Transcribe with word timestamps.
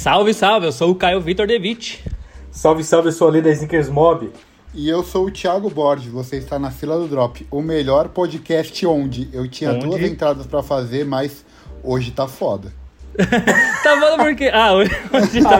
Salve, 0.00 0.32
salve, 0.32 0.66
eu 0.66 0.72
sou 0.72 0.92
o 0.92 0.94
Caio 0.94 1.20
Vitor 1.20 1.46
Devitt. 1.46 2.02
Salve, 2.50 2.82
salve, 2.82 3.08
eu 3.08 3.12
sou 3.12 3.28
a 3.28 3.32
Leda 3.32 3.50
Snickers 3.50 3.90
Mob. 3.90 4.32
E 4.72 4.88
eu 4.88 5.04
sou 5.04 5.26
o 5.26 5.30
Thiago 5.30 5.68
Borges, 5.68 6.10
você 6.10 6.38
está 6.38 6.58
na 6.58 6.70
fila 6.70 6.98
do 6.98 7.06
Drop, 7.06 7.46
o 7.50 7.60
melhor 7.60 8.08
podcast 8.08 8.86
onde 8.86 9.28
eu 9.30 9.46
tinha 9.46 9.72
Onde? 9.72 9.84
duas 9.84 10.00
entradas 10.00 10.46
pra 10.46 10.62
fazer, 10.62 11.04
mas 11.04 11.44
hoje 11.84 12.12
tá 12.12 12.26
foda. 12.26 12.72
Tá 13.82 13.98
falando 13.98 14.18
por 14.24 14.34
quê? 14.34 14.50
Ah, 14.52 14.74
hoje, 14.74 14.90
hoje 15.12 15.42
tá. 15.42 15.58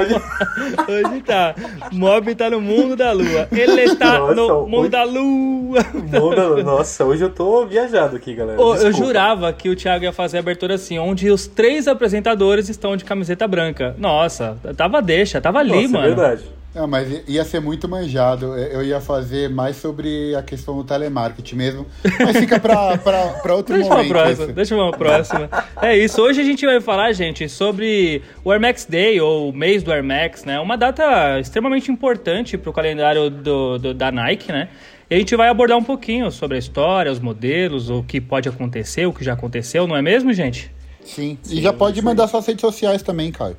Hoje 0.88 1.22
tá. 1.22 1.54
Mob 1.90 2.34
tá 2.34 2.50
no 2.50 2.60
mundo 2.60 2.95
da 2.95 3.12
lua. 3.12 3.48
Ele 3.50 3.80
está 3.82 4.18
Nossa, 4.18 4.34
no 4.34 4.66
mundo 4.66 4.80
hoje- 4.80 4.88
da 4.90 5.04
lua. 5.04 5.78
Muda- 5.95 6.62
Nossa, 6.62 7.04
hoje 7.04 7.23
eu 7.24 7.30
tô 7.30 7.65
viajado 7.66 8.16
aqui, 8.16 8.34
galera. 8.34 8.60
Ô, 8.60 8.74
eu 8.77 8.92
jurava 8.92 9.52
que 9.52 9.68
o 9.70 9.77
Thiago 9.77 10.04
ia 10.04 10.12
fazer 10.12 10.37
a 10.37 10.41
abertura 10.41 10.74
assim, 10.74 10.98
onde 10.98 11.30
os 11.30 11.46
três 11.46 11.88
apresentadores 11.88 12.68
estão 12.68 12.96
de 12.96 13.04
camiseta 13.04 13.48
branca. 13.48 13.95
Nossa, 13.98 14.56
tava 14.77 15.01
deixa, 15.01 15.40
tava 15.40 15.59
ali, 15.60 15.82
Nossa, 15.82 15.88
mano. 15.95 16.04
É 16.04 16.09
verdade. 16.09 16.42
Ah, 16.73 16.87
mas 16.87 17.23
ia 17.27 17.45
ser 17.45 17.59
muito 17.60 17.88
manjado, 17.88 18.56
eu 18.56 18.84
ia 18.84 19.01
fazer 19.01 19.51
mais 19.51 19.74
sobre 19.77 20.37
a 20.37 20.42
questão 20.42 20.77
do 20.77 20.84
telemarketing 20.84 21.56
mesmo, 21.56 21.84
mas 22.24 22.37
fica 22.37 22.60
pra, 22.60 22.96
pra, 22.96 23.27
pra 23.43 23.56
outro 23.56 23.74
Deixa 23.74 23.88
uma 23.88 23.96
momento. 23.96 24.09
próxima, 24.12 24.45
esse. 24.45 24.52
deixa 24.52 24.74
uma 24.77 24.91
próxima. 24.93 25.51
É 25.83 25.96
isso, 25.98 26.23
hoje 26.23 26.41
a 26.41 26.45
gente 26.45 26.65
vai 26.65 26.80
falar, 26.80 27.10
gente, 27.12 27.48
sobre 27.48 28.23
o 28.45 28.52
Air 28.52 28.60
Max 28.60 28.84
Day, 28.88 29.20
ou 29.20 29.48
o 29.51 29.52
mês 29.52 29.83
do 29.83 29.91
Air 29.93 30.05
Max, 30.05 30.45
né? 30.45 30.60
Uma 30.60 30.77
data 30.77 31.41
extremamente 31.41 31.91
importante 31.91 32.56
pro 32.56 32.73
calendário 32.73 33.29
do, 33.29 33.77
do- 33.79 33.95
da 33.95 34.12
Nike, 34.12 34.52
né? 34.52 34.68
E 35.10 35.15
a 35.16 35.18
gente 35.18 35.34
vai 35.34 35.48
abordar 35.48 35.77
um 35.77 35.82
pouquinho 35.82 36.30
sobre 36.30 36.55
a 36.57 36.60
história, 36.60 37.10
os 37.10 37.18
modelos, 37.18 37.91
o 37.91 38.05
que 38.05 38.21
pode 38.21 38.48
acontecer, 38.48 39.07
o 39.07 39.13
que 39.13 39.24
já 39.24 39.32
aconteceu, 39.32 39.88
não 39.88 39.96
é 39.96 40.02
mesmo, 40.02 40.32
gente? 40.32 40.71
Sim, 41.04 41.37
e 41.51 41.60
já 41.60 41.73
pode 41.73 42.01
mandar 42.01 42.29
suas 42.29 42.46
redes 42.46 42.60
sociais 42.60 43.02
também, 43.02 43.32
Caio. 43.32 43.57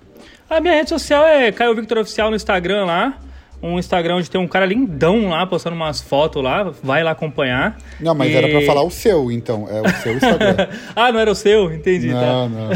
A 0.51 0.59
minha 0.59 0.73
rede 0.75 0.89
social 0.89 1.25
é 1.25 1.49
Caio 1.51 1.73
Victor 1.73 1.99
Oficial 1.99 2.29
no 2.29 2.35
Instagram 2.35 2.83
lá. 2.85 3.17
Um 3.63 3.77
Instagram 3.79 4.15
onde 4.15 4.29
tem 4.29 4.41
um 4.41 4.47
cara 4.47 4.65
lindão 4.65 5.29
lá, 5.29 5.45
postando 5.45 5.75
umas 5.75 6.01
fotos 6.01 6.43
lá. 6.43 6.63
Vai 6.83 7.03
lá 7.03 7.11
acompanhar. 7.11 7.77
Não, 7.99 8.13
mas 8.13 8.31
E- 8.31 8.35
era 8.35 8.49
pra 8.49 8.61
falar 8.63 8.81
o 8.83 8.89
seu, 8.91 9.31
então, 9.31 9.65
é 9.69 9.79
o 9.81 9.89
seu 10.01 10.13
Instagram. 10.15 10.67
ah, 10.95 11.11
não 11.11 11.19
era 11.19 11.31
o 11.31 11.35
seu? 11.35 11.71
Entendi, 11.71 12.09
tá. 12.11 12.19
não, 12.19 12.49
não. 12.49 12.69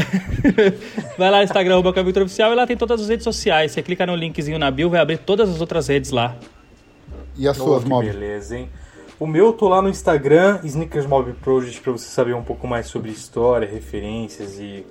vai 1.18 1.30
lá 1.30 1.38
no 1.38 1.42
Instagram, 1.44 1.74
arroba 1.74 1.92
Caio 1.92 2.06
Victor 2.06 2.22
Oficial, 2.22 2.52
e 2.52 2.54
lá 2.54 2.66
tem 2.66 2.76
todas 2.76 3.00
as 3.02 3.08
redes 3.08 3.24
sociais. 3.24 3.72
Você 3.72 3.82
clica 3.82 4.06
no 4.06 4.14
linkzinho 4.16 4.58
na 4.58 4.70
bio, 4.70 4.88
vai 4.88 5.00
abrir 5.00 5.18
todas 5.18 5.50
as 5.50 5.60
outras 5.60 5.88
redes 5.88 6.12
lá. 6.12 6.36
E 7.36 7.46
as 7.48 7.58
Oh, 7.60 7.64
suas, 7.64 7.82
que 7.82 7.88
Mob? 7.90 8.06
beleza, 8.06 8.56
hein? 8.56 8.70
O 9.18 9.26
meu, 9.26 9.46
eu 9.46 9.52
tô 9.52 9.68
lá 9.68 9.82
no 9.82 9.88
Instagram, 9.88 10.60
Sneakers 10.62 11.06
Mob 11.06 11.32
Project, 11.42 11.80
pra 11.80 11.92
você 11.92 12.06
saber 12.06 12.34
um 12.34 12.42
pouco 12.42 12.66
mais 12.66 12.86
sobre 12.86 13.10
história, 13.10 13.68
referências 13.68 14.58
e 14.60 14.86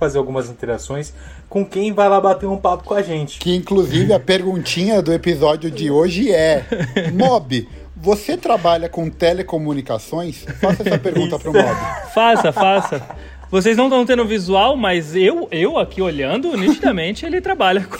fazer 0.00 0.18
algumas 0.18 0.48
interações 0.50 1.12
com 1.48 1.64
quem 1.64 1.92
vai 1.92 2.08
lá 2.08 2.20
bater 2.20 2.46
um 2.46 2.56
papo 2.56 2.82
com 2.84 2.94
a 2.94 3.02
gente. 3.02 3.38
Que 3.38 3.54
inclusive 3.54 4.12
a 4.12 4.18
perguntinha 4.20 5.00
do 5.00 5.12
episódio 5.12 5.70
de 5.70 5.90
hoje 5.90 6.32
é: 6.32 6.64
Mob, 7.12 7.68
você 7.94 8.36
trabalha 8.36 8.88
com 8.88 9.08
telecomunicações? 9.10 10.44
Faça 10.60 10.82
essa 10.82 10.98
pergunta 10.98 11.38
pro 11.38 11.52
Mob. 11.52 11.64
Faça, 12.14 12.50
faça. 12.52 13.02
Vocês 13.50 13.76
não 13.76 13.86
estão 13.86 14.06
tendo 14.06 14.24
visual, 14.24 14.76
mas 14.76 15.14
eu, 15.16 15.48
eu 15.50 15.76
aqui 15.76 16.00
olhando, 16.00 16.56
nitidamente, 16.56 17.26
ele 17.26 17.40
trabalha 17.40 17.84
com, 17.84 17.98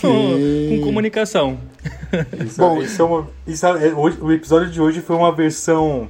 com 0.68 0.80
comunicação. 0.84 1.58
Isso, 2.44 2.58
Bom, 2.60 2.80
isso 2.80 3.02
é 3.02 3.04
uma, 3.04 3.28
isso 3.46 3.66
é- 3.66 3.92
hoje- 3.92 4.18
o 4.20 4.30
episódio 4.32 4.70
de 4.70 4.80
hoje 4.80 5.00
foi 5.00 5.16
uma 5.16 5.32
versão 5.32 6.08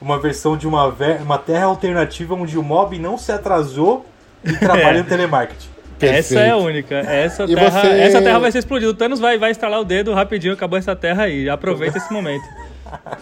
uma 0.00 0.18
versão 0.18 0.56
de 0.56 0.66
uma, 0.66 0.90
ve- 0.90 1.18
uma 1.22 1.36
terra 1.38 1.66
alternativa 1.66 2.34
onde 2.34 2.56
o 2.58 2.62
mob 2.62 2.98
não 2.98 3.18
se 3.18 3.30
atrasou 3.30 4.06
e 4.44 4.52
trabalha 4.56 4.98
É. 4.98 5.02
no 5.02 5.04
telemarketing. 5.04 5.68
Essa 6.00 6.06
é 6.06 6.50
a 6.50 6.54
Perfeito. 6.54 6.56
única. 6.66 6.94
Essa 6.96 7.44
E 7.44 7.54
terra, 7.54 7.70
você- 7.70 7.86
essa 7.88 8.22
terra 8.22 8.38
vai 8.38 8.50
ser 8.50 8.58
explodida. 8.58 8.90
O 8.90 8.94
Thanos 8.94 9.20
vai, 9.20 9.36
vai 9.38 9.50
estralar 9.50 9.80
o 9.80 9.84
dedo 9.84 10.14
rapidinho, 10.14 10.54
acabou 10.54 10.78
essa 10.78 10.96
terra 10.96 11.24
aí. 11.24 11.48
Aproveita 11.48 11.98
esse 11.98 12.12
momento. 12.12 12.44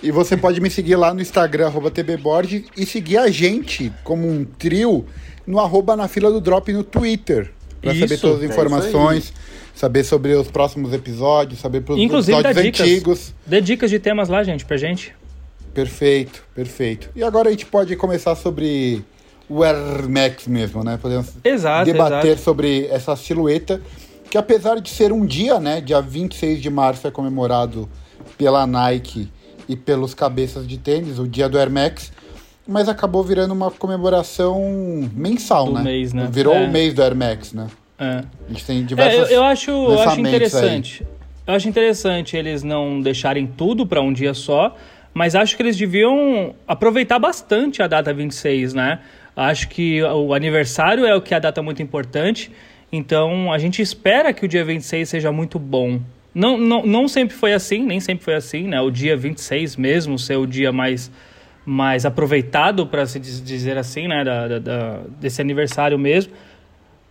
E 0.03 0.11
você 0.11 0.35
pode 0.35 0.63
me 0.63 0.71
seguir 0.71 0.97
lá 0.97 1.13
no 1.13 1.21
Instagram, 1.21 1.67
arroba 1.67 1.91
tbborges, 1.91 2.65
e 2.75 2.87
seguir 2.87 3.19
a 3.19 3.29
gente 3.29 3.93
como 4.03 4.27
um 4.27 4.43
trio 4.43 5.05
no 5.47 5.59
arroba 5.61 5.95
na 5.95 6.09
fila 6.09 6.31
do 6.31 6.41
drop 6.41 6.73
no 6.73 6.83
Twitter. 6.83 7.51
Pra 7.83 7.93
saber 7.93 8.15
Isso, 8.15 8.21
todas 8.23 8.43
é 8.43 8.47
as 8.47 8.51
isso 8.51 8.61
informações, 8.61 9.33
saber 9.75 10.05
sobre 10.05 10.33
os 10.33 10.51
próximos 10.51 10.95
episódios, 10.95 11.61
saber 11.61 11.83
pros 11.83 11.99
Inclusive, 11.99 12.39
episódios 12.39 12.65
dicas. 12.65 12.81
antigos. 12.81 13.35
Dê 13.45 13.61
dicas 13.61 13.91
de 13.91 13.99
temas 13.99 14.31
lá, 14.31 14.43
gente, 14.43 14.65
pra 14.65 14.79
gente. 14.79 15.15
Perfeito, 15.75 16.43
perfeito. 16.55 17.11
E 17.15 17.23
agora 17.23 17.49
a 17.49 17.51
gente 17.51 17.67
pode 17.67 17.95
começar 17.95 18.35
sobre 18.37 19.05
o 19.49 19.63
Air 19.65 20.09
Max 20.09 20.47
mesmo, 20.47 20.85
né? 20.85 20.99
Podemos 21.01 21.33
Exato, 21.43 21.85
debater 21.85 22.33
exato. 22.33 22.43
sobre 22.43 22.87
essa 22.87 23.17
silhueta, 23.17 23.81
que 24.31 24.37
apesar 24.37 24.81
de 24.81 24.91
ser 24.91 25.13
um 25.13 25.25
dia, 25.25 25.59
né? 25.59 25.81
Dia 25.81 26.01
26 26.01 26.61
de 26.61 26.71
março 26.71 27.07
é 27.07 27.11
comemorado 27.11 27.89
pela 28.37 28.67
Nike 28.67 29.29
e 29.69 29.77
pelos 29.77 30.15
cabeças 30.15 30.67
de 30.67 30.79
tênis, 30.79 31.19
o 31.19 31.27
dia 31.27 31.49
do 31.49 31.59
Air 31.59 31.71
Max, 31.71 32.13
mas 32.67 32.89
acabou 32.89 33.23
virando 33.23 33.53
uma 33.53 33.71
comemoração 33.71 34.61
mensal, 35.15 35.67
Do 35.67 35.73
né? 35.75 35.83
mês, 35.83 36.13
né? 36.13 36.29
Virou 36.31 36.55
É. 36.55 36.65
o 36.67 36.71
mês 36.71 36.93
do 36.93 37.03
Air 37.03 37.15
Max, 37.17 37.53
né? 37.53 37.67
É. 37.99 38.23
A 38.47 38.49
gente 38.49 38.65
tem 38.65 38.87
É, 38.99 39.15
eu, 39.19 39.25
eu 39.27 39.43
acho, 39.45 39.71
eu 39.71 40.01
acho 40.01 40.21
interessante. 40.21 41.07
Eu 41.47 41.55
acho 41.55 41.69
interessante 41.69 42.37
eles 42.37 42.63
não 42.63 43.01
deixarem 43.01 43.47
tudo 43.47 43.87
pra 43.87 44.01
um 44.03 44.13
dia 44.13 44.35
só, 44.35 44.77
mas 45.15 45.35
acho 45.35 45.57
que 45.57 45.63
eles 45.63 45.77
deviam 45.77 46.55
aproveitar 46.67 47.19
bastante 47.19 47.83
a 47.83 47.87
data 47.87 48.13
26, 48.13 48.75
né? 48.75 49.01
Acho 49.41 49.69
que 49.69 50.03
o 50.03 50.35
aniversário 50.35 51.07
é 51.07 51.15
o 51.15 51.21
que 51.23 51.33
é 51.33 51.37
a 51.37 51.41
data 51.41 51.63
muito 51.63 51.81
importante, 51.81 52.51
então 52.91 53.53
a 53.53 53.59
gente 53.59 53.81
espera 53.81 54.33
que 54.33 54.45
o 54.45 54.49
dia 54.49 54.65
26 54.65 55.09
seja 55.09 55.31
muito 55.31 55.61
bom. 55.61 56.01
Não, 56.35 56.59
não, 56.59 56.85
não 56.85 57.07
sempre 57.07 57.37
foi 57.37 57.53
assim, 57.53 57.85
nem 57.85 58.01
sempre 58.01 58.25
foi 58.25 58.35
assim, 58.35 58.67
né? 58.67 58.81
O 58.81 58.91
dia 58.91 59.17
26 59.17 59.77
mesmo 59.77 60.19
ser 60.19 60.37
o 60.37 60.45
dia 60.47 60.73
mais, 60.73 61.09
mais 61.65 62.05
aproveitado, 62.05 62.85
para 62.87 63.07
se 63.07 63.21
diz- 63.21 63.41
dizer 63.43 63.79
assim, 63.79 64.09
né? 64.09 64.25
Da, 64.25 64.49
da- 64.49 64.59
da- 64.59 65.01
desse 65.21 65.41
aniversário 65.41 65.97
mesmo. 65.99 66.33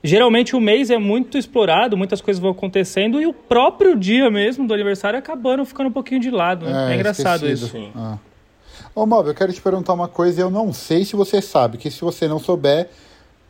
Geralmente 0.04 0.56
o 0.56 0.60
mês 0.62 0.90
é 0.90 0.98
muito 0.98 1.38
explorado, 1.38 1.96
muitas 1.98 2.20
coisas 2.22 2.42
vão 2.42 2.52
acontecendo 2.52 3.22
e 3.22 3.26
o 3.26 3.34
próprio 3.34 3.96
dia 3.98 4.30
mesmo 4.30 4.68
do 4.68 4.74
aniversário 4.74 5.18
acabando 5.18 5.64
ficando 5.66 5.88
um 5.88 5.94
pouquinho 5.94 6.20
de 6.22 6.30
lado. 6.30 6.66
né? 6.66 6.92
É, 6.92 6.96
engraçado 6.96 7.48
esquecido. 7.48 7.54
isso. 7.66 7.68
Sim. 7.70 7.92
Ah. 7.96 8.18
Ô, 8.94 9.06
Mob, 9.06 9.28
eu 9.28 9.36
quero 9.36 9.54
te 9.54 9.62
perguntar 9.62 9.94
uma 9.94 10.08
coisa 10.08 10.40
e 10.40 10.44
eu 10.44 10.50
não 10.50 10.74
sei 10.74 11.06
se 11.06 11.16
você 11.16 11.42
sabe, 11.42 11.78
que 11.78 11.90
se 11.92 12.02
você 12.02 12.28
não 12.28 12.40
souber, 12.40 12.90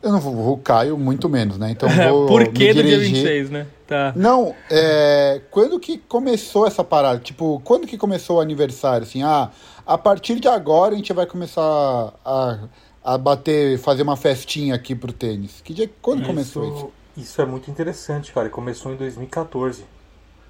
eu 0.02 0.12
não 0.12 0.20
vou, 0.20 0.52
o 0.52 0.58
Caio 0.58 0.96
muito 0.96 1.28
menos, 1.28 1.58
né? 1.58 1.70
Então 1.70 1.88
vou 2.10 2.26
Por 2.26 2.40
me 2.40 2.48
que 2.48 2.72
do 2.72 2.82
dia 2.82 2.98
dirigir. 2.98 3.14
26, 3.14 3.50
né? 3.50 3.66
Tá. 3.86 4.12
Não, 4.14 4.54
é, 4.70 5.40
quando 5.50 5.80
que 5.80 5.98
começou 5.98 6.66
essa 6.66 6.84
parada? 6.84 7.18
Tipo, 7.18 7.60
quando 7.64 7.86
que 7.86 7.96
começou 7.96 8.36
o 8.36 8.40
aniversário? 8.40 9.06
Assim, 9.06 9.22
ah, 9.22 9.50
a 9.86 9.98
partir 9.98 10.38
de 10.38 10.46
agora 10.46 10.94
a 10.94 10.96
gente 10.96 11.12
vai 11.12 11.26
começar 11.26 12.12
a, 12.24 12.58
a 13.02 13.18
bater, 13.18 13.78
fazer 13.78 14.02
uma 14.02 14.16
festinha 14.16 14.74
aqui 14.74 14.94
pro 14.94 15.12
tênis. 15.12 15.60
Que 15.64 15.72
dia, 15.72 15.90
quando 16.02 16.24
começou 16.24 16.64
isso? 16.64 16.74
Isso, 16.76 16.92
isso 17.16 17.42
é 17.42 17.46
muito 17.46 17.70
interessante, 17.70 18.32
cara. 18.32 18.48
Começou 18.50 18.92
em 18.92 18.96
2014. 18.96 19.84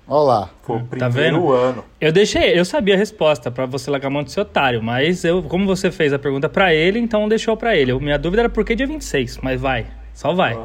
Olha 0.09 0.23
lá. 0.27 0.51
Foi 0.63 0.77
o 0.77 0.81
Tá 0.81 0.87
primeiro 1.11 1.41
vendo? 1.43 1.53
ano. 1.53 1.85
Eu 2.01 2.11
deixei, 2.13 2.59
eu 2.59 2.65
sabia 2.65 2.95
a 2.95 2.97
resposta 2.97 3.51
pra 3.51 3.67
você 3.67 3.91
largar 3.91 4.09
a 4.09 4.11
mão 4.11 4.23
de 4.23 4.33
ser 4.33 4.41
otário, 4.41 4.83
mas 4.83 5.23
eu, 5.25 5.43
como 5.43 5.67
você 5.67 5.91
fez 5.91 6.13
a 6.13 6.19
pergunta 6.19 6.49
pra 6.49 6.73
ele, 6.75 6.99
então 6.99 7.29
deixou 7.29 7.57
pra 7.57 7.77
ele. 7.77 7.93
Eu- 7.93 8.01
minha 8.01 8.19
dúvida 8.19 8.43
era 8.43 8.49
por 8.49 8.65
que 8.65 8.75
dia 8.75 8.87
26, 8.87 9.39
mas 9.43 9.61
vai, 9.61 9.87
só 10.15 10.33
vai. 10.33 10.55
Ó, 10.55 10.65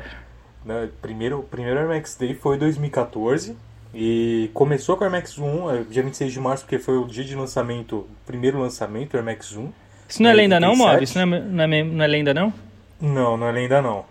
né, 0.66 0.88
primeiro, 1.02 1.40
o 1.40 1.44
primeiro 1.44 1.78
Air 1.80 1.90
Max 1.90 2.16
Day 2.16 2.34
foi 2.34 2.56
em 2.56 2.60
2014. 2.60 3.56
E 3.96 4.50
começou 4.56 4.98
com 4.98 5.04
o 5.04 5.06
Air 5.06 5.12
Max 5.12 5.38
1, 5.38 5.70
é, 5.72 5.84
dia 5.88 6.02
26 6.02 6.32
de 6.34 6.40
março, 6.40 6.64
porque 6.64 6.80
foi 6.80 6.98
o 6.98 7.06
dia 7.06 7.24
de 7.24 7.36
lançamento, 7.36 7.98
o 7.98 8.08
primeiro 8.26 8.60
lançamento, 8.60 9.16
Air 9.16 9.24
Max 9.24 9.56
1. 9.56 9.70
Isso 10.10 10.24
não 10.24 10.30
é 10.32 10.34
É, 10.34 10.36
lenda 10.36 10.60
não, 10.60 10.70
87? 10.72 10.92
Mob? 10.94 11.04
Isso 11.04 11.18
não 11.20 11.36
é, 11.36 11.40
não, 11.42 11.64
é, 11.64 11.84
não 11.84 12.04
é 12.04 12.08
lenda 12.08 12.34
não? 12.34 12.54
Não, 13.00 13.38
não 13.38 13.48
é 13.48 13.52
lenda 13.52 13.82
não. 13.84 14.04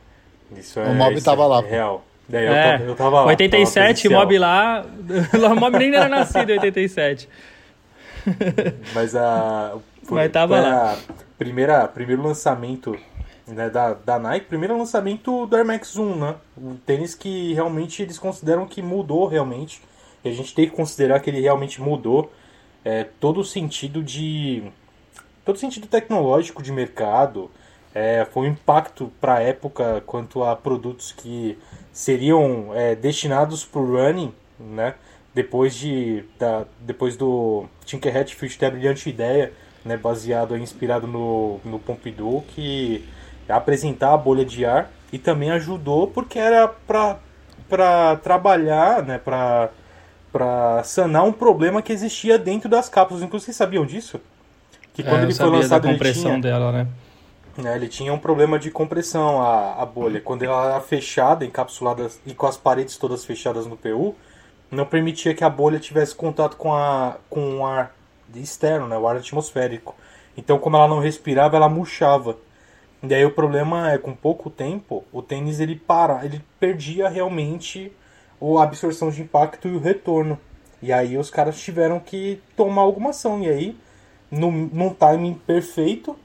Isso 0.56 0.78
é, 0.78 0.84
O 0.88 0.94
Mob 0.94 1.14
isso 1.16 1.24
tava 1.24 1.42
é 1.42 1.46
lá. 1.46 1.60
real. 1.62 2.04
Daí 2.28 2.46
eu, 2.46 2.52
É, 2.52 2.72
tava, 2.78 2.84
eu 2.90 2.94
tava 2.96 3.20
lá. 3.22 3.26
87, 3.26 4.08
tava. 4.08 4.20
Mob 4.20 4.38
lá. 4.38 4.86
o 5.52 5.56
Mob 5.60 5.78
nem 5.78 5.94
era 5.94 6.08
nascido 6.08 6.50
em 6.50 6.52
87. 6.54 7.28
Mas 8.94 9.14
a. 9.16 9.76
Foi, 10.04 10.16
Mas 10.16 10.32
tava 10.32 10.56
foi 10.56 10.60
lá. 10.62 10.98
primeira, 11.38 11.86
primeiro 11.88 12.22
lançamento 12.22 12.96
né, 13.46 13.68
da, 13.70 13.94
da 13.94 14.18
Nike, 14.18 14.46
primeiro 14.46 14.76
lançamento 14.76 15.46
do 15.46 15.56
Air 15.56 15.66
Max 15.66 15.96
1, 15.96 16.16
né? 16.16 16.34
O 16.56 16.74
tênis 16.86 17.14
que 17.14 17.52
realmente 17.54 18.02
eles 18.02 18.18
consideram 18.18 18.66
que 18.66 18.82
mudou 18.82 19.26
realmente. 19.26 19.80
E 20.24 20.28
a 20.28 20.32
gente 20.32 20.54
tem 20.54 20.68
que 20.68 20.74
considerar 20.74 21.20
que 21.20 21.30
ele 21.30 21.40
realmente 21.40 21.80
mudou 21.80 22.32
é, 22.84 23.04
todo 23.20 23.40
o 23.40 23.44
sentido 23.44 24.02
de. 24.02 24.62
todo 25.44 25.56
o 25.56 25.58
sentido 25.58 25.86
tecnológico 25.86 26.62
de 26.62 26.72
mercado. 26.72 27.50
É, 27.94 28.26
foi 28.32 28.48
um 28.48 28.52
impacto 28.52 29.12
para 29.20 29.34
a 29.34 29.40
época 29.40 30.02
quanto 30.06 30.42
a 30.42 30.56
produtos 30.56 31.12
que 31.12 31.58
seriam 31.92 32.70
é, 32.74 32.94
destinados 32.94 33.64
para 33.64 33.80
o 33.80 33.96
running, 33.96 34.32
né? 34.58 34.94
Depois 35.34 35.74
de 35.74 36.24
da, 36.38 36.64
depois 36.80 37.16
do 37.16 37.66
Tinkerhead 37.84 38.34
Field 38.34 38.58
ter 38.58 38.66
a 38.66 38.70
brilhante 38.70 39.08
ideia, 39.08 39.52
né, 39.84 39.96
baseado 39.96 40.56
inspirado 40.56 41.06
no, 41.06 41.60
no 41.64 41.78
Pompidou, 41.78 42.44
que 42.48 43.04
apresentar 43.48 44.12
a 44.12 44.16
bolha 44.16 44.44
de 44.44 44.64
ar 44.64 44.90
e 45.12 45.18
também 45.18 45.50
ajudou 45.50 46.06
porque 46.06 46.38
era 46.38 46.68
para 46.68 47.18
para 47.68 48.16
trabalhar, 48.16 49.02
né, 49.02 49.18
para 49.18 49.70
para 50.30 50.82
sanar 50.84 51.24
um 51.24 51.32
problema 51.32 51.82
que 51.82 51.92
existia 51.92 52.38
dentro 52.38 52.68
das 52.68 52.88
cápsulas. 52.88 53.22
Inclusive, 53.22 53.46
vocês 53.46 53.56
sabiam 53.56 53.84
disso? 53.84 54.18
Que 54.94 55.02
quando 55.02 55.20
é, 55.20 55.24
ele 55.24 55.34
foi 55.34 55.50
lançado, 55.50 55.82
da 55.82 55.92
compressão 55.92 56.32
ele 56.32 56.40
tinha, 56.40 56.52
dela, 56.52 56.72
né? 56.72 56.86
Né? 57.56 57.76
Ele 57.76 57.88
tinha 57.88 58.12
um 58.12 58.18
problema 58.18 58.58
de 58.58 58.70
compressão 58.70 59.40
a, 59.42 59.82
a 59.82 59.86
bolha. 59.86 60.20
Quando 60.20 60.42
ela 60.42 60.72
era 60.72 60.80
fechada, 60.80 61.44
encapsulada 61.44 62.08
e 62.26 62.34
com 62.34 62.46
as 62.46 62.56
paredes 62.56 62.96
todas 62.96 63.24
fechadas 63.24 63.66
no 63.66 63.76
PU, 63.76 64.14
não 64.70 64.86
permitia 64.86 65.34
que 65.34 65.44
a 65.44 65.50
bolha 65.50 65.78
tivesse 65.78 66.14
contato 66.14 66.56
com 66.56 66.74
a 66.74 67.16
com 67.28 67.58
o 67.58 67.66
ar 67.66 67.94
externo, 68.34 68.88
né, 68.88 68.96
o 68.96 69.06
ar 69.06 69.16
atmosférico. 69.16 69.94
Então, 70.36 70.58
como 70.58 70.76
ela 70.76 70.88
não 70.88 71.00
respirava, 71.00 71.56
ela 71.56 71.68
murchava. 71.68 72.38
E 73.02 73.14
aí 73.14 73.24
o 73.24 73.32
problema 73.32 73.92
é 73.92 73.98
com 73.98 74.14
pouco 74.14 74.48
tempo, 74.48 75.04
o 75.12 75.20
tênis 75.20 75.60
ele 75.60 75.76
para, 75.76 76.24
ele 76.24 76.40
perdia 76.58 77.08
realmente 77.08 77.92
a 78.40 78.62
absorção 78.62 79.10
de 79.10 79.22
impacto 79.22 79.68
e 79.68 79.72
o 79.72 79.80
retorno. 79.80 80.38
E 80.80 80.92
aí 80.92 81.18
os 81.18 81.28
caras 81.28 81.60
tiveram 81.60 82.00
que 82.00 82.40
tomar 82.56 82.82
alguma 82.82 83.10
ação. 83.10 83.42
E 83.42 83.48
aí, 83.48 83.76
num, 84.30 84.50
num 84.72 84.90
timing 84.94 85.34
perfeito, 85.34 86.16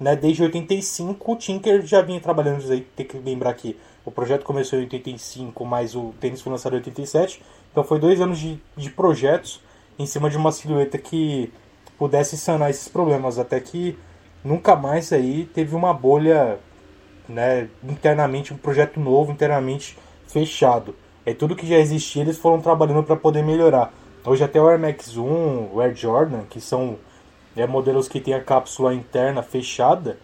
né, 0.00 0.16
desde 0.16 0.42
85, 0.42 1.30
o 1.30 1.36
Tinker 1.36 1.82
já 1.82 2.00
vinha 2.00 2.18
trabalhando. 2.18 2.66
Tem 2.96 3.06
que 3.06 3.18
lembrar 3.18 3.52
que 3.52 3.76
o 4.04 4.10
projeto 4.10 4.44
começou 4.44 4.78
em 4.78 4.82
85, 4.82 5.62
mas 5.66 5.94
o 5.94 6.14
tênis 6.18 6.40
foi 6.40 6.50
lançado 6.50 6.72
em 6.72 6.76
87. 6.76 7.42
Então 7.70 7.84
foi 7.84 8.00
dois 8.00 8.18
anos 8.18 8.38
de, 8.38 8.58
de 8.74 8.88
projetos 8.88 9.60
em 9.98 10.06
cima 10.06 10.30
de 10.30 10.38
uma 10.38 10.50
silhueta 10.50 10.96
que 10.96 11.52
pudesse 11.98 12.38
sanar 12.38 12.70
esses 12.70 12.88
problemas. 12.88 13.38
Até 13.38 13.60
que 13.60 13.98
nunca 14.42 14.74
mais 14.74 15.12
aí 15.12 15.44
teve 15.44 15.76
uma 15.76 15.92
bolha 15.92 16.58
né, 17.28 17.68
internamente, 17.84 18.54
um 18.54 18.56
projeto 18.56 18.98
novo, 18.98 19.30
internamente 19.30 19.98
fechado. 20.26 20.94
É 21.26 21.34
tudo 21.34 21.54
que 21.54 21.66
já 21.66 21.76
existia, 21.76 22.22
eles 22.22 22.38
foram 22.38 22.60
trabalhando 22.62 23.02
para 23.02 23.16
poder 23.16 23.42
melhorar. 23.42 23.92
Hoje 24.24 24.42
até 24.42 24.60
o 24.60 24.66
Air 24.66 24.78
Max 24.78 25.16
1, 25.16 25.74
o 25.74 25.80
Air 25.80 25.94
Jordan, 25.94 26.44
que 26.48 26.60
são 26.60 26.98
é, 27.56 27.66
modelos 27.66 28.08
que 28.08 28.20
tem 28.20 28.34
a 28.34 28.40
cápsula 28.40 28.94
interna 28.94 29.42
fechada, 29.42 30.18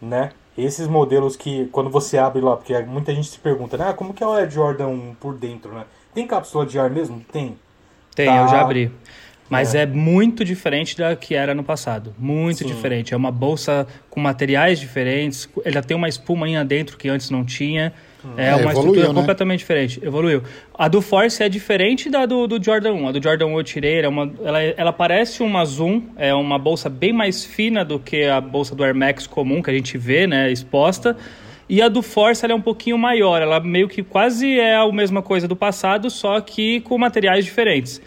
né? 0.00 0.30
Esses 0.56 0.86
modelos 0.86 1.34
que, 1.34 1.66
quando 1.72 1.88
você 1.88 2.18
abre 2.18 2.42
lá, 2.42 2.56
porque 2.56 2.78
muita 2.80 3.14
gente 3.14 3.28
se 3.28 3.38
pergunta, 3.38 3.76
né? 3.76 3.88
Ah, 3.88 3.92
como 3.92 4.12
que 4.12 4.22
é 4.22 4.26
o 4.26 4.32
Air 4.32 4.50
Jordan 4.50 4.88
1 4.88 5.14
por 5.18 5.34
dentro, 5.34 5.72
né? 5.72 5.84
Tem 6.14 6.26
cápsula 6.26 6.66
de 6.66 6.78
ar 6.78 6.90
mesmo? 6.90 7.24
Tem. 7.32 7.56
Tem, 8.14 8.26
tá. 8.26 8.42
eu 8.42 8.48
já 8.48 8.60
abri. 8.60 8.92
Mas 9.48 9.74
é. 9.74 9.82
é. 9.82 9.86
muito 9.86 10.44
diferente 10.44 10.96
da 10.96 11.14
que 11.14 11.34
era 11.34 11.54
no 11.54 11.62
passado. 11.62 12.14
Muito 12.18 12.58
Sim. 12.58 12.66
diferente. 12.66 13.12
É 13.12 13.16
uma 13.16 13.30
bolsa 13.30 13.86
com 14.08 14.20
materiais 14.20 14.80
diferentes. 14.80 15.48
Ela 15.64 15.82
tem 15.82 15.96
uma 15.96 16.08
espuminha 16.08 16.64
dentro 16.64 16.96
que 16.96 17.08
antes 17.08 17.28
não 17.30 17.44
tinha. 17.44 17.92
É, 18.36 18.48
é 18.48 18.56
uma 18.56 18.70
evoluiu, 18.70 18.92
estrutura 18.92 19.08
né? 19.08 19.14
completamente 19.14 19.58
diferente. 19.60 20.00
Evoluiu. 20.02 20.42
A 20.74 20.88
do 20.88 21.02
Force 21.02 21.42
é 21.42 21.48
diferente 21.48 22.08
da 22.08 22.26
do, 22.26 22.46
do 22.46 22.62
Jordan 22.62 22.92
1. 22.92 23.08
A 23.08 23.12
do 23.12 23.22
Jordan 23.22 23.46
1 23.46 23.58
eu 23.58 23.64
tirei, 23.64 24.00
é 24.00 24.08
uma, 24.08 24.32
ela, 24.44 24.62
ela 24.62 24.92
parece 24.92 25.42
uma 25.42 25.64
Zoom, 25.64 26.02
é 26.16 26.32
uma 26.34 26.58
bolsa 26.58 26.88
bem 26.88 27.12
mais 27.12 27.44
fina 27.44 27.84
do 27.84 27.98
que 27.98 28.24
a 28.24 28.40
bolsa 28.40 28.74
do 28.74 28.84
Air 28.84 28.94
Max 28.94 29.26
comum 29.26 29.62
que 29.62 29.70
a 29.70 29.74
gente 29.74 29.98
vê, 29.98 30.26
né, 30.26 30.50
exposta. 30.50 31.16
E 31.68 31.80
a 31.80 31.88
do 31.88 32.02
Force 32.02 32.44
ela 32.44 32.52
é 32.52 32.56
um 32.56 32.60
pouquinho 32.60 32.98
maior, 32.98 33.40
ela 33.40 33.58
meio 33.58 33.88
que 33.88 34.02
quase 34.02 34.58
é 34.58 34.76
a 34.76 34.92
mesma 34.92 35.22
coisa 35.22 35.48
do 35.48 35.56
passado, 35.56 36.10
só 36.10 36.40
que 36.40 36.80
com 36.80 36.98
materiais 36.98 37.44
diferentes. 37.44 38.00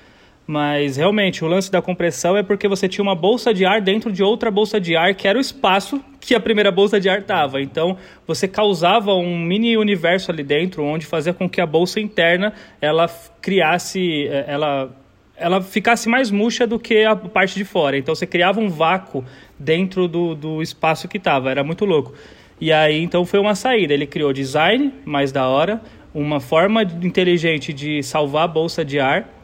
Mas 0.48 0.98
realmente, 0.98 1.44
o 1.44 1.48
lance 1.48 1.72
da 1.72 1.82
compressão 1.82 2.38
é 2.38 2.44
porque 2.44 2.68
você 2.68 2.88
tinha 2.88 3.02
uma 3.02 3.16
bolsa 3.16 3.52
de 3.52 3.66
ar 3.66 3.82
dentro 3.82 4.12
de 4.12 4.22
outra 4.22 4.52
bolsa 4.52 4.80
de 4.80 4.96
ar, 4.96 5.16
que 5.16 5.28
era 5.28 5.40
o 5.40 5.42
espaço 5.42 6.00
que 6.20 6.36
a 6.36 6.40
primeira 6.40 6.72
bolsa 6.72 7.00
de 7.00 7.10
ar 7.10 7.20
estava. 7.20 7.60
Então, 7.60 7.98
você 8.28 8.48
causava 8.48 9.12
um 9.16 9.40
mini 9.40 9.76
universo 9.76 10.30
ali 10.32 10.44
dentro, 10.44 10.84
onde 10.84 11.06
fazia 11.06 11.34
com 11.34 11.50
que 11.50 11.60
a 11.60 11.66
bolsa 11.66 12.00
interna 12.00 12.54
ela 12.80 13.10
criasse, 13.42 14.28
eh, 14.28 14.46
ela, 14.48 14.96
ela 15.36 15.62
ficasse 15.62 16.08
mais 16.08 16.30
murcha 16.30 16.68
do 16.68 16.78
que 16.78 17.04
a 17.04 17.16
parte 17.16 17.56
de 17.56 17.66
fora. 17.66 17.98
Então, 17.98 18.14
você 18.14 18.28
criava 18.28 18.60
um 18.60 18.70
vácuo 18.70 19.26
dentro 19.58 20.08
do, 20.08 20.36
do 20.36 20.62
espaço 20.62 21.08
que 21.08 21.18
estava. 21.18 21.50
Era 21.50 21.64
muito 21.64 21.86
louco. 21.86 22.14
E 22.62 22.72
aí, 22.72 23.02
então, 23.02 23.26
foi 23.26 23.40
uma 23.40 23.56
saída. 23.56 23.96
Ele 23.96 24.06
criou 24.06 24.32
design 24.32 24.94
mais 25.04 25.32
da 25.32 25.48
hora, 25.48 25.82
uma 26.14 26.40
forma 26.40 26.84
inteligente 26.84 27.74
de 27.74 28.04
salvar 28.04 28.44
a 28.44 28.48
bolsa 28.48 28.86
de 28.86 29.00
ar 29.00 29.35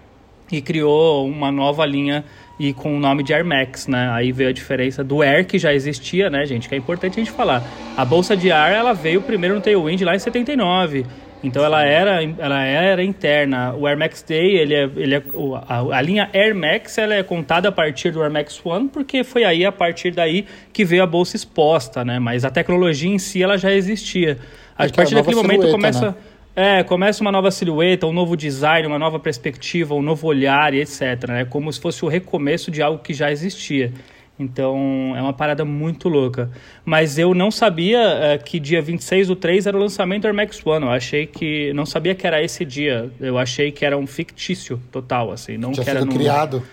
e 0.51 0.61
criou 0.61 1.27
uma 1.27 1.51
nova 1.51 1.85
linha 1.85 2.23
e 2.59 2.73
com 2.73 2.95
o 2.95 2.99
nome 2.99 3.23
de 3.23 3.33
Air 3.33 3.45
Max, 3.45 3.87
né? 3.87 4.11
Aí 4.11 4.31
veio 4.31 4.49
a 4.49 4.53
diferença 4.53 5.03
do 5.03 5.21
Air 5.21 5.47
que 5.47 5.57
já 5.57 5.73
existia, 5.73 6.29
né, 6.29 6.45
gente? 6.45 6.69
Que 6.69 6.75
é 6.75 6.77
importante 6.77 7.19
a 7.19 7.23
gente 7.23 7.31
falar. 7.31 7.63
A 7.97 8.05
bolsa 8.05 8.37
de 8.37 8.51
ar, 8.51 8.71
ela 8.71 8.93
veio 8.93 9.21
primeiro 9.21 9.55
no 9.55 9.61
Tailwind 9.61 10.01
lá 10.01 10.15
em 10.15 10.19
79. 10.19 11.05
Então 11.43 11.65
ela 11.65 11.83
era, 11.83 12.23
ela 12.23 12.63
era 12.63 13.03
interna. 13.03 13.73
O 13.73 13.87
Air 13.87 13.97
Max 13.97 14.21
Day, 14.21 14.57
ele 14.57 14.75
é, 14.75 14.83
ele 14.83 15.15
é 15.15 15.23
a, 15.67 15.97
a, 15.97 16.01
linha 16.01 16.29
Air 16.33 16.53
Max, 16.53 16.97
ela 16.99 17.15
é 17.15 17.23
contada 17.23 17.69
a 17.69 17.71
partir 17.71 18.11
do 18.11 18.21
Air 18.21 18.31
Max 18.31 18.63
One, 18.63 18.89
porque 18.89 19.23
foi 19.23 19.43
aí 19.43 19.65
a 19.65 19.71
partir 19.71 20.11
daí 20.11 20.45
que 20.71 20.85
veio 20.85 21.01
a 21.01 21.07
bolsa 21.07 21.35
exposta, 21.35 22.05
né? 22.05 22.19
Mas 22.19 22.45
a 22.45 22.51
tecnologia 22.51 23.09
em 23.09 23.17
si 23.17 23.41
ela 23.41 23.57
já 23.57 23.71
existia. 23.71 24.37
A 24.77 24.87
partir 24.87 25.15
daquele 25.15 25.35
momento 25.35 25.69
começa 25.71 26.09
né? 26.09 26.15
É, 26.55 26.83
começa 26.83 27.21
uma 27.21 27.31
nova 27.31 27.49
silhueta, 27.49 28.05
um 28.05 28.13
novo 28.13 28.35
design, 28.35 28.85
uma 28.85 28.99
nova 28.99 29.19
perspectiva, 29.19 29.95
um 29.95 30.01
novo 30.01 30.27
olhar 30.27 30.73
e 30.73 30.81
etc. 30.81 31.01
É 31.01 31.27
né? 31.27 31.45
como 31.45 31.71
se 31.71 31.79
fosse 31.79 32.03
o 32.03 32.07
recomeço 32.07 32.69
de 32.69 32.81
algo 32.81 33.01
que 33.01 33.13
já 33.13 33.31
existia. 33.31 33.93
Então 34.37 35.13
é 35.15 35.21
uma 35.21 35.33
parada 35.33 35.63
muito 35.63 36.09
louca. 36.09 36.49
Mas 36.83 37.17
eu 37.17 37.33
não 37.33 37.51
sabia 37.51 37.99
é, 37.99 38.37
que 38.37 38.59
dia 38.59 38.81
26 38.81 39.27
do 39.27 39.35
3 39.35 39.67
era 39.67 39.77
o 39.77 39.79
lançamento 39.79 40.23
do 40.23 40.27
Air 40.27 40.35
Max 40.35 40.65
One. 40.65 40.85
Eu 40.85 40.91
achei 40.91 41.27
que. 41.27 41.71
Não 41.73 41.85
sabia 41.85 42.15
que 42.15 42.25
era 42.25 42.43
esse 42.43 42.65
dia. 42.65 43.09
Eu 43.19 43.37
achei 43.37 43.71
que 43.71 43.85
era 43.85 43.97
um 43.97 44.07
fictício 44.07 44.81
total, 44.91 45.31
assim. 45.31 45.57
Não 45.57 45.71
Tinha 45.71 45.83
que 45.83 45.89
era 45.89 45.99
sido 45.99 46.09
no... 46.09 46.17
criado. 46.17 46.63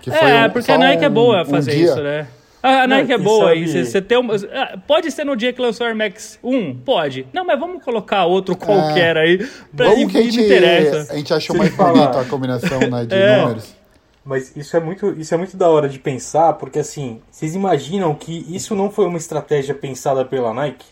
Que 0.00 0.10
é, 0.10 0.46
um, 0.46 0.50
porque 0.50 0.72
a 0.72 0.78
Nike 0.78 1.04
é 1.04 1.10
boa 1.10 1.44
fazer 1.44 1.76
um 1.76 1.84
isso, 1.84 2.02
né? 2.02 2.26
A 2.62 2.86
Nike 2.86 3.12
é 3.12 3.18
boa 3.18 3.50
aí. 3.50 3.84
Você 3.84 4.02
tem 4.02 4.18
uma, 4.18 4.34
ah, 4.34 4.78
pode 4.86 5.10
ser 5.10 5.24
no 5.24 5.34
dia 5.34 5.52
que 5.52 5.60
lançou 5.60 5.86
o 5.86 5.88
Air 5.88 5.96
Max 5.96 6.38
1? 6.42 6.76
Pode. 6.78 7.26
Não, 7.32 7.44
mas 7.44 7.58
vamos 7.58 7.82
colocar 7.82 8.26
outro 8.26 8.54
qualquer 8.56 9.16
é. 9.16 9.20
aí. 9.20 9.38
Pra 9.74 9.88
vamos 9.88 10.12
que 10.12 10.18
a 10.18 10.22
gente, 10.22 10.36
me 10.36 10.44
interessa. 10.44 11.12
A 11.12 11.16
gente 11.16 11.32
achou 11.32 11.56
mais 11.56 11.74
bonita 11.74 12.20
a 12.20 12.24
combinação 12.24 12.80
né, 12.80 13.06
de 13.06 13.14
é. 13.16 13.40
números. 13.40 13.76
Mas 14.22 14.54
isso 14.54 14.76
é, 14.76 14.80
muito, 14.80 15.18
isso 15.18 15.34
é 15.34 15.36
muito 15.36 15.56
da 15.56 15.68
hora 15.68 15.88
de 15.88 15.98
pensar, 15.98 16.52
porque 16.52 16.78
assim, 16.78 17.22
vocês 17.30 17.54
imaginam 17.54 18.14
que 18.14 18.44
isso 18.54 18.74
não 18.74 18.90
foi 18.90 19.06
uma 19.06 19.16
estratégia 19.16 19.74
pensada 19.74 20.24
pela 20.24 20.52
Nike 20.52 20.86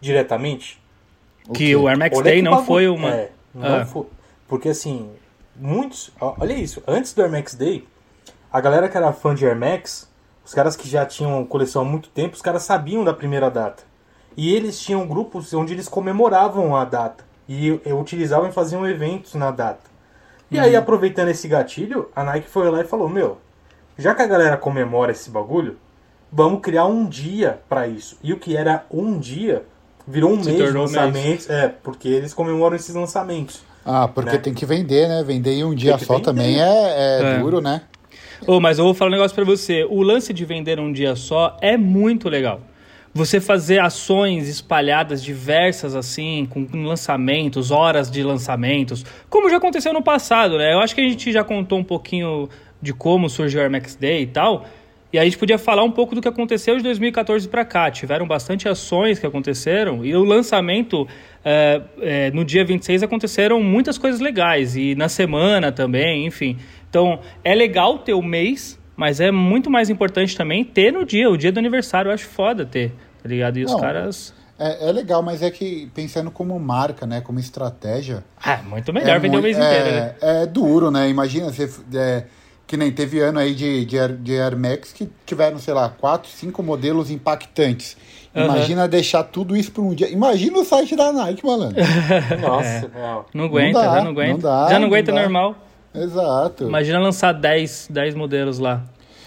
diretamente? 0.00 0.78
Que 1.54 1.74
o, 1.74 1.82
o 1.82 1.88
Air 1.88 1.98
Max 1.98 2.20
Day 2.20 2.42
não 2.42 2.64
foi 2.64 2.86
uma. 2.86 3.10
É, 3.10 3.30
não 3.54 3.76
ah. 3.76 3.86
foi. 3.86 4.06
Porque 4.46 4.68
assim, 4.68 5.08
muitos. 5.56 6.10
Olha 6.20 6.52
isso, 6.52 6.82
antes 6.86 7.14
do 7.14 7.22
Air 7.22 7.32
Max 7.32 7.54
Day, 7.54 7.88
a 8.52 8.60
galera 8.60 8.88
que 8.88 8.96
era 8.96 9.12
fã 9.12 9.34
de 9.34 9.46
Air 9.46 9.56
Max 9.56 10.08
os 10.48 10.54
caras 10.54 10.74
que 10.74 10.88
já 10.88 11.04
tinham 11.04 11.44
coleção 11.44 11.82
há 11.82 11.84
muito 11.84 12.08
tempo, 12.08 12.34
os 12.34 12.40
caras 12.40 12.62
sabiam 12.62 13.04
da 13.04 13.12
primeira 13.12 13.50
data. 13.50 13.82
E 14.34 14.54
eles 14.54 14.80
tinham 14.80 15.06
grupos 15.06 15.52
onde 15.52 15.74
eles 15.74 15.86
comemoravam 15.86 16.74
a 16.74 16.86
data. 16.86 17.22
E 17.46 17.70
utilizavam 17.92 18.48
e 18.48 18.52
faziam 18.52 18.88
eventos 18.88 19.34
na 19.34 19.50
data. 19.50 19.82
E 20.50 20.56
uhum. 20.56 20.64
aí, 20.64 20.74
aproveitando 20.74 21.28
esse 21.28 21.46
gatilho, 21.46 22.08
a 22.16 22.24
Nike 22.24 22.48
foi 22.48 22.70
lá 22.70 22.80
e 22.80 22.84
falou: 22.84 23.10
Meu, 23.10 23.36
já 23.98 24.14
que 24.14 24.22
a 24.22 24.26
galera 24.26 24.56
comemora 24.56 25.12
esse 25.12 25.28
bagulho, 25.28 25.76
vamos 26.32 26.62
criar 26.62 26.86
um 26.86 27.06
dia 27.06 27.60
para 27.68 27.86
isso. 27.86 28.18
E 28.22 28.32
o 28.32 28.38
que 28.38 28.56
era 28.56 28.86
um 28.90 29.18
dia 29.18 29.64
virou 30.06 30.32
um 30.32 30.42
Se 30.42 30.50
mês 30.50 30.72
de 30.72 30.78
lançamentos. 30.78 31.46
Mês. 31.46 31.50
É, 31.50 31.68
porque 31.68 32.08
eles 32.08 32.32
comemoram 32.32 32.74
esses 32.74 32.94
lançamentos. 32.94 33.60
Ah, 33.84 34.08
porque 34.08 34.32
né? 34.32 34.38
tem 34.38 34.54
que 34.54 34.64
vender, 34.64 35.08
né? 35.08 35.22
Vender 35.22 35.52
em 35.52 35.64
um 35.64 35.74
dia 35.74 35.98
só 35.98 36.14
vender. 36.14 36.24
também 36.24 36.58
é, 36.58 36.64
é, 36.64 37.20
é, 37.20 37.38
duro, 37.38 37.60
né? 37.60 37.82
Oh, 38.46 38.60
mas 38.60 38.78
eu 38.78 38.84
vou 38.84 38.94
falar 38.94 39.10
um 39.10 39.12
negócio 39.12 39.34
para 39.34 39.44
você. 39.44 39.84
O 39.84 40.02
lance 40.02 40.32
de 40.32 40.44
vender 40.44 40.78
um 40.78 40.92
dia 40.92 41.16
só 41.16 41.56
é 41.60 41.76
muito 41.76 42.28
legal. 42.28 42.60
Você 43.12 43.40
fazer 43.40 43.80
ações 43.80 44.48
espalhadas 44.48 45.22
diversas 45.24 45.96
assim, 45.96 46.46
com 46.48 46.66
lançamentos, 46.86 47.70
horas 47.70 48.10
de 48.10 48.22
lançamentos, 48.22 49.04
como 49.28 49.50
já 49.50 49.56
aconteceu 49.56 49.92
no 49.92 50.02
passado, 50.02 50.58
né? 50.58 50.74
Eu 50.74 50.78
acho 50.78 50.94
que 50.94 51.00
a 51.00 51.08
gente 51.08 51.32
já 51.32 51.42
contou 51.42 51.78
um 51.78 51.84
pouquinho 51.84 52.48
de 52.80 52.92
como 52.92 53.28
surgiu 53.28 53.60
o 53.60 53.62
Air 53.62 53.72
Max 53.72 53.96
Day 53.96 54.22
e 54.22 54.26
tal. 54.26 54.66
E 55.10 55.18
a 55.18 55.24
gente 55.24 55.38
podia 55.38 55.56
falar 55.56 55.82
um 55.84 55.90
pouco 55.90 56.14
do 56.14 56.20
que 56.20 56.28
aconteceu 56.28 56.76
de 56.76 56.82
2014 56.82 57.48
para 57.48 57.64
cá. 57.64 57.90
Tiveram 57.90 58.26
bastante 58.26 58.68
ações 58.68 59.18
que 59.18 59.26
aconteceram 59.26 60.04
e 60.04 60.14
o 60.14 60.22
lançamento 60.22 61.08
é, 61.42 61.80
é, 62.00 62.30
no 62.30 62.44
dia 62.44 62.62
26 62.62 63.02
aconteceram 63.02 63.62
muitas 63.62 63.96
coisas 63.96 64.20
legais 64.20 64.76
e 64.76 64.94
na 64.94 65.08
semana 65.08 65.72
também, 65.72 66.26
enfim. 66.26 66.58
Então, 66.88 67.20
é 67.44 67.54
legal 67.54 67.98
ter 67.98 68.14
o 68.14 68.22
mês, 68.22 68.78
mas 68.96 69.20
é 69.20 69.30
muito 69.30 69.70
mais 69.70 69.90
importante 69.90 70.36
também 70.36 70.64
ter 70.64 70.92
no 70.92 71.04
dia, 71.04 71.30
o 71.30 71.36
dia 71.36 71.52
do 71.52 71.58
aniversário. 71.58 72.08
Eu 72.08 72.14
acho 72.14 72.26
foda 72.26 72.64
ter, 72.64 72.92
tá 73.22 73.28
ligado? 73.28 73.58
E 73.58 73.64
Não, 73.64 73.74
os 73.74 73.80
caras. 73.80 74.34
É, 74.58 74.88
é, 74.88 74.92
legal, 74.92 75.22
mas 75.22 75.40
é 75.40 75.50
que 75.50 75.88
pensando 75.94 76.30
como 76.30 76.58
marca, 76.58 77.06
né? 77.06 77.20
Como 77.20 77.38
estratégia. 77.38 78.24
Ah, 78.44 78.60
muito 78.68 78.92
melhor 78.92 79.16
é 79.16 79.18
vender 79.18 79.40
muito, 79.40 79.40
o 79.40 79.42
mês 79.42 79.56
inteiro, 79.56 79.88
é, 79.88 80.00
né? 80.00 80.14
É 80.20 80.46
duro, 80.46 80.90
né? 80.90 81.08
Imagina 81.08 81.52
você. 81.52 81.70
É, 81.94 82.24
Que 82.66 82.76
nem 82.76 82.90
teve 82.90 83.20
ano 83.20 83.38
aí 83.38 83.54
de, 83.54 83.86
de, 83.86 83.98
Air, 83.98 84.16
de 84.16 84.38
Air 84.38 84.58
Max 84.58 84.92
que 84.92 85.08
tiveram, 85.24 85.58
sei 85.58 85.72
lá, 85.72 85.88
quatro, 85.88 86.28
cinco 86.28 86.62
modelos 86.62 87.10
impactantes. 87.10 87.96
Imagina 88.34 88.82
uhum. 88.82 88.88
deixar 88.88 89.22
tudo 89.22 89.56
isso 89.56 89.72
para 89.72 89.82
um 89.82 89.94
dia. 89.94 90.10
Imagina 90.10 90.58
o 90.58 90.64
site 90.64 90.94
da 90.94 91.12
Nike, 91.12 91.44
malandro. 91.46 91.76
Nossa, 92.40 92.90
é. 92.94 93.20
não 93.32 93.44
aguenta, 93.44 93.82
não, 93.82 93.94
dá, 93.94 94.02
não 94.02 94.10
aguenta. 94.10 94.32
Não 94.32 94.38
dá, 94.38 94.68
já 94.70 94.78
não 94.78 94.86
aguenta 94.86 95.12
não 95.12 95.22
normal. 95.22 95.56
Exato. 96.02 96.64
Imagina 96.64 96.98
lançar 96.98 97.32
10, 97.32 97.88
10 97.90 98.14
modelos 98.14 98.58
lá. 98.58 98.84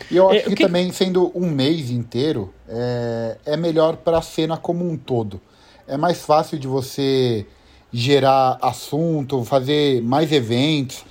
E 0.09 0.17
eu 0.17 0.29
acho 0.29 0.39
é, 0.39 0.41
que, 0.43 0.55
que, 0.55 0.63
também, 0.63 0.91
sendo 0.91 1.31
um 1.35 1.49
mês 1.49 1.89
inteiro, 1.89 2.53
é, 2.67 3.37
é 3.45 3.57
melhor 3.57 3.97
para 3.97 4.17
a 4.17 4.21
cena 4.21 4.57
como 4.57 4.89
um 4.89 4.97
todo. 4.97 5.39
É 5.87 5.97
mais 5.97 6.23
fácil 6.23 6.59
de 6.59 6.67
você 6.67 7.45
gerar 7.91 8.57
assunto, 8.61 9.43
fazer 9.43 10.01
mais 10.01 10.31
eventos. 10.31 11.03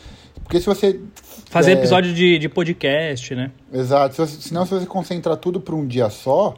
Porque 0.43 0.59
se 0.61 0.67
você. 0.67 1.01
Fazer 1.51 1.73
é... 1.73 1.75
episódio 1.75 2.13
de, 2.15 2.39
de 2.39 2.49
podcast, 2.49 3.35
né? 3.35 3.51
Exato. 3.73 4.15
Se 4.15 4.21
você, 4.21 4.49
senão, 4.49 4.65
se 4.65 4.75
você 4.75 4.87
concentra 4.87 5.37
tudo 5.37 5.61
para 5.61 5.75
um 5.75 5.87
dia 5.87 6.11
só, 6.11 6.55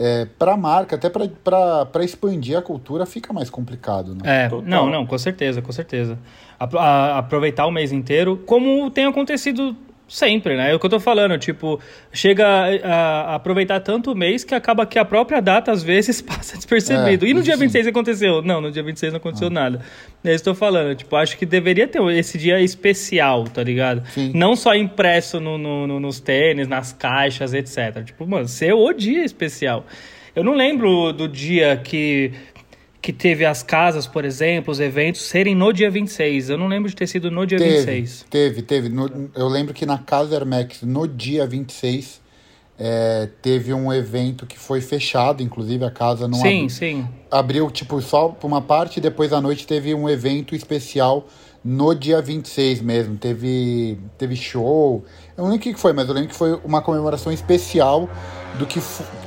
é, 0.00 0.26
para 0.38 0.54
a 0.54 0.56
marca, 0.56 0.96
até 0.96 1.10
para 1.10 2.02
expandir 2.02 2.56
a 2.56 2.62
cultura, 2.62 3.04
fica 3.04 3.34
mais 3.34 3.50
complicado. 3.50 4.14
Né? 4.14 4.44
É, 4.44 4.48
Total. 4.48 4.66
não, 4.66 4.90
não, 4.90 5.06
com 5.06 5.18
certeza, 5.18 5.60
com 5.60 5.70
certeza. 5.70 6.18
A, 6.58 6.64
a, 6.64 7.18
aproveitar 7.18 7.66
o 7.66 7.70
mês 7.70 7.92
inteiro, 7.92 8.38
como 8.46 8.90
tem 8.90 9.04
acontecido 9.04 9.76
Sempre, 10.10 10.56
né? 10.56 10.72
É 10.72 10.74
o 10.74 10.80
que 10.80 10.84
eu 10.86 10.90
tô 10.90 10.98
falando, 10.98 11.38
tipo, 11.38 11.80
chega 12.12 12.44
a, 12.44 13.32
a, 13.32 13.34
aproveitar 13.36 13.78
tanto 13.78 14.10
o 14.10 14.14
mês 14.16 14.42
que 14.42 14.56
acaba 14.56 14.84
que 14.84 14.98
a 14.98 15.04
própria 15.04 15.40
data, 15.40 15.70
às 15.70 15.84
vezes, 15.84 16.20
passa 16.20 16.56
despercebido. 16.56 17.24
É, 17.24 17.28
e 17.28 17.32
no 17.32 17.40
dia 17.40 17.56
26 17.56 17.84
sim. 17.84 17.90
aconteceu? 17.90 18.42
Não, 18.42 18.60
no 18.60 18.72
dia 18.72 18.82
26 18.82 19.12
não 19.12 19.18
aconteceu 19.18 19.46
ah. 19.46 19.50
nada. 19.50 19.80
É 20.24 20.34
isso 20.34 20.42
que 20.42 20.50
eu 20.50 20.54
tô 20.54 20.58
falando, 20.58 20.96
tipo, 20.96 21.14
acho 21.14 21.38
que 21.38 21.46
deveria 21.46 21.86
ter 21.86 22.02
esse 22.18 22.36
dia 22.38 22.60
especial, 22.60 23.44
tá 23.44 23.62
ligado? 23.62 24.02
Sim. 24.08 24.32
Não 24.34 24.56
só 24.56 24.74
impresso 24.74 25.38
no, 25.38 25.56
no, 25.56 25.86
no, 25.86 26.00
nos 26.00 26.18
tênis, 26.18 26.66
nas 26.66 26.92
caixas, 26.92 27.54
etc. 27.54 28.02
Tipo, 28.04 28.26
mano, 28.26 28.48
ser 28.48 28.72
o 28.72 28.92
dia 28.92 29.24
especial. 29.24 29.86
Eu 30.34 30.42
não 30.42 30.54
lembro 30.54 31.12
do 31.12 31.28
dia 31.28 31.76
que 31.76 32.32
que 33.02 33.12
teve 33.12 33.44
as 33.44 33.62
casas, 33.62 34.06
por 34.06 34.24
exemplo, 34.24 34.70
os 34.70 34.78
eventos 34.78 35.22
serem 35.22 35.54
no 35.54 35.72
dia 35.72 35.90
26. 35.90 36.50
Eu 36.50 36.58
não 36.58 36.68
lembro 36.68 36.88
de 36.88 36.96
ter 36.96 37.06
sido 37.06 37.30
no 37.30 37.46
dia 37.46 37.58
teve, 37.58 37.76
26. 37.76 38.26
Teve, 38.28 38.62
teve. 38.62 38.88
No, 38.88 39.30
eu 39.34 39.48
lembro 39.48 39.72
que 39.72 39.86
na 39.86 39.98
Casa 39.98 40.36
Hermex, 40.36 40.82
no 40.82 41.08
dia 41.08 41.46
26, 41.46 42.20
é, 42.78 43.28
teve 43.40 43.72
um 43.72 43.92
evento 43.92 44.46
que 44.46 44.58
foi 44.58 44.80
fechado, 44.80 45.42
inclusive 45.42 45.84
a 45.84 45.90
casa 45.90 46.26
não 46.26 46.38
sim, 46.38 46.62
ab... 46.62 46.70
sim. 46.70 47.08
abriu 47.30 47.70
tipo 47.70 48.00
só 48.00 48.28
por 48.28 48.46
uma 48.46 48.62
parte 48.62 48.96
e 48.96 49.00
depois 49.00 49.34
à 49.34 49.40
noite 49.40 49.66
teve 49.66 49.94
um 49.94 50.08
evento 50.08 50.54
especial 50.54 51.26
no 51.62 51.94
dia 51.94 52.22
26 52.22 52.80
mesmo. 52.80 53.16
Teve, 53.16 53.98
teve 54.16 54.34
show. 54.34 55.04
Eu 55.36 55.44
não 55.44 55.50
lembro 55.50 55.70
o 55.70 55.74
que 55.74 55.78
foi, 55.78 55.92
mas 55.92 56.08
eu 56.08 56.14
lembro 56.14 56.30
que 56.30 56.36
foi 56.36 56.58
uma 56.64 56.80
comemoração 56.80 57.32
especial 57.32 58.08
do 58.58 58.66
que, 58.66 58.80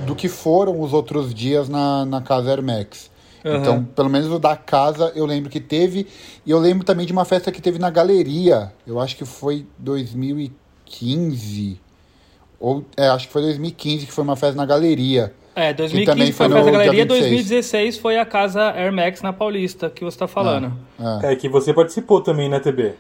do 0.06 0.16
que 0.16 0.28
foram 0.28 0.80
os 0.80 0.94
outros 0.94 1.34
dias 1.34 1.70
na, 1.70 2.06
na 2.06 2.22
Casa 2.22 2.52
Hermex. 2.52 3.13
Uhum. 3.44 3.58
Então, 3.58 3.84
pelo 3.84 4.10
menos 4.10 4.30
o 4.30 4.40
da 4.40 4.56
casa 4.56 5.12
eu 5.16 5.26
lembro 5.26 5.50
que 5.50 5.60
teve. 5.60 6.08
E 6.46 6.52
eu 6.52 6.60
lembro 6.60 6.86
também 6.86 7.06
de 7.06 7.12
uma 7.12 7.26
festa 7.26 7.52
que 7.52 7.62
teve 7.62 7.78
na 7.78 7.90
galeria. 7.90 8.72
Eu 8.88 9.00
acho 9.00 9.18
que 9.18 9.26
foi 9.26 9.66
2015. 9.78 11.80
Ou, 12.60 12.86
é, 12.96 13.10
acho 13.10 13.28
que 13.28 13.34
foi 13.34 13.42
2015 13.42 14.06
que 14.06 14.12
foi 14.12 14.24
uma 14.24 14.38
festa 14.38 14.56
na 14.56 14.66
galeria. 14.66 15.34
É, 15.56 15.74
2015 15.74 16.32
foi 16.32 16.46
a 16.46 16.50
festa 16.50 16.72
na 16.72 16.72
galeria, 16.72 17.06
2016 17.06 17.98
foi 17.98 18.18
a 18.18 18.26
casa 18.26 18.72
Air 18.72 18.92
Max 18.92 19.22
na 19.22 19.32
Paulista, 19.32 19.90
que 19.90 20.04
você 20.04 20.16
está 20.16 20.28
falando. 20.28 20.74
É, 21.00 21.28
é. 21.28 21.34
é, 21.34 21.36
que 21.36 21.48
você 21.48 21.74
participou 21.74 22.22
também, 22.22 22.50
né, 22.50 22.60
TB? 22.60 22.96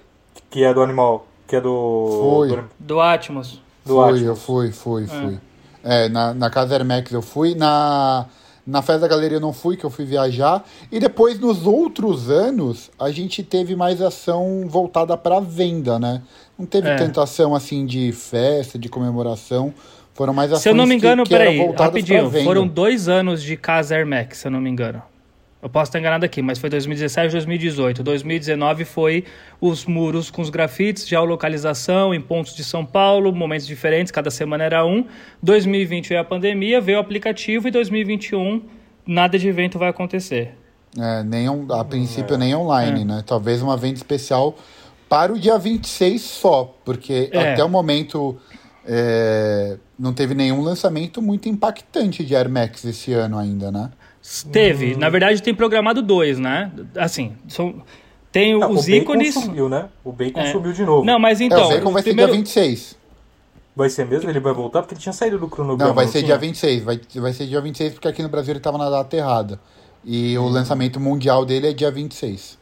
Que 0.51 0.63
é 0.63 0.73
do 0.73 0.81
animal, 0.81 1.25
que 1.47 1.55
é 1.55 1.61
do... 1.61 2.19
Foi. 2.21 2.49
Do, 2.49 2.69
do 2.77 3.01
Atmos. 3.01 3.59
Do 3.83 3.95
foi, 3.95 4.09
Atmos. 4.09 4.21
eu 4.21 4.35
fui, 4.35 4.71
fui, 4.71 5.07
fui. 5.07 5.39
É, 5.83 6.05
é 6.05 6.09
na, 6.09 6.33
na 6.33 6.49
casa 6.49 6.75
Air 6.75 6.85
Max 6.85 7.11
eu 7.11 7.21
fui. 7.21 7.55
Na... 7.55 8.27
Na 8.65 8.81
festa 8.81 9.01
da 9.01 9.07
galeria 9.09 9.37
eu 9.37 9.41
não 9.41 9.51
fui, 9.51 9.75
que 9.75 9.83
eu 9.83 9.89
fui 9.89 10.05
viajar. 10.05 10.63
E 10.91 10.99
depois, 10.99 11.37
nos 11.37 11.67
outros 11.67 12.29
anos, 12.29 12.89
a 12.97 13.11
gente 13.11 13.43
teve 13.43 13.75
mais 13.75 14.01
ação 14.01 14.65
voltada 14.67 15.17
para 15.17 15.39
venda, 15.41 15.99
né? 15.99 16.21
Não 16.57 16.65
teve 16.65 16.87
é. 16.87 16.95
tanta 16.95 17.21
ação 17.21 17.53
assim 17.53 17.85
de 17.85 18.11
festa, 18.13 18.79
de 18.79 18.87
comemoração. 18.87 19.73
Foram 20.13 20.33
mais 20.33 20.51
ações 20.51 20.63
Se 20.63 20.69
eu 20.69 20.75
não 20.75 20.85
me 20.85 20.95
engano, 20.95 21.23
que, 21.23 21.29
que 21.29 21.35
peraí, 21.35 21.73
rapidinho, 21.77 22.29
foram 22.43 22.67
dois 22.67 23.09
anos 23.09 23.43
de 23.43 23.57
Casa 23.57 23.95
Air 23.95 24.07
Max, 24.07 24.37
se 24.37 24.47
eu 24.47 24.51
não 24.51 24.61
me 24.61 24.69
engano. 24.69 25.01
Eu 25.63 25.69
posso 25.69 25.87
estar 25.87 25.97
enganado 25.97 26.25
aqui, 26.25 26.41
mas 26.41 26.59
foi 26.59 26.69
2017 26.69 27.29
e 27.29 27.31
2018. 27.31 28.03
2019 28.03 28.83
foi 28.83 29.23
os 29.61 29.85
muros 29.85 30.29
com 30.29 30.41
os 30.41 30.49
grafites, 30.49 31.07
geolocalização 31.07 32.13
em 32.13 32.19
pontos 32.19 32.53
de 32.53 32.65
São 32.65 32.85
Paulo, 32.85 33.31
momentos 33.31 33.65
diferentes, 33.65 34.11
cada 34.11 34.29
semana 34.29 34.65
era 34.65 34.85
um. 34.85 35.07
2020 35.41 36.09
veio 36.09 36.19
a 36.19 36.23
pandemia, 36.25 36.81
veio 36.81 36.97
o 36.97 37.01
aplicativo 37.01 37.69
e 37.69 37.71
2021 37.71 38.61
nada 39.07 39.39
de 39.39 39.47
evento 39.47 39.79
vai 39.79 39.87
acontecer. 39.87 40.53
É, 40.99 41.23
nem 41.23 41.47
a 41.47 41.85
princípio 41.85 42.35
é. 42.35 42.37
nem 42.37 42.53
online, 42.53 43.01
é. 43.01 43.05
né? 43.05 43.23
Talvez 43.25 43.61
uma 43.61 43.77
venda 43.77 43.95
especial 43.95 44.57
para 45.07 45.31
o 45.31 45.39
dia 45.39 45.57
26 45.57 46.21
só, 46.21 46.75
porque 46.83 47.29
é. 47.31 47.53
até 47.53 47.63
o 47.63 47.69
momento 47.69 48.37
é, 48.85 49.77
não 49.97 50.13
teve 50.13 50.35
nenhum 50.35 50.61
lançamento 50.61 51.21
muito 51.21 51.47
impactante 51.47 52.25
de 52.25 52.35
Air 52.35 52.49
Max 52.49 52.83
esse 52.83 53.13
ano 53.13 53.37
ainda, 53.37 53.71
né? 53.71 53.91
Teve. 54.51 54.95
Hum. 54.95 54.99
Na 54.99 55.09
verdade, 55.09 55.41
tem 55.43 55.53
programado 55.53 56.01
dois, 56.01 56.39
né? 56.39 56.71
Assim, 56.95 57.33
são. 57.47 57.83
Tem 58.31 58.57
Não, 58.57 58.71
os 58.71 58.87
o 58.87 58.91
ícones. 58.91 59.35
consumiu, 59.35 59.69
né? 59.69 59.89
O 60.03 60.11
Bacon 60.11 60.39
é. 60.39 60.51
sumiu 60.51 60.73
de 60.73 60.83
novo. 60.83 61.05
Não, 61.05 61.19
mas 61.19 61.41
então. 61.41 61.59
É, 61.59 61.65
o 61.65 61.69
Bacon 61.77 61.91
vai 61.91 62.01
primeiro... 62.01 62.31
ser 62.31 62.37
dia 62.37 62.43
26. 62.43 62.97
Vai 63.75 63.89
ser 63.89 64.05
mesmo? 64.05 64.29
Ele 64.29 64.39
vai 64.39 64.53
voltar? 64.53 64.81
Porque 64.81 64.95
ele 64.95 65.01
tinha 65.01 65.13
saído 65.13 65.37
do 65.37 65.47
cronograma. 65.47 65.89
Não, 65.89 65.95
vai 65.95 66.07
ser 66.07 66.23
dia 66.23 66.37
26. 66.37 66.83
Vai, 66.83 66.99
vai 67.15 67.33
ser 67.33 67.47
dia 67.47 67.59
26 67.59 67.93
porque 67.93 68.07
aqui 68.07 68.23
no 68.23 68.29
Brasil 68.29 68.53
ele 68.53 68.59
estava 68.59 68.77
na 68.77 68.89
data 68.89 69.15
errada. 69.15 69.59
E 70.05 70.37
hum. 70.37 70.43
o 70.43 70.49
lançamento 70.49 70.99
mundial 70.99 71.45
dele 71.45 71.67
é 71.67 71.73
dia 71.73 71.91
26. 71.91 72.57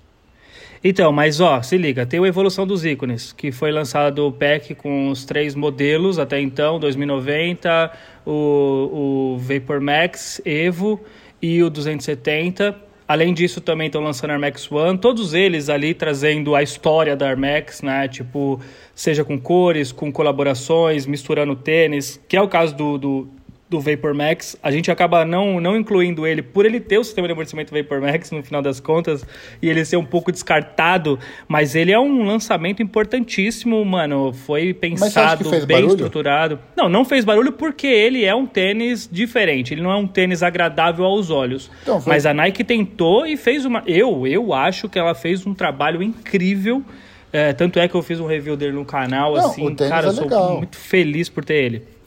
Então, 0.84 1.12
mas 1.12 1.40
ó, 1.40 1.62
se 1.62 1.78
liga, 1.78 2.08
tem 2.08 2.20
a 2.24 2.28
evolução 2.28 2.66
dos 2.66 2.84
ícones, 2.84 3.32
que 3.32 3.52
foi 3.52 3.72
lançado 3.72 4.26
o 4.26 4.32
pack 4.32 4.74
com 4.74 5.10
os 5.10 5.24
três 5.24 5.54
modelos 5.54 6.18
até 6.18 6.42
então, 6.42 6.80
2090, 6.80 7.92
o, 8.26 9.36
o 9.36 9.38
Vapor 9.38 9.80
Max, 9.80 10.42
Evo 10.44 11.00
e 11.42 11.64
o 11.64 11.70
270. 11.70 12.76
Além 13.08 13.34
disso, 13.34 13.60
também 13.60 13.88
estão 13.88 14.02
lançando 14.02 14.30
a 14.30 14.34
Armax 14.36 14.72
One, 14.72 14.98
todos 14.98 15.34
eles 15.34 15.68
ali 15.68 15.94
trazendo 15.94 16.56
a 16.56 16.64
história 16.64 17.14
da 17.14 17.30
Armax, 17.30 17.82
né? 17.82 18.08
Tipo, 18.08 18.58
seja 18.96 19.26
com 19.26 19.38
cores, 19.38 19.92
com 19.92 20.10
colaborações, 20.12 21.06
misturando 21.06 21.54
tênis, 21.54 22.22
que 22.30 22.38
é 22.38 22.42
o 22.42 22.48
caso 22.48 22.74
do, 22.74 22.98
do 22.98 23.28
do 23.72 23.80
Vapor 23.80 24.14
Max. 24.14 24.58
A 24.62 24.70
gente 24.70 24.92
acaba 24.92 25.24
não, 25.24 25.62
não 25.62 25.78
incluindo 25.78 26.28
ele 26.28 26.42
por 26.42 26.66
ele 26.66 26.78
ter 26.78 26.98
o 26.98 27.04
sistema 27.06 27.26
de 27.26 27.32
amortecimento 27.32 27.74
Vapor 27.74 28.02
Max 28.02 28.30
no 28.30 28.44
final 28.44 28.62
das 28.62 28.82
contas 28.82 29.26
e 29.62 29.70
ele 29.70 29.86
ser 29.86 29.96
um 29.96 30.04
pouco 30.04 30.30
descartado, 30.30 31.18
mas 31.48 31.74
ele 31.74 31.90
é 31.90 31.98
um 31.98 32.26
lançamento 32.26 32.84
importantíssimo, 32.84 33.84
mano. 33.86 34.34
Foi 34.34 34.74
pensado, 34.74 35.50
bem 35.50 35.78
barulho? 35.78 35.92
estruturado. 35.92 36.60
Não, 36.76 36.90
não 36.90 37.06
fez 37.06 37.24
barulho 37.24 37.54
porque 37.54 37.88
ele 37.88 38.26
é 38.26 38.36
um 38.36 38.46
tênis 38.46 39.08
diferente. 39.10 39.74
Ele 39.74 39.82
não 39.82 39.92
é 39.92 39.96
um 39.96 40.06
tênis 40.06 40.44
agradável 40.44 41.06
aos 41.06 41.30
olhos. 41.30 41.72
Então, 41.82 42.02
foi... 42.02 42.12
Mas 42.12 42.26
a 42.26 42.34
Nike 42.34 42.66
tentou 42.66 43.26
e 43.26 43.38
fez 43.38 43.64
uma. 43.64 43.84
Eu, 43.88 44.28
eu 44.28 44.54
acho 44.54 44.90
que 44.90 45.00
ela 45.00 45.16
fez 45.16 45.48
um 45.48 45.54
trabalho 45.54 46.04
incrível. 46.04 46.84
É, 47.32 47.54
tanto 47.54 47.80
é 47.80 47.88
que 47.88 47.96
eu 47.96 48.02
fiz 48.02 48.20
um 48.20 48.28
review 48.28 48.58
dele 48.58 48.74
no 48.74 48.84
canal, 48.84 49.36
não, 49.36 49.46
assim, 49.46 49.74
cara, 49.76 50.08
é 50.08 50.10
eu 50.10 50.14
sou 50.14 50.58
muito 50.58 50.76
feliz 50.76 51.30
por 51.30 51.46
ter 51.46 51.64
ele 51.64 52.01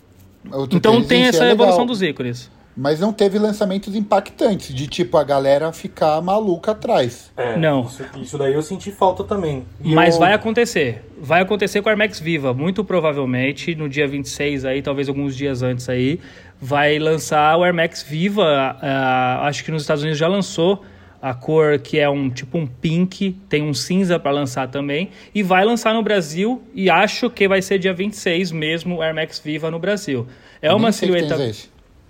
então 0.70 1.02
tem 1.02 1.24
essa 1.24 1.44
é 1.44 1.50
evolução 1.50 1.86
dos 1.86 2.02
ícones. 2.02 2.50
Mas 2.76 2.98
não 2.98 3.12
teve 3.12 3.38
lançamentos 3.38 3.94
impactantes, 3.94 4.74
de 4.74 4.88
tipo 4.88 5.16
a 5.16 5.22
galera 5.22 5.72
ficar 5.72 6.20
maluca 6.20 6.72
atrás. 6.72 7.30
É, 7.36 7.56
não. 7.56 7.84
Isso, 7.84 8.04
isso 8.16 8.38
daí 8.38 8.52
eu 8.52 8.62
senti 8.62 8.90
falta 8.90 9.22
também. 9.22 9.64
E 9.80 9.94
Mas 9.94 10.14
eu... 10.14 10.20
vai 10.20 10.32
acontecer. 10.32 11.04
Vai 11.20 11.40
acontecer 11.40 11.80
com 11.82 11.88
a 11.88 11.92
Armax 11.92 12.18
Viva, 12.18 12.52
muito 12.52 12.84
provavelmente, 12.84 13.76
no 13.76 13.88
dia 13.88 14.08
26 14.08 14.64
aí, 14.64 14.82
talvez 14.82 15.08
alguns 15.08 15.36
dias 15.36 15.62
antes 15.62 15.88
aí, 15.88 16.18
vai 16.60 16.98
lançar 16.98 17.56
o 17.56 17.62
Air 17.62 17.72
Max 17.72 18.02
Viva. 18.02 18.76
Uh, 18.82 19.44
acho 19.44 19.64
que 19.64 19.70
nos 19.70 19.82
Estados 19.82 20.02
Unidos 20.02 20.18
já 20.18 20.26
lançou 20.26 20.82
a 21.24 21.32
cor 21.32 21.78
que 21.78 21.98
é 21.98 22.06
um 22.06 22.28
tipo 22.28 22.58
um 22.58 22.66
pink, 22.66 23.34
tem 23.48 23.62
um 23.62 23.72
cinza 23.72 24.18
para 24.18 24.30
lançar 24.30 24.68
também, 24.68 25.08
e 25.34 25.42
vai 25.42 25.64
lançar 25.64 25.94
no 25.94 26.02
Brasil, 26.02 26.62
e 26.74 26.90
acho 26.90 27.30
que 27.30 27.48
vai 27.48 27.62
ser 27.62 27.78
dia 27.78 27.94
26 27.94 28.52
mesmo, 28.52 29.00
Air 29.00 29.14
Max 29.14 29.38
Viva 29.42 29.70
no 29.70 29.78
Brasil. 29.78 30.26
É 30.60 30.70
uma 30.70 30.92
silhueta. 30.92 31.34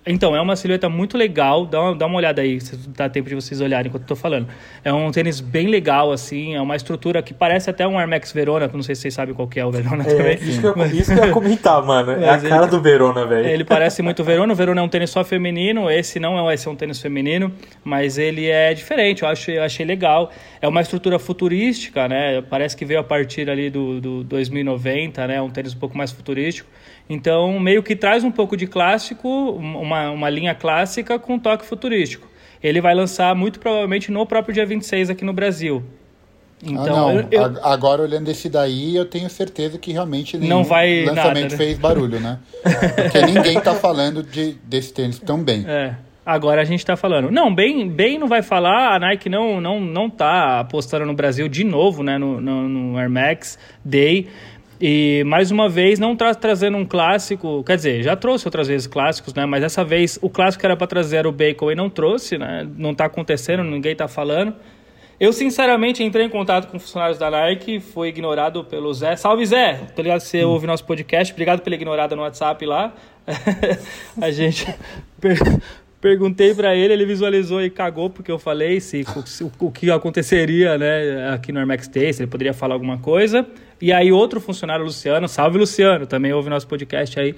Então, 0.07 0.35
é 0.35 0.41
uma 0.41 0.55
silhueta 0.55 0.87
muito 0.87 1.17
legal. 1.17 1.65
Dá 1.65 1.81
uma, 1.81 1.95
dá 1.95 2.05
uma 2.05 2.17
olhada 2.17 2.41
aí, 2.41 2.61
se 2.61 2.77
dá 2.89 3.09
tempo 3.09 3.27
de 3.27 3.33
vocês 3.33 3.59
olharem 3.59 3.89
enquanto 3.89 4.03
eu 4.03 4.07
tô 4.07 4.15
falando. 4.15 4.47
É 4.83 4.93
um 4.93 5.09
tênis 5.11 5.39
bem 5.39 5.67
legal, 5.67 6.11
assim. 6.11 6.53
É 6.55 6.61
uma 6.61 6.75
estrutura 6.75 7.23
que 7.23 7.33
parece 7.33 7.71
até 7.71 7.87
um 7.87 7.97
Air 7.97 8.07
Max 8.07 8.31
Verona. 8.31 8.69
Não 8.71 8.83
sei 8.83 8.93
se 8.93 9.01
vocês 9.01 9.13
sabem 9.15 9.33
qual 9.33 9.47
que 9.47 9.59
é 9.59 9.65
o 9.65 9.71
Verona 9.71 10.03
é, 10.03 10.05
também. 10.05 10.35
Isso 10.35 10.61
que, 10.61 10.67
eu, 10.67 10.85
isso 10.85 11.13
que 11.13 11.19
eu 11.19 11.25
ia 11.25 11.31
comentar, 11.31 11.83
mano. 11.83 12.11
É 12.11 12.29
a 12.29 12.37
cara 12.39 12.63
ele, 12.63 12.71
do 12.71 12.81
Verona, 12.81 13.25
velho. 13.25 13.47
Ele 13.47 13.63
parece 13.63 14.03
muito 14.03 14.23
Verona. 14.23 14.53
O 14.53 14.55
Verona 14.55 14.79
é 14.79 14.83
um 14.83 14.89
tênis 14.89 15.09
só 15.09 15.23
feminino. 15.23 15.89
Esse 15.89 16.19
não 16.19 16.49
é, 16.49 16.53
esse 16.53 16.67
é 16.67 16.71
um 16.71 16.75
tênis 16.75 17.01
feminino. 17.01 17.51
Mas 17.83 18.19
ele 18.19 18.47
é 18.47 18.75
diferente. 18.75 19.23
Eu, 19.23 19.29
acho, 19.29 19.49
eu 19.49 19.63
achei 19.63 19.85
legal. 19.85 20.31
É 20.61 20.67
uma 20.67 20.81
estrutura 20.81 21.17
futurística, 21.17 22.07
né? 22.07 22.43
Parece 22.43 22.77
que 22.77 22.85
veio 22.85 22.99
a 22.99 23.03
partir 23.03 23.49
ali 23.49 23.71
do, 23.71 23.99
do 23.99 24.23
2090, 24.23 25.25
né? 25.25 25.41
Um 25.41 25.49
tênis 25.49 25.73
um 25.73 25.79
pouco 25.79 25.97
mais 25.97 26.11
futurístico. 26.11 26.69
Então, 27.09 27.59
meio 27.59 27.83
que 27.83 27.95
traz 27.95 28.23
um 28.23 28.31
pouco 28.31 28.57
de 28.57 28.65
clássico, 28.65 29.27
uma, 29.29 30.09
uma 30.09 30.29
linha 30.29 30.55
clássica 30.55 31.19
com 31.19 31.37
toque 31.37 31.65
futurístico. 31.65 32.27
Ele 32.63 32.81
vai 32.81 32.95
lançar 32.95 33.35
muito 33.35 33.59
provavelmente 33.59 34.11
no 34.11 34.25
próprio 34.25 34.53
dia 34.53 34.65
26 34.65 35.11
aqui 35.11 35.23
no 35.23 35.33
Brasil. 35.33 35.83
Então, 36.63 37.09
ah. 37.09 37.13
Eu, 37.13 37.27
eu... 37.29 37.63
Agora, 37.63 38.01
olhando 38.01 38.29
esse 38.29 38.49
daí, 38.49 38.95
eu 38.95 39.05
tenho 39.05 39.29
certeza 39.29 39.77
que 39.77 39.91
realmente 39.91 40.37
não 40.37 40.63
vai 40.63 41.05
lançamento 41.05 41.43
nada, 41.43 41.49
né? 41.49 41.57
fez 41.57 41.77
barulho, 41.77 42.19
né? 42.19 42.39
Porque 42.63 43.21
ninguém 43.21 43.59
tá 43.59 43.75
falando 43.75 44.23
de, 44.23 44.53
desse 44.63 44.93
tênis 44.93 45.19
tão 45.19 45.43
bem. 45.43 45.63
É. 45.67 45.95
Agora 46.25 46.61
a 46.61 46.65
gente 46.65 46.79
está 46.79 46.95
falando. 46.95 47.29
Não, 47.29 47.53
bem, 47.53 47.87
bem 47.87 48.17
não 48.17 48.27
vai 48.27 48.41
falar. 48.41 48.95
A 48.95 48.99
Nike 48.99 49.29
não, 49.29 49.61
não, 49.61 49.79
não 49.79 50.09
tá 50.09 50.61
apostando 50.61 51.05
no 51.05 51.13
Brasil 51.13 51.47
de 51.47 51.63
novo, 51.63 52.01
né? 52.01 52.17
No, 52.17 52.41
no, 52.41 52.67
no 52.67 52.97
Air 52.97 53.11
Max 53.11 53.59
Day. 53.83 54.27
E 54.79 55.23
mais 55.25 55.51
uma 55.51 55.69
vez 55.69 55.99
não 55.99 56.13
está 56.13 56.33
trazendo 56.35 56.77
um 56.77 56.85
clássico, 56.85 57.63
quer 57.63 57.77
dizer, 57.77 58.03
já 58.03 58.15
trouxe 58.15 58.47
outras 58.47 58.67
vezes 58.67 58.87
clássicos, 58.87 59.33
né? 59.33 59.45
Mas 59.45 59.61
dessa 59.61 59.83
vez 59.83 60.19
o 60.21 60.29
clássico 60.29 60.65
era 60.65 60.75
para 60.75 60.87
trazer 60.87 61.25
o 61.25 61.31
Bacon 61.31 61.71
e 61.71 61.75
não 61.75 61.89
trouxe, 61.89 62.37
né? 62.37 62.67
Não 62.77 62.91
está 62.91 63.05
acontecendo, 63.05 63.63
ninguém 63.63 63.93
está 63.93 64.07
falando. 64.07 64.53
Eu 65.17 65.31
sinceramente 65.31 66.03
entrei 66.03 66.25
em 66.25 66.29
contato 66.29 66.69
com 66.69 66.77
funcionários 66.77 67.17
da 67.17 67.31
Nike, 67.31 67.79
foi 67.79 68.09
ignorado 68.09 68.65
pelo 68.65 68.93
Zé. 68.93 69.15
Salve 69.15 69.45
Zé, 69.45 69.79
ligado 69.97 70.21
que 70.21 70.27
você 70.27 70.43
hum. 70.43 70.49
ouve 70.49 70.67
nosso 70.67 70.83
podcast, 70.83 71.31
obrigado 71.31 71.61
pela 71.61 71.75
ignorada 71.75 72.15
no 72.15 72.21
WhatsApp 72.21 72.65
lá. 72.65 72.93
a 74.21 74.29
gente 74.29 74.67
Perguntei 76.05 76.53
para 76.53 76.75
ele, 76.75 76.93
ele 76.93 77.05
visualizou 77.05 77.63
e 77.63 77.69
cagou 77.69 78.11
porque 78.11 78.31
eu 78.31 78.37
falei 78.37 78.79
se, 78.79 79.03
o, 79.41 79.65
o, 79.65 79.71
que 79.71 79.89
aconteceria, 79.89 80.77
né, 80.77 81.33
aqui 81.33 81.51
no 81.51 81.59
Armax 81.59 81.87
Day, 81.87 82.13
se 82.13 82.21
ele 82.21 82.29
poderia 82.29 82.53
falar 82.53 82.75
alguma 82.75 82.99
coisa. 82.99 83.43
E 83.81 83.91
aí 83.91 84.11
outro 84.11 84.39
funcionário, 84.39 84.85
Luciano, 84.85 85.27
salve 85.27 85.57
Luciano, 85.57 86.05
também 86.05 86.33
ouve 86.33 86.49
nosso 86.49 86.67
podcast 86.67 87.19
aí. 87.19 87.35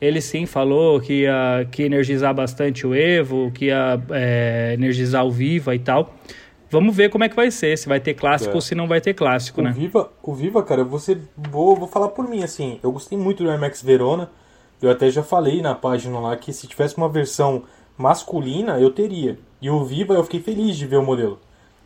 Ele 0.00 0.20
sim 0.20 0.46
falou 0.46 1.00
que 1.00 1.22
ia 1.22 1.66
que 1.72 1.82
energizar 1.82 2.32
bastante 2.32 2.86
o 2.86 2.94
Evo, 2.94 3.50
que 3.52 3.66
ia 3.66 4.00
é, 4.10 4.74
energizar 4.74 5.26
o 5.26 5.30
Viva 5.30 5.74
e 5.74 5.78
tal. 5.78 6.14
Vamos 6.70 6.94
ver 6.94 7.08
como 7.08 7.24
é 7.24 7.28
que 7.28 7.34
vai 7.34 7.50
ser, 7.50 7.76
se 7.78 7.88
vai 7.88 7.98
ter 7.98 8.14
clássico 8.14 8.52
é. 8.52 8.54
ou 8.54 8.60
se 8.60 8.74
não 8.74 8.86
vai 8.86 9.00
ter 9.00 9.14
clássico, 9.14 9.60
o 9.60 9.64
né? 9.64 9.72
Viva, 9.72 10.10
o 10.22 10.34
Viva, 10.34 10.62
cara, 10.62 10.84
você 10.84 11.18
vou, 11.36 11.74
vou 11.74 11.88
falar 11.88 12.08
por 12.08 12.28
mim 12.28 12.42
assim, 12.42 12.78
eu 12.82 12.92
gostei 12.92 13.16
muito 13.16 13.42
do 13.42 13.50
Air 13.50 13.58
Max 13.58 13.82
Verona. 13.82 14.30
Eu 14.80 14.90
até 14.90 15.10
já 15.10 15.22
falei 15.22 15.60
na 15.60 15.74
página 15.74 16.20
lá 16.20 16.36
que 16.36 16.52
se 16.52 16.68
tivesse 16.68 16.96
uma 16.96 17.08
versão 17.08 17.64
masculina 17.96 18.78
eu 18.78 18.90
teria. 18.90 19.38
E 19.60 19.68
o 19.68 19.84
Viva 19.84 20.14
eu 20.14 20.22
fiquei 20.22 20.40
feliz 20.40 20.76
de 20.76 20.86
ver 20.86 20.98
o 20.98 21.02
modelo. 21.02 21.40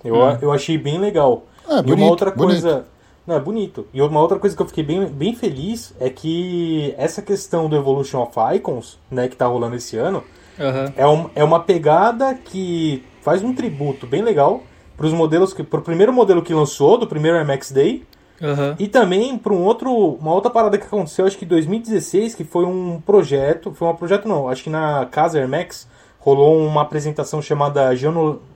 Eu, 0.04 0.16
hum. 0.16 0.38
eu 0.42 0.52
achei 0.52 0.76
bem 0.76 0.99
legal. 0.99 1.47
Ah, 1.66 1.78
e 1.78 1.82
bonito, 1.82 1.99
uma 1.99 2.11
outra 2.11 2.32
coisa. 2.32 2.71
Bonito. 2.71 2.91
Não, 3.26 3.37
é 3.37 3.41
bonito. 3.41 3.87
E 3.93 4.02
uma 4.02 4.21
outra 4.21 4.38
coisa 4.38 4.57
que 4.57 4.62
eu 4.62 4.67
fiquei 4.67 4.83
bem, 4.83 5.07
bem 5.07 5.35
feliz 5.35 5.95
é 6.00 6.11
que 6.11 6.95
essa 6.97 7.23
questão 7.23 7.69
do 7.69 7.76
Evolution 7.76 8.23
of 8.23 8.33
Icons, 8.57 8.99
né, 9.11 9.29
que 9.29 9.37
tá 9.37 9.47
rolando 9.47 9.76
esse 9.76 9.97
ano, 9.97 10.25
uhum. 10.59 10.93
é, 10.97 11.07
um, 11.07 11.31
é 11.35 11.45
uma 11.45 11.61
pegada 11.61 12.35
que 12.35 13.05
faz 13.21 13.43
um 13.43 13.55
tributo 13.55 14.07
bem 14.07 14.23
legal 14.23 14.62
para 14.97 15.07
os 15.07 15.12
modelos 15.12 15.52
que. 15.55 15.62
Pro 15.62 15.83
primeiro 15.83 16.12
modelo 16.12 16.43
que 16.43 16.52
lançou, 16.52 16.99
do 16.99 17.07
primeiro 17.07 17.45
MX 17.45 17.73
Day. 17.73 18.05
Uhum. 18.41 18.75
E 18.76 18.88
também 18.88 19.38
para 19.38 19.52
um 19.52 19.62
outro, 19.62 19.93
uma 19.93 20.33
outra 20.33 20.50
parada 20.50 20.76
que 20.76 20.85
aconteceu, 20.85 21.25
acho 21.25 21.38
que 21.38 21.45
em 21.45 21.49
2016, 21.49 22.35
que 22.35 22.43
foi 22.43 22.64
um 22.64 23.00
projeto, 23.00 23.73
foi 23.73 23.87
um 23.87 23.95
projeto 23.95 24.26
não, 24.26 24.49
acho 24.49 24.64
que 24.64 24.71
na 24.71 25.07
Casa 25.07 25.38
Air 25.38 25.49
Max, 25.49 25.87
rolou 26.19 26.59
uma 26.67 26.83
apresentação 26.83 27.41
chamada 27.41 27.91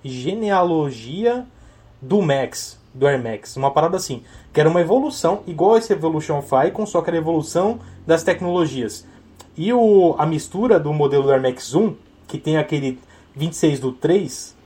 Genealogia 0.04 1.46
do 2.02 2.20
Max, 2.20 2.80
do 2.96 3.06
Air 3.06 3.22
Max, 3.22 3.56
uma 3.56 3.70
parada 3.70 3.96
assim, 3.96 4.22
que 4.52 4.58
era 4.58 4.68
uma 4.68 4.80
evolução, 4.80 5.42
igual 5.46 5.76
esse 5.76 5.92
Evolution 5.92 6.38
of 6.38 6.48
Icon, 6.66 6.86
só 6.86 7.02
que 7.02 7.10
era 7.10 7.18
a 7.18 7.20
evolução 7.20 7.78
das 8.06 8.22
tecnologias. 8.22 9.06
E 9.56 9.72
o, 9.72 10.14
a 10.18 10.24
mistura 10.24 10.80
do 10.80 10.92
modelo 10.92 11.24
do 11.24 11.30
Air 11.30 11.42
Max 11.42 11.74
1, 11.74 11.94
que 12.26 12.38
tem 12.38 12.56
aquele 12.56 12.98
26 13.34 13.80
do 13.80 13.92
3 13.92 14.56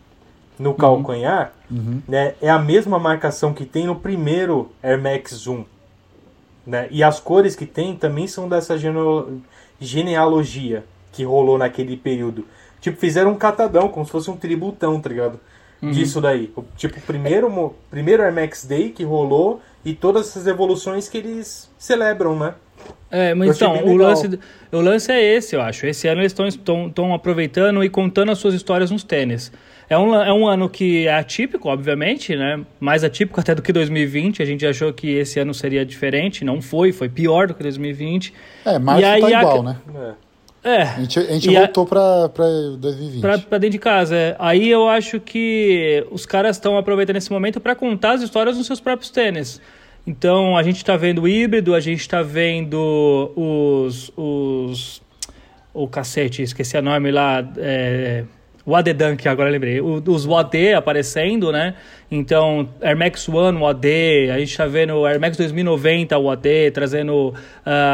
no 0.58 0.70
uhum. 0.70 0.76
calcanhar, 0.76 1.52
uhum. 1.70 2.00
Né, 2.06 2.34
é 2.40 2.48
a 2.48 2.58
mesma 2.58 2.98
marcação 2.98 3.52
que 3.52 3.64
tem 3.64 3.86
no 3.86 3.96
primeiro 3.96 4.70
Air 4.82 5.00
Max 5.02 5.46
1. 5.46 5.64
Né? 6.66 6.86
E 6.90 7.02
as 7.02 7.18
cores 7.18 7.56
que 7.56 7.66
tem 7.66 7.96
também 7.96 8.26
são 8.26 8.48
dessa 8.48 8.76
genealogia 9.80 10.84
que 11.12 11.24
rolou 11.24 11.58
naquele 11.58 11.96
período. 11.96 12.46
Tipo, 12.80 12.98
fizeram 12.98 13.32
um 13.32 13.36
catadão, 13.36 13.88
como 13.88 14.06
se 14.06 14.12
fosse 14.12 14.30
um 14.30 14.36
tributão, 14.36 15.00
tá 15.00 15.08
ligado? 15.08 15.40
Uhum. 15.82 15.90
Disso 15.90 16.20
daí. 16.20 16.52
Tipo, 16.76 17.00
primeiro, 17.00 17.74
primeiro 17.90 18.22
Air 18.22 18.34
Max 18.34 18.64
Day 18.64 18.90
que 18.90 19.02
rolou 19.04 19.60
e 19.84 19.94
todas 19.94 20.28
essas 20.28 20.46
evoluções 20.46 21.08
que 21.08 21.18
eles 21.18 21.70
celebram, 21.78 22.38
né? 22.38 22.54
É, 23.10 23.34
mas 23.34 23.56
então, 23.56 23.84
o 23.84 23.96
lance, 23.96 24.38
o 24.70 24.80
lance 24.80 25.10
é 25.10 25.22
esse, 25.22 25.56
eu 25.56 25.60
acho. 25.60 25.86
Esse 25.86 26.06
ano 26.06 26.20
eles 26.20 26.32
estão 26.32 27.14
aproveitando 27.14 27.82
e 27.82 27.88
contando 27.88 28.30
as 28.30 28.38
suas 28.38 28.54
histórias 28.54 28.90
nos 28.90 29.02
tênis. 29.02 29.50
É 29.88 29.98
um, 29.98 30.14
é 30.14 30.32
um 30.32 30.46
ano 30.46 30.68
que 30.68 31.08
é 31.08 31.14
atípico, 31.14 31.68
obviamente, 31.68 32.36
né? 32.36 32.64
Mais 32.78 33.02
atípico 33.02 33.40
até 33.40 33.54
do 33.54 33.60
que 33.60 33.72
2020. 33.72 34.40
A 34.40 34.46
gente 34.46 34.64
achou 34.64 34.92
que 34.92 35.10
esse 35.10 35.40
ano 35.40 35.52
seria 35.52 35.84
diferente. 35.84 36.44
Não 36.44 36.62
foi, 36.62 36.92
foi 36.92 37.08
pior 37.08 37.48
do 37.48 37.54
que 37.54 37.62
2020. 37.64 38.32
É, 38.64 38.78
março 38.78 39.02
e 39.02 39.04
aí, 39.04 39.20
tá 39.20 39.30
igual, 39.30 39.60
a... 39.60 39.62
né? 39.64 39.76
É. 39.96 40.29
É. 40.62 40.82
A 40.82 41.00
gente, 41.00 41.18
a 41.18 41.32
gente 41.32 41.50
voltou 41.50 41.84
a... 41.84 42.28
para 42.28 42.48
2020. 42.78 43.20
Para 43.20 43.58
dentro 43.58 43.70
de 43.70 43.78
casa, 43.78 44.14
é. 44.14 44.36
Aí 44.38 44.68
eu 44.68 44.88
acho 44.88 45.18
que 45.18 46.06
os 46.10 46.26
caras 46.26 46.56
estão 46.56 46.76
aproveitando 46.76 47.16
esse 47.16 47.30
momento 47.30 47.60
para 47.60 47.74
contar 47.74 48.12
as 48.12 48.22
histórias 48.22 48.56
nos 48.56 48.66
seus 48.66 48.80
próprios 48.80 49.10
tênis. 49.10 49.60
Então 50.06 50.56
a 50.56 50.62
gente 50.62 50.76
está 50.76 50.96
vendo 50.96 51.22
o 51.22 51.28
híbrido, 51.28 51.74
a 51.74 51.80
gente 51.80 52.00
está 52.00 52.22
vendo 52.22 53.32
os, 53.36 54.12
os. 54.16 55.02
O 55.72 55.86
cacete, 55.86 56.42
esqueci 56.42 56.76
o 56.76 56.82
nome 56.82 57.10
lá. 57.10 57.48
É, 57.56 58.24
o 58.64 58.76
AD 58.76 58.92
Dunk, 58.92 59.26
agora 59.26 59.48
lembrei. 59.48 59.80
O, 59.80 60.02
os 60.06 60.26
WAD 60.26 60.74
aparecendo, 60.74 61.50
né? 61.50 61.74
Então, 62.10 62.68
Air 62.82 62.96
Max 62.96 63.28
One 63.28 63.58
WAD, 63.58 64.30
a 64.32 64.38
gente 64.38 64.56
tá 64.56 64.66
vendo 64.66 64.94
o 64.94 65.06
Air 65.06 65.20
Max 65.20 65.36
2090 65.36 66.18
WAD, 66.18 66.70
trazendo 66.72 67.28
uh, 67.28 67.34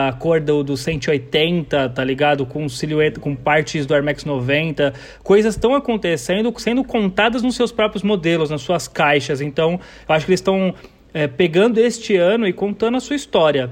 a 0.09 0.13
cor 0.19 0.41
do, 0.41 0.65
do 0.65 0.77
180, 0.77 1.91
tá 1.91 2.03
ligado? 2.03 2.45
Com 2.45 2.69
silhueta, 2.69 3.21
com 3.21 3.37
partes 3.37 3.87
do 3.87 3.95
Air 3.95 4.03
Max 4.03 4.25
90. 4.25 4.93
Coisas 5.23 5.55
estão 5.55 5.75
acontecendo, 5.75 6.53
sendo 6.59 6.83
contadas 6.83 7.43
nos 7.43 7.55
seus 7.55 7.71
próprios 7.71 8.03
modelos, 8.03 8.51
nas 8.51 8.63
suas 8.63 8.89
caixas. 8.89 9.41
Então, 9.41 9.79
eu 10.09 10.15
acho 10.15 10.27
que 10.27 10.33
eles 10.33 10.41
estão 10.41 10.75
é, 11.15 11.27
pegando 11.27 11.79
este 11.79 12.17
ano 12.17 12.47
e 12.47 12.53
contando 12.53 12.97
a 12.97 13.01
sua 13.01 13.17
história. 13.17 13.71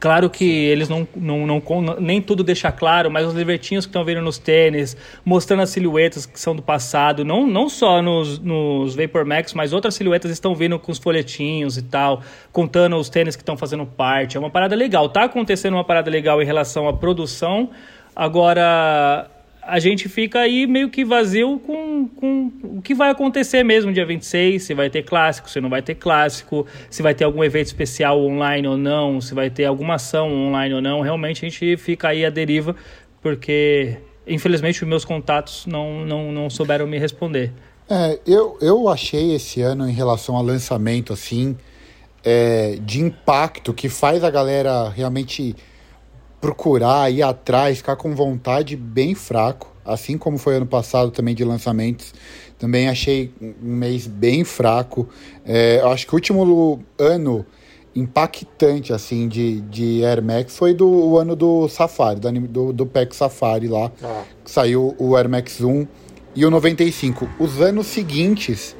Claro 0.00 0.30
que 0.30 0.44
eles 0.44 0.88
não, 0.88 1.06
não, 1.14 1.46
não, 1.46 1.62
nem 2.00 2.22
tudo 2.22 2.42
deixa 2.42 2.72
claro, 2.72 3.10
mas 3.10 3.26
os 3.26 3.34
livretinhos 3.34 3.84
que 3.84 3.90
estão 3.90 4.02
vendo 4.02 4.22
nos 4.22 4.38
tênis, 4.38 4.96
mostrando 5.22 5.62
as 5.62 5.68
silhuetas 5.68 6.24
que 6.24 6.40
são 6.40 6.56
do 6.56 6.62
passado, 6.62 7.22
não, 7.22 7.46
não 7.46 7.68
só 7.68 8.00
nos, 8.00 8.38
nos 8.38 8.96
Vapor 8.96 9.26
Max, 9.26 9.52
mas 9.52 9.74
outras 9.74 9.94
silhuetas 9.94 10.30
estão 10.30 10.54
vindo 10.54 10.78
com 10.78 10.90
os 10.90 10.96
folhetinhos 10.98 11.76
e 11.76 11.82
tal, 11.82 12.22
contando 12.50 12.96
os 12.96 13.10
tênis 13.10 13.36
que 13.36 13.42
estão 13.42 13.58
fazendo 13.58 13.84
parte. 13.84 14.38
É 14.38 14.40
uma 14.40 14.48
parada 14.48 14.74
legal. 14.74 15.06
Tá 15.10 15.24
acontecendo 15.24 15.74
uma 15.74 15.84
parada 15.84 16.10
legal 16.10 16.40
em 16.40 16.46
relação 16.46 16.88
à 16.88 16.94
produção. 16.94 17.68
Agora, 18.16 19.30
a 19.62 19.78
gente 19.78 20.08
fica 20.08 20.40
aí 20.40 20.66
meio 20.66 20.88
que 20.88 21.04
vazio 21.04 21.58
com, 21.58 22.08
com 22.08 22.52
o 22.62 22.82
que 22.82 22.94
vai 22.94 23.10
acontecer 23.10 23.62
mesmo 23.62 23.92
dia 23.92 24.06
26, 24.06 24.62
se 24.62 24.74
vai 24.74 24.88
ter 24.88 25.02
clássico, 25.02 25.50
se 25.50 25.60
não 25.60 25.68
vai 25.68 25.82
ter 25.82 25.94
clássico, 25.94 26.66
se 26.88 27.02
vai 27.02 27.14
ter 27.14 27.24
algum 27.24 27.44
evento 27.44 27.66
especial 27.66 28.20
online 28.20 28.66
ou 28.66 28.76
não, 28.76 29.20
se 29.20 29.34
vai 29.34 29.50
ter 29.50 29.64
alguma 29.64 29.94
ação 29.94 30.32
online 30.32 30.74
ou 30.74 30.80
não. 30.80 31.00
Realmente 31.00 31.44
a 31.44 31.48
gente 31.48 31.76
fica 31.76 32.08
aí 32.08 32.24
à 32.24 32.30
deriva, 32.30 32.74
porque 33.22 33.96
infelizmente 34.26 34.82
os 34.82 34.88
meus 34.88 35.04
contatos 35.04 35.66
não, 35.66 36.04
não, 36.04 36.32
não 36.32 36.50
souberam 36.50 36.86
me 36.86 36.98
responder. 36.98 37.52
É, 37.88 38.20
eu, 38.26 38.56
eu 38.60 38.88
achei 38.88 39.34
esse 39.34 39.60
ano 39.60 39.88
em 39.88 39.92
relação 39.92 40.36
ao 40.36 40.42
lançamento 40.42 41.12
assim, 41.12 41.56
é, 42.24 42.78
de 42.80 43.00
impacto 43.00 43.74
que 43.74 43.88
faz 43.88 44.22
a 44.22 44.30
galera 44.30 44.88
realmente 44.88 45.56
procurar, 46.40 47.10
ir 47.12 47.22
atrás, 47.22 47.78
ficar 47.78 47.96
com 47.96 48.14
vontade 48.14 48.76
bem 48.76 49.14
fraco, 49.14 49.74
assim 49.84 50.16
como 50.16 50.38
foi 50.38 50.56
ano 50.56 50.66
passado 50.66 51.10
também 51.10 51.34
de 51.34 51.44
lançamentos. 51.44 52.14
Também 52.58 52.88
achei 52.88 53.32
um 53.40 53.74
mês 53.74 54.06
bem 54.06 54.44
fraco. 54.44 55.08
É, 55.44 55.80
acho 55.84 56.06
que 56.06 56.12
o 56.12 56.16
último 56.16 56.80
ano 56.98 57.44
impactante, 57.94 58.92
assim, 58.92 59.28
de, 59.28 59.60
de 59.62 60.04
Air 60.04 60.22
Max 60.22 60.56
foi 60.56 60.72
do 60.74 60.86
o 60.88 61.18
ano 61.18 61.34
do 61.34 61.68
Safari, 61.68 62.20
do, 62.20 62.30
do, 62.32 62.72
do 62.72 62.86
Pack 62.86 63.14
Safari 63.14 63.66
lá, 63.68 63.90
Ah. 64.02 64.22
que 64.44 64.50
saiu 64.50 64.94
o 64.98 65.16
Air 65.16 65.28
Max 65.28 65.60
1 65.60 65.86
e 66.36 66.44
o 66.46 66.50
95. 66.50 67.28
Os 67.38 67.60
anos 67.60 67.86
seguintes, 67.86 68.76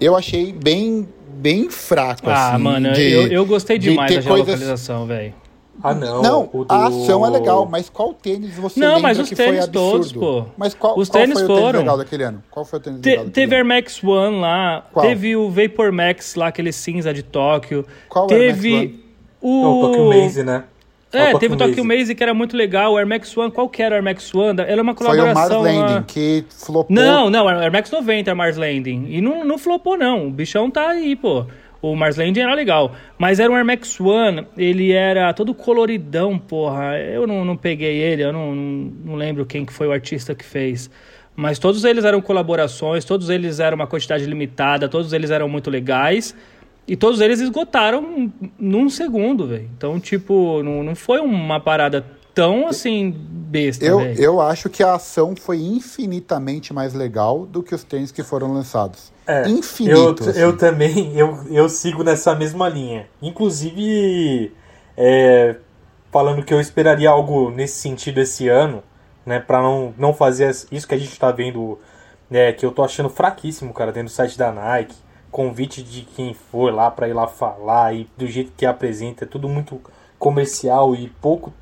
eu 0.00 0.14
achei 0.16 0.52
bem, 0.52 1.08
bem 1.34 1.70
fraco, 1.70 2.28
Ah, 2.28 2.54
assim. 2.54 2.62
mano, 2.62 2.92
de- 2.92 3.10
eu, 3.10 3.26
eu 3.28 3.46
gostei 3.46 3.78
de 3.78 3.90
demais 3.90 4.10
ter 4.12 4.22
da 4.22 4.28
coisas- 4.28 4.46
geolocalização, 4.46 5.06
velho. 5.06 5.34
Ah, 5.82 5.94
não. 5.94 6.22
Não, 6.22 6.50
o 6.52 6.64
do- 6.64 6.72
a 6.74 6.86
ação 6.86 7.24
é 7.24 7.30
legal, 7.30 7.66
mas 7.66 7.88
qual 7.88 8.12
tênis 8.12 8.56
você 8.56 8.78
Não, 8.80 8.88
lembra 8.96 9.02
mas 9.02 9.18
os 9.20 9.28
que 9.28 9.36
foi 9.36 9.44
tênis 9.46 9.64
absurdo? 9.64 9.90
todos, 9.92 10.12
pô. 10.12 10.44
Mas 10.56 10.74
qual, 10.74 10.98
Os 10.98 11.08
qual 11.08 11.20
tênis 11.22 11.34
foi 11.38 11.44
o 11.44 11.46
tênis 11.48 11.62
foram. 11.62 11.78
legal 11.80 11.96
daquele 11.98 12.22
ano? 12.24 12.42
Qual 12.50 12.64
foi 12.64 12.78
o 12.78 12.82
tênis 12.82 13.00
Te- 13.00 13.08
legal 13.10 13.24
teve 13.30 13.54
Air? 13.56 13.64
Max 13.64 14.02
One 14.04 14.40
lá, 14.40 14.86
Qual? 14.92 15.06
teve 15.06 15.34
o 15.36 15.50
Vapor 15.50 15.92
Max 15.92 16.34
lá, 16.34 16.48
aquele 16.48 16.72
cinza 16.72 17.12
de 17.14 17.22
Tóquio. 17.22 17.84
Qual 18.08 18.26
Air 18.30 18.50
Max 18.50 18.60
teve 18.62 18.74
One? 18.76 19.04
o. 19.40 19.62
Não, 19.62 19.78
o 19.80 19.86
Tokyo 19.88 20.08
Maze, 20.22 20.42
né? 20.44 20.64
É, 21.14 21.34
o 21.34 21.38
teve 21.38 21.54
o 21.54 21.58
Tokyo 21.58 21.84
Maze. 21.84 22.14
Que 22.14 22.22
era 22.22 22.32
muito 22.32 22.56
legal. 22.56 22.92
O 22.94 22.96
Air 22.96 23.06
Max 23.06 23.36
One, 23.36 23.50
qual 23.50 23.68
que 23.68 23.82
era 23.82 23.94
o 23.94 23.96
Air 23.96 24.02
Max 24.04 24.34
One? 24.34 24.60
Era 24.62 24.80
uma 24.80 24.94
Foi 24.94 25.06
o 25.06 25.10
Mars 25.10 25.48
colaboração. 25.48 25.62
Landing, 25.62 26.02
que 26.06 26.44
flopou. 26.48 26.86
Não, 26.94 27.28
não, 27.28 27.50
era 27.50 27.60
Air 27.60 27.72
Max 27.72 27.90
90 27.90 28.30
era 28.30 28.34
Mars 28.34 28.56
Landing. 28.56 29.06
E 29.08 29.20
não, 29.20 29.44
não 29.44 29.58
flopou, 29.58 29.96
não. 29.98 30.28
O 30.28 30.30
bichão 30.30 30.70
tá 30.70 30.88
aí, 30.88 31.14
pô. 31.14 31.44
O 31.82 31.96
Mars 31.96 32.16
Landing 32.16 32.40
era 32.40 32.54
legal. 32.54 32.94
Mas 33.18 33.40
era 33.40 33.50
um 33.52 33.56
Air 33.56 33.64
Max 33.64 34.00
One, 34.00 34.46
ele 34.56 34.92
era 34.92 35.34
todo 35.34 35.52
coloridão, 35.52 36.38
porra. 36.38 36.96
Eu 36.98 37.26
não, 37.26 37.44
não 37.44 37.56
peguei 37.56 37.96
ele, 37.96 38.22
eu 38.22 38.32
não, 38.32 38.54
não, 38.54 38.92
não 39.04 39.14
lembro 39.16 39.44
quem 39.44 39.64
que 39.64 39.72
foi 39.72 39.88
o 39.88 39.92
artista 39.92 40.32
que 40.32 40.44
fez. 40.44 40.88
Mas 41.34 41.58
todos 41.58 41.84
eles 41.84 42.04
eram 42.04 42.20
colaborações, 42.20 43.04
todos 43.04 43.28
eles 43.28 43.58
eram 43.58 43.74
uma 43.74 43.86
quantidade 43.86 44.24
limitada, 44.24 44.88
todos 44.88 45.12
eles 45.12 45.30
eram 45.30 45.48
muito 45.48 45.68
legais. 45.70 46.36
E 46.86 46.96
todos 46.96 47.20
eles 47.20 47.40
esgotaram 47.40 48.32
num 48.58 48.88
segundo, 48.88 49.46
velho. 49.46 49.68
Então, 49.76 49.98
tipo, 49.98 50.62
não, 50.62 50.82
não 50.82 50.94
foi 50.94 51.20
uma 51.20 51.58
parada 51.58 52.04
tão 52.34 52.66
assim 52.66 53.14
besta, 53.52 53.84
Eu, 53.84 54.00
eu 54.00 54.40
acho 54.40 54.70
que 54.70 54.82
a 54.82 54.94
ação 54.94 55.34
foi 55.36 55.60
infinitamente 55.60 56.72
mais 56.72 56.94
legal 56.94 57.44
do 57.44 57.62
que 57.62 57.74
os 57.74 57.84
tênis 57.84 58.10
que 58.10 58.22
foram 58.22 58.52
lançados. 58.52 59.12
É, 59.26 59.46
Infinito. 59.48 60.24
Eu, 60.24 60.30
assim. 60.30 60.40
eu 60.40 60.56
também, 60.56 61.16
eu, 61.16 61.38
eu 61.50 61.68
sigo 61.68 62.02
nessa 62.02 62.34
mesma 62.34 62.68
linha. 62.68 63.06
Inclusive, 63.20 64.52
é, 64.96 65.56
falando 66.10 66.42
que 66.42 66.52
eu 66.52 66.60
esperaria 66.60 67.10
algo 67.10 67.50
nesse 67.50 67.80
sentido 67.80 68.20
esse 68.20 68.48
ano, 68.48 68.82
né, 69.24 69.38
para 69.38 69.62
não, 69.62 69.94
não 69.96 70.14
fazer 70.14 70.50
isso 70.70 70.88
que 70.88 70.94
a 70.94 70.98
gente 70.98 71.18
tá 71.18 71.30
vendo, 71.30 71.78
né, 72.28 72.52
que 72.52 72.64
eu 72.64 72.72
tô 72.72 72.82
achando 72.82 73.08
fraquíssimo, 73.08 73.72
cara, 73.72 73.92
dentro 73.92 74.08
do 74.08 74.14
site 74.14 74.36
da 74.36 74.50
Nike, 74.50 74.96
convite 75.30 75.82
de 75.82 76.02
quem 76.02 76.34
for 76.34 76.72
lá 76.72 76.90
para 76.90 77.08
ir 77.08 77.12
lá 77.12 77.26
falar 77.26 77.94
e 77.94 78.08
do 78.16 78.26
jeito 78.26 78.52
que 78.56 78.66
apresenta, 78.66 79.24
é 79.24 79.26
tudo 79.26 79.48
muito 79.48 79.80
comercial 80.18 80.94
e 80.94 81.08
pouco 81.20 81.52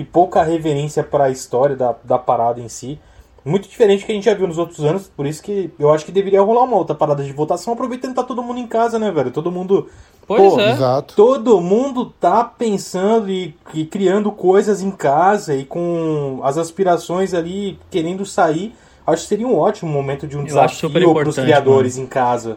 e 0.00 0.04
pouca 0.04 0.42
reverência 0.42 1.02
para 1.04 1.24
a 1.24 1.30
história 1.30 1.76
da, 1.76 1.94
da 2.02 2.18
parada 2.18 2.58
em 2.58 2.68
si. 2.68 2.98
Muito 3.44 3.68
diferente 3.68 4.00
do 4.00 4.06
que 4.06 4.12
a 4.12 4.14
gente 4.14 4.24
já 4.24 4.34
viu 4.34 4.46
nos 4.46 4.58
outros 4.58 4.82
anos, 4.84 5.10
por 5.14 5.26
isso 5.26 5.42
que 5.42 5.70
eu 5.78 5.90
acho 5.92 6.04
que 6.04 6.12
deveria 6.12 6.42
rolar 6.42 6.64
uma 6.64 6.76
outra 6.76 6.94
parada 6.94 7.22
de 7.22 7.32
votação, 7.32 7.72
aproveitando 7.72 8.10
que 8.10 8.16
tá 8.16 8.22
todo 8.22 8.42
mundo 8.42 8.58
em 8.60 8.66
casa, 8.66 8.98
né, 8.98 9.10
velho? 9.10 9.30
Todo 9.30 9.50
mundo. 9.50 9.88
Pois 10.26 10.54
Pô, 10.54 10.60
é. 10.60 10.72
Exato. 10.72 11.14
Todo 11.16 11.60
mundo 11.60 12.06
tá 12.20 12.44
pensando 12.44 13.30
e, 13.30 13.54
e 13.74 13.84
criando 13.84 14.30
coisas 14.32 14.82
em 14.82 14.90
casa 14.90 15.54
e 15.54 15.64
com 15.64 16.40
as 16.42 16.56
aspirações 16.58 17.32
ali 17.34 17.78
querendo 17.90 18.24
sair. 18.24 18.74
Acho 19.06 19.22
que 19.22 19.28
seria 19.28 19.46
um 19.48 19.56
ótimo 19.58 19.90
momento 19.90 20.26
de 20.26 20.36
um 20.36 20.40
Eu 20.40 20.46
desafio 20.46 20.90
para 21.14 21.28
os 21.28 21.36
criadores 21.36 21.96
em 21.98 22.06
casa. 22.06 22.56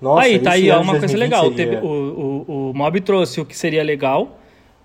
Nossa, 0.00 0.22
aí, 0.22 0.38
tá 0.38 0.52
aí, 0.52 0.62
de 0.62 0.70
uma 0.70 0.76
coisa 0.92 1.06
2020 1.06 1.18
legal. 1.20 1.42
seria- 1.50 1.56
Teve- 1.56 1.86
o, 1.86 2.44
o, 2.48 2.70
o 2.70 2.74
Mob 2.74 3.00
trouxe 3.00 3.40
o 3.40 3.44
que 3.44 3.56
seria 3.56 3.82
legal, 3.84 4.28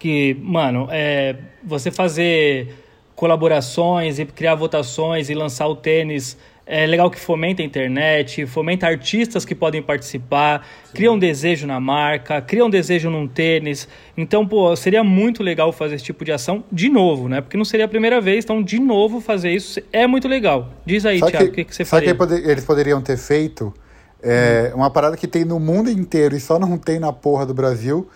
que, 0.05 0.37
mano, 0.39 0.87
é 0.91 1.35
você 1.63 1.89
fazer 1.89 2.67
colaborações 3.15 4.19
e 4.19 4.25
criar 4.25 4.53
votações 4.53 5.31
e 5.31 5.33
lançar 5.33 5.67
o 5.67 5.75
tênis. 5.75 6.37
É 6.67 6.85
legal 6.85 7.09
que 7.09 7.19
fomenta 7.19 7.63
a 7.63 7.65
internet, 7.65 8.45
fomenta 8.45 8.85
artistas 8.85 9.43
que 9.43 9.55
podem 9.55 9.81
participar, 9.81 10.67
cria 10.93 11.11
um 11.11 11.17
desejo 11.17 11.65
na 11.65 11.79
marca, 11.79 12.39
cria 12.39 12.63
um 12.63 12.69
desejo 12.69 13.09
num 13.09 13.27
tênis. 13.27 13.87
Então, 14.15 14.47
pô, 14.47 14.75
seria 14.75 15.03
muito 15.03 15.41
legal 15.41 15.71
fazer 15.71 15.95
esse 15.95 16.03
tipo 16.03 16.23
de 16.23 16.31
ação 16.31 16.63
de 16.71 16.87
novo, 16.87 17.27
né? 17.27 17.41
Porque 17.41 17.57
não 17.57 17.65
seria 17.65 17.85
a 17.85 17.89
primeira 17.89 18.21
vez, 18.21 18.43
então, 18.45 18.61
de 18.61 18.77
novo, 18.79 19.19
fazer 19.19 19.51
isso 19.53 19.79
é 19.91 20.05
muito 20.05 20.27
legal. 20.27 20.69
Diz 20.85 21.03
aí, 21.03 21.17
Sabe 21.19 21.31
Thiago, 21.31 21.49
o 21.49 21.51
que, 21.51 21.63
que 21.65 21.75
você 21.75 21.83
sabe 21.83 22.05
faria? 22.05 22.11
que 22.13 22.17
pode- 22.17 22.47
eles 22.51 22.63
poderiam 22.63 23.01
ter 23.01 23.17
feito? 23.17 23.73
É, 24.21 24.71
Uma 24.75 24.91
parada 24.91 25.17
que 25.17 25.27
tem 25.27 25.43
no 25.45 25.59
mundo 25.59 25.89
inteiro 25.89 26.35
e 26.35 26.39
só 26.39 26.59
não 26.59 26.77
tem 26.77 26.99
na 26.99 27.11
porra 27.11 27.43
do 27.45 27.53
Brasil, 27.55 28.07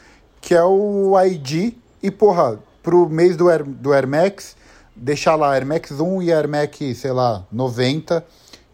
que 0.42 0.54
é 0.54 0.64
o 0.64 1.14
ID. 1.26 1.74
E, 2.02 2.10
porra, 2.12 2.60
pro 2.82 3.10
mês 3.10 3.36
do 3.36 3.50
Air, 3.50 3.64
do 3.64 3.92
Air 3.94 4.08
Max, 4.08 4.56
deixar 4.96 5.36
lá 5.36 5.52
Air 5.54 5.66
Max 5.66 5.92
1 5.92 6.22
e 6.24 6.32
Air 6.34 6.48
Max, 6.48 6.78
sei 6.98 7.12
lá, 7.12 7.44
90, 7.52 8.24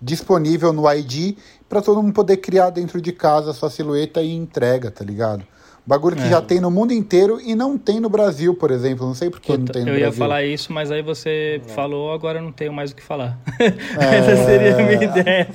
disponível 0.01 0.71
no 0.73 0.91
ID, 0.91 1.37
pra 1.67 1.81
todo 1.81 2.01
mundo 2.03 2.13
poder 2.13 2.37
criar 2.37 2.69
dentro 2.69 3.01
de 3.01 3.11
casa 3.11 3.51
a 3.51 3.53
sua 3.53 3.69
silhueta 3.69 4.21
e 4.21 4.31
entrega, 4.35 4.91
tá 4.91 5.03
ligado? 5.03 5.43
Bagulho 5.87 6.15
que 6.15 6.23
É. 6.23 6.29
já 6.29 6.41
tem 6.41 6.59
no 6.59 6.71
mundo 6.71 6.93
inteiro 6.93 7.39
e 7.39 7.53
não 7.53 7.77
tem 7.77 7.99
no 7.99 8.09
Brasil, 8.09 8.55
por 8.55 8.71
exemplo. 8.71 9.05
Não 9.05 9.13
sei 9.13 9.29
por 9.29 9.39
que 9.39 9.51
não 9.51 9.59
Puta, 9.65 9.73
tem 9.73 9.83
no 9.83 9.89
eu 9.89 9.93
ia 9.95 9.99
Brasil. 10.05 10.17
falar 10.19 10.43
isso, 10.43 10.73
mas 10.73 10.89
aí 10.91 11.03
você 11.03 11.61
falou, 11.67 12.11
agora 12.11 12.39
eu 12.39 12.43
não 12.43 12.51
tenho 12.51 12.73
mais 12.73 12.89
o 12.89 12.95
que 12.95 13.03
falar. 13.03 13.37
Essa 13.99 14.45
seria 14.45 14.73
a 14.73 14.81
minha 14.81 15.03
ideia. 15.03 15.47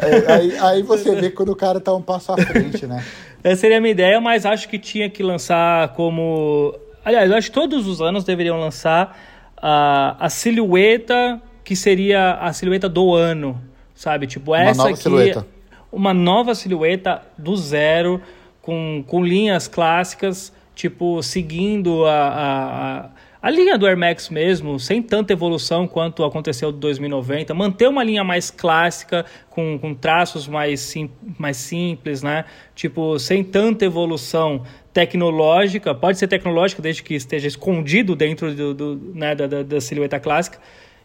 Aí, 0.00 0.26
aí- 0.26 0.58
aí 0.58 0.82
você 0.82 1.14
vê 1.14 1.30
quando 1.30 1.50
o 1.52 1.56
cara 1.56 1.78
tá 1.78 1.94
um 1.94 2.02
passo 2.02 2.32
à 2.32 2.36
frente, 2.36 2.84
né? 2.86 3.04
Essa 3.46 3.60
seria 3.60 3.78
a 3.78 3.80
minha 3.80 3.92
ideia, 3.92 4.20
mas 4.20 4.44
acho 4.44 4.68
que 4.68 4.76
tinha 4.76 5.08
que 5.08 5.22
lançar 5.22 5.90
como. 5.90 6.76
Aliás, 7.04 7.30
eu 7.30 7.36
acho 7.36 7.48
que 7.48 7.54
todos 7.54 7.86
os 7.86 8.02
anos 8.02 8.24
deveriam 8.24 8.58
lançar 8.58 9.16
a, 9.56 10.16
a 10.18 10.28
silhueta 10.28 11.40
que 11.62 11.76
seria 11.76 12.32
a 12.40 12.52
silhueta 12.52 12.88
do 12.88 13.14
ano, 13.14 13.62
sabe? 13.94 14.26
Tipo, 14.26 14.52
essa 14.52 14.78
nova 14.78 14.90
aqui. 14.90 15.00
silhueta. 15.00 15.46
Uma 15.92 16.12
nova 16.12 16.56
silhueta 16.56 17.22
do 17.38 17.56
zero, 17.56 18.20
com, 18.60 19.04
com 19.06 19.24
linhas 19.24 19.68
clássicas, 19.68 20.52
tipo, 20.74 21.22
seguindo 21.22 22.04
a, 22.04 22.10
a, 22.10 22.98
a, 22.98 23.10
a 23.40 23.50
linha 23.50 23.76
do 23.76 23.86
Air 23.86 23.96
Max 23.96 24.30
mesmo, 24.30 24.78
sem 24.80 25.02
tanta 25.02 25.32
evolução 25.32 25.86
quanto 25.86 26.24
aconteceu 26.24 26.72
do 26.72 26.78
2090. 26.78 27.52
Manter 27.54 27.88
uma 27.88 28.02
linha 28.02 28.24
mais 28.24 28.50
clássica, 28.50 29.24
com, 29.50 29.78
com 29.78 29.94
traços 29.94 30.48
mais, 30.48 30.80
sim, 30.80 31.10
mais 31.38 31.56
simples, 31.56 32.22
né? 32.22 32.44
Tipo, 32.74 33.18
sem 33.18 33.44
tanta 33.44 33.84
evolução 33.84 34.62
tecnológica. 34.92 35.94
Pode 35.94 36.18
ser 36.18 36.28
tecnológica 36.28 36.80
desde 36.80 37.02
que 37.02 37.14
esteja 37.14 37.46
escondido 37.46 38.16
dentro 38.16 38.54
do, 38.54 38.74
do, 38.74 39.12
né, 39.14 39.34
da, 39.34 39.46
da, 39.46 39.62
da 39.62 39.80
silhueta 39.80 40.18
clássica. 40.18 40.58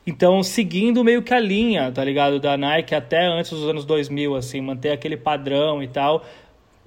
Então, 0.08 0.42
seguindo 0.42 1.04
meio 1.04 1.22
que 1.22 1.34
a 1.34 1.40
linha, 1.40 1.92
tá 1.92 2.04
ligado? 2.04 2.40
Da 2.40 2.58
Nike 2.58 2.96
até 2.96 3.28
antes 3.28 3.52
dos 3.52 3.68
anos 3.68 3.86
2000, 3.86 4.36
assim, 4.36 4.60
manter 4.60 4.92
aquele 4.92 5.16
padrão 5.16 5.84
e 5.84 5.88
tal. 5.88 6.26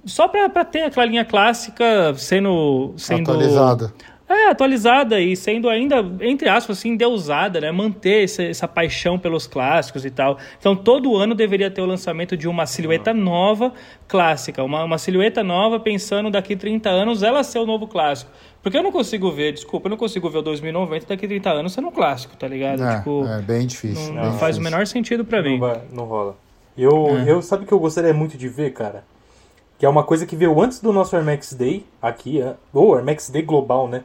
Só 0.03 0.27
pra 0.27 0.65
ter 0.65 0.81
aquela 0.81 1.05
linha 1.05 1.23
clássica 1.23 2.13
sendo... 2.15 2.93
sendo 2.97 3.31
Atualizada. 3.31 3.93
É, 4.27 4.49
atualizada 4.49 5.21
e 5.21 5.35
sendo 5.35 5.69
ainda, 5.69 5.97
entre 6.21 6.49
aspas, 6.49 6.79
assim, 6.79 6.89
endeusada, 6.89 7.61
né? 7.61 7.71
Manter 7.71 8.23
essa, 8.23 8.41
essa 8.41 8.67
paixão 8.67 9.19
pelos 9.19 9.45
clássicos 9.45 10.03
e 10.03 10.09
tal. 10.09 10.39
Então, 10.59 10.75
todo 10.75 11.15
ano 11.15 11.35
deveria 11.35 11.69
ter 11.69 11.81
o 11.81 11.85
lançamento 11.85 12.35
de 12.35 12.47
uma 12.47 12.65
silhueta 12.65 13.13
nova 13.13 13.71
clássica. 14.07 14.63
Uma, 14.63 14.83
uma 14.83 14.97
silhueta 14.97 15.43
nova 15.43 15.79
pensando 15.79 16.31
daqui 16.31 16.55
30 16.55 16.89
anos 16.89 17.21
ela 17.21 17.43
ser 17.43 17.59
o 17.59 17.67
novo 17.67 17.85
clássico. 17.87 18.31
Porque 18.63 18.75
eu 18.75 18.81
não 18.81 18.91
consigo 18.91 19.31
ver, 19.31 19.51
desculpa, 19.53 19.85
eu 19.87 19.91
não 19.91 19.97
consigo 19.97 20.27
ver 20.27 20.39
o 20.39 20.41
2090 20.41 21.05
daqui 21.05 21.27
30 21.27 21.49
anos 21.51 21.73
sendo 21.73 21.89
um 21.89 21.91
clássico, 21.91 22.35
tá 22.35 22.47
ligado? 22.47 22.83
É, 22.83 22.97
tipo, 22.97 23.27
é 23.27 23.41
bem 23.43 23.67
difícil. 23.67 24.11
não, 24.11 24.21
bem 24.23 24.31
não 24.31 24.39
faz 24.39 24.55
o 24.55 24.59
difícil. 24.59 24.63
menor 24.63 24.87
sentido 24.87 25.23
pra 25.23 25.39
Não, 25.43 25.49
mim. 25.51 25.59
vai- 25.59 25.81
não 25.93 26.05
rola. 26.05 26.35
Eu, 26.75 27.09
É. 27.19 27.31
eu 27.31 27.43
sabe 27.43 27.63
o 27.63 27.67
que 27.67 27.73
eu 27.73 27.79
gostaria 27.79 28.11
muito 28.11 28.35
de 28.39 28.47
ver, 28.49 28.73
cara? 28.73 29.03
Que 29.77 29.85
é 29.85 29.89
uma 29.89 30.03
coisa 30.03 30.25
que 30.25 30.35
veio 30.35 30.59
antes 30.59 30.79
do 30.79 30.91
nosso 30.91 31.15
Air 31.15 31.23
Max 31.23 31.53
Day, 31.53 31.85
aqui, 32.01 32.41
é- 32.41 32.55
ou 32.73 32.95
Air 32.95 33.05
Max 33.05 33.29
Day 33.29 33.43
global, 33.43 33.87
né? 33.87 34.03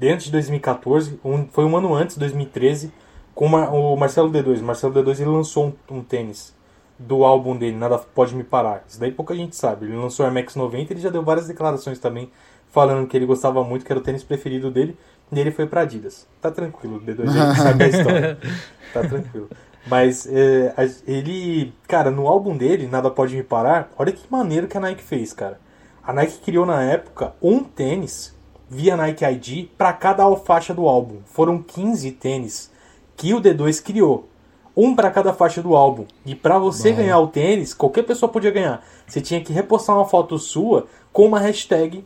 Dentro 0.00 0.24
de 0.24 0.32
2014, 0.32 1.20
um- 1.22 1.46
foi 1.46 1.66
um 1.66 1.76
ano 1.76 1.94
antes, 1.94 2.16
2013, 2.16 2.90
com 3.34 3.44
uma- 3.44 3.68
o 3.68 3.94
Marcelo 3.96 4.30
D2. 4.30 4.62
O 4.62 4.64
Marcelo 4.64 4.94
D2 4.94 5.20
ele 5.20 5.28
lançou 5.28 5.66
um, 5.90 5.96
um 5.98 6.02
tênis 6.02 6.54
do 6.98 7.22
álbum 7.22 7.54
dele, 7.54 7.76
Nada 7.76 7.98
Pode 7.98 8.34
Me 8.34 8.42
Parar. 8.42 8.82
Isso 8.88 8.98
daí 8.98 9.12
pouca 9.12 9.34
gente 9.34 9.54
sabe. 9.54 9.84
Ele 9.84 9.96
lançou 9.96 10.24
o 10.24 10.26
Air 10.28 10.34
Max 10.34 10.56
90 10.56 10.94
ele 10.94 11.00
já 11.02 11.10
deu 11.10 11.22
várias 11.22 11.46
declarações 11.46 11.98
também, 11.98 12.30
falando 12.70 13.06
que 13.06 13.14
ele 13.14 13.26
gostava 13.26 13.62
muito, 13.62 13.84
que 13.84 13.92
era 13.92 13.98
o 14.00 14.02
tênis 14.02 14.22
preferido 14.24 14.70
dele, 14.70 14.96
e 15.30 15.38
ele 15.38 15.50
foi 15.50 15.66
pra 15.66 15.82
Adidas. 15.82 16.26
Tá 16.40 16.50
tranquilo, 16.50 16.96
o 16.96 17.00
D2 17.00 17.20
ele 17.36 17.54
sabe 17.56 17.84
a 17.84 17.88
história. 17.88 18.38
Tá 18.94 19.02
tranquilo. 19.02 19.48
Mas 19.86 20.26
é, 20.26 20.74
ele, 21.06 21.72
cara, 21.86 22.10
no 22.10 22.26
álbum 22.26 22.56
dele, 22.56 22.86
Nada 22.88 23.10
Pode 23.10 23.36
Me 23.36 23.42
Parar, 23.42 23.90
olha 23.98 24.12
que 24.12 24.24
maneiro 24.30 24.66
que 24.66 24.76
a 24.76 24.80
Nike 24.80 25.02
fez, 25.02 25.32
cara. 25.34 25.60
A 26.02 26.12
Nike 26.12 26.38
criou 26.38 26.64
na 26.66 26.82
época 26.82 27.34
um 27.42 27.62
tênis 27.62 28.34
via 28.70 28.96
Nike 28.96 29.24
ID 29.24 29.68
para 29.76 29.92
cada 29.92 30.24
faixa 30.36 30.72
do 30.72 30.88
álbum. 30.88 31.16
Foram 31.26 31.60
15 31.60 32.12
tênis 32.12 32.70
que 33.16 33.34
o 33.34 33.40
D2 33.40 33.82
criou. 33.82 34.28
Um 34.76 34.94
para 34.94 35.10
cada 35.10 35.32
faixa 35.34 35.60
do 35.60 35.74
álbum. 35.74 36.06
E 36.24 36.34
para 36.34 36.56
você 36.58 36.92
Bom. 36.92 36.98
ganhar 36.98 37.18
o 37.18 37.26
tênis, 37.26 37.74
qualquer 37.74 38.04
pessoa 38.04 38.30
podia 38.30 38.52
ganhar. 38.52 38.82
Você 39.06 39.20
tinha 39.20 39.40
que 39.42 39.52
repostar 39.52 39.96
uma 39.96 40.06
foto 40.06 40.38
sua 40.38 40.86
com 41.12 41.26
uma 41.26 41.40
hashtag 41.40 42.04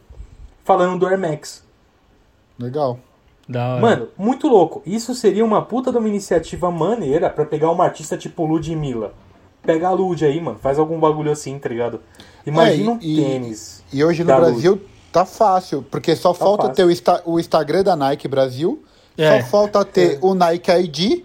falando 0.64 0.98
do 0.98 1.07
Air 1.07 1.18
Max. 1.18 1.62
Legal. 2.59 2.98
Da 3.46 3.72
hora. 3.74 3.81
Mano, 3.83 4.09
muito 4.16 4.48
louco. 4.48 4.83
Isso 4.87 5.14
seria 5.14 5.44
uma 5.44 5.61
puta 5.61 5.92
de 5.92 5.98
uma 5.98 6.09
iniciativa 6.09 6.70
maneira 6.70 7.29
pra 7.29 7.44
pegar 7.44 7.70
uma 7.70 7.85
artista 7.85 8.16
tipo 8.16 8.46
Ludmilla. 8.46 9.12
Pega 9.62 9.88
a 9.88 9.92
Lud 9.92 10.24
aí, 10.24 10.40
mano. 10.40 10.59
Faz 10.59 10.79
algum 10.79 10.98
bagulho 10.98 11.31
assim, 11.31 11.59
tá 11.59 11.68
ligado? 11.68 12.00
Imagina 12.46 12.92
um 12.92 12.94
É, 12.96 12.98
e- 13.03 13.16
tênis. 13.16 13.85
E 13.92 14.03
hoje 14.03 14.24
no 14.24 14.35
Brasil 14.35 14.81
tá 15.14 15.24
fácil, 15.24 15.85
porque 15.90 16.14
só 16.16 16.35
falta 16.35 16.64
fácil. 16.64 16.74
ter 16.77 16.85
o, 16.85 16.90
Insta- 16.90 17.22
o 17.24 17.38
Instagram 17.40 17.83
da 17.85 17.96
Nike 17.96 18.29
Brasil, 18.29 18.83
É. 19.16 19.40
só 19.42 19.46
falta 19.48 19.85
ter 19.85 20.18
o 20.20 20.35
Nike 20.35 20.70
ID. 20.70 21.22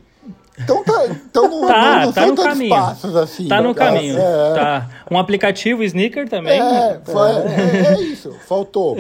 Então 0.61 0.83
tá, 0.83 1.05
então 1.07 1.47
não, 1.49 1.61
Tá, 1.67 1.81
não, 1.81 2.05
não 2.07 2.11
tá 2.13 2.21
são 2.21 2.29
no 2.35 2.43
caminho. 2.43 2.69
passos 2.69 3.15
assim. 3.15 3.47
Tá 3.47 3.61
no 3.61 3.73
Tá- 3.73 3.85
caminho. 3.85 4.17
É, 4.17 4.53
Tá. 4.55 4.89
Um 5.09 5.17
aplicativo 5.17 5.83
sneaker 5.83 6.27
também. 6.29 6.59
é, 6.59 6.99
foi- 7.03 7.29
é, 7.31 7.93
é 7.97 8.01
isso. 8.01 8.31
Faltou 8.47 8.97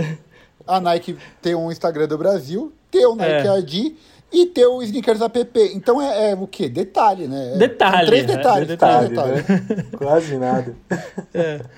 a 0.65 0.79
Nike 0.79 1.17
ter 1.41 1.55
um 1.55 1.71
Instagram 1.71 2.07
do 2.07 2.17
Brasil, 2.17 2.71
ter 2.89 3.05
o 3.05 3.13
Nike 3.15 3.47
É. 3.47 3.59
ID 3.59 3.93
e 4.31 4.45
ter 4.45 4.67
o 4.67 4.81
Sneakers 4.83 5.21
app. 5.21 5.43
Então 5.73 6.01
é, 6.01 6.31
é 6.31 6.35
o 6.35 6.45
quê? 6.47 6.69
Detalhe, 6.69 7.27
né? 7.27 7.53
É- 7.55 7.57
Detalhe, 7.57 7.97
são 7.97 8.05
três 8.05 8.25
né? 8.27 8.35
detalhes. 8.37 8.67
Detalhe, 8.67 9.09
três 9.09 9.09
detalhes. 9.09 9.47
né? 9.69 9.85
Quase 9.97 10.37
nada. 10.37 10.75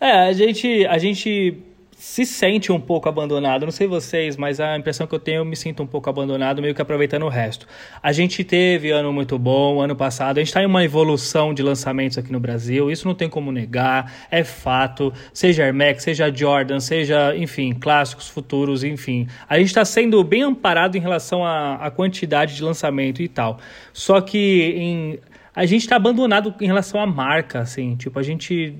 É, 0.00 0.12
a 0.28 0.32
gente, 0.32 0.86
a 0.86 0.96
gente 0.96 1.60
se 1.98 2.24
sente 2.24 2.70
um 2.70 2.78
pouco 2.80 3.08
abandonado. 3.08 3.64
Não 3.64 3.72
sei 3.72 3.88
vocês, 3.88 4.36
mas 4.36 4.60
a 4.60 4.78
impressão 4.78 5.04
que 5.04 5.12
eu 5.12 5.18
tenho, 5.18 5.38
eu 5.38 5.44
me 5.44 5.56
sinto 5.56 5.82
um 5.82 5.86
pouco 5.86 6.08
abandonado, 6.08 6.62
meio 6.62 6.72
que 6.72 6.80
aproveitando 6.80 7.24
o 7.24 7.28
resto. 7.28 7.66
A 8.00 8.12
gente 8.12 8.44
teve 8.44 8.92
ano 8.92 9.12
muito 9.12 9.36
bom, 9.36 9.80
ano 9.80 9.96
passado. 9.96 10.38
A 10.38 10.40
gente 10.40 10.46
está 10.46 10.62
em 10.62 10.66
uma 10.66 10.84
evolução 10.84 11.52
de 11.52 11.60
lançamentos 11.60 12.16
aqui 12.16 12.30
no 12.30 12.38
Brasil. 12.38 12.88
Isso 12.88 13.06
não 13.06 13.16
tem 13.16 13.28
como 13.28 13.50
negar, 13.50 14.12
é 14.30 14.44
fato. 14.44 15.12
Seja 15.32 15.64
Air 15.64 15.74
Max, 15.74 16.04
seja 16.04 16.32
Jordan, 16.32 16.78
seja, 16.78 17.36
enfim, 17.36 17.74
clássicos 17.74 18.28
futuros, 18.28 18.84
enfim. 18.84 19.26
A 19.48 19.58
gente 19.58 19.66
está 19.66 19.84
sendo 19.84 20.22
bem 20.22 20.42
amparado 20.42 20.96
em 20.96 21.00
relação 21.00 21.44
à, 21.44 21.90
quantidade 21.90 22.54
de 22.54 22.62
lançamento 22.62 23.20
e 23.20 23.26
tal. 23.26 23.58
Só 23.92 24.20
que 24.20 24.72
em, 24.76 25.18
a 25.52 25.66
gente 25.66 25.80
está 25.80 25.96
abandonado 25.96 26.54
em 26.60 26.66
relação 26.66 27.00
à 27.00 27.06
marca, 27.06 27.58
assim. 27.58 27.96
Tipo, 27.96 28.20
a 28.20 28.22
gente 28.22 28.76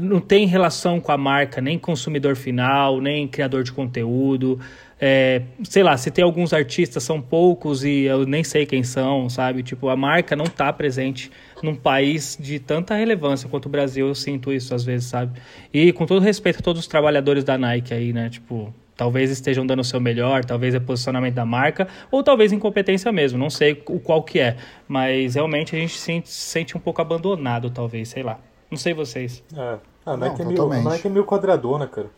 não 0.00 0.20
tem 0.20 0.46
relação 0.46 1.00
com 1.00 1.12
a 1.12 1.16
marca, 1.16 1.60
nem 1.60 1.78
consumidor 1.78 2.34
final, 2.34 3.00
nem 3.00 3.28
criador 3.28 3.62
de 3.62 3.72
conteúdo. 3.72 4.58
É, 5.00 5.42
sei 5.62 5.82
lá, 5.82 5.96
se 5.96 6.10
tem 6.10 6.24
alguns 6.24 6.52
artistas, 6.52 7.02
são 7.02 7.20
poucos 7.20 7.84
e 7.84 8.04
eu 8.04 8.26
nem 8.26 8.42
sei 8.42 8.66
quem 8.66 8.82
são, 8.82 9.28
sabe? 9.28 9.62
Tipo, 9.62 9.88
a 9.88 9.96
marca 9.96 10.34
não 10.34 10.46
tá 10.46 10.72
presente 10.72 11.30
num 11.62 11.74
país 11.74 12.36
de 12.40 12.58
tanta 12.58 12.94
relevância 12.94 13.48
quanto 13.48 13.66
o 13.66 13.68
Brasil, 13.68 14.08
eu 14.08 14.14
sinto 14.14 14.52
isso 14.52 14.74
às 14.74 14.84
vezes, 14.84 15.08
sabe? 15.08 15.38
E 15.72 15.92
com 15.92 16.06
todo 16.06 16.22
respeito 16.22 16.58
a 16.58 16.62
todos 16.62 16.80
os 16.80 16.88
trabalhadores 16.88 17.44
da 17.44 17.56
Nike 17.56 17.94
aí, 17.94 18.12
né? 18.12 18.28
Tipo, 18.30 18.74
talvez 18.96 19.30
estejam 19.30 19.66
dando 19.66 19.80
o 19.80 19.84
seu 19.84 20.00
melhor, 20.00 20.44
talvez 20.44 20.74
é 20.74 20.80
posicionamento 20.80 21.34
da 21.34 21.44
marca, 21.44 21.86
ou 22.10 22.22
talvez 22.24 22.50
incompetência 22.50 23.12
mesmo, 23.12 23.38
não 23.38 23.50
sei 23.50 23.82
o 23.86 24.00
qual 24.00 24.22
que 24.22 24.40
é. 24.40 24.56
Mas 24.88 25.34
realmente 25.34 25.76
a 25.76 25.78
gente 25.78 25.96
se 25.96 26.22
sente 26.24 26.76
um 26.76 26.80
pouco 26.80 27.00
abandonado, 27.02 27.70
talvez, 27.70 28.08
sei 28.08 28.22
lá. 28.22 28.40
Não 28.70 28.78
sei 28.78 28.94
vocês. 28.94 29.42
É. 29.54 29.78
A 30.04 30.16
Não, 30.16 30.28
Nike, 30.28 30.42
é 30.42 30.44
meio, 30.44 30.72
a 30.72 30.80
Nike 30.80 31.06
é 31.06 31.10
meio 31.10 31.24
quadradona, 31.24 31.86
cara. 31.86 32.08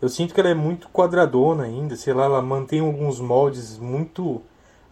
Eu 0.00 0.08
sinto 0.08 0.34
que 0.34 0.40
ela 0.40 0.48
é 0.48 0.54
muito 0.54 0.88
quadradona 0.88 1.62
ainda, 1.62 1.94
sei 1.94 2.12
lá, 2.12 2.24
ela 2.24 2.42
mantém 2.42 2.80
alguns 2.80 3.20
moldes 3.20 3.78
muito. 3.78 4.42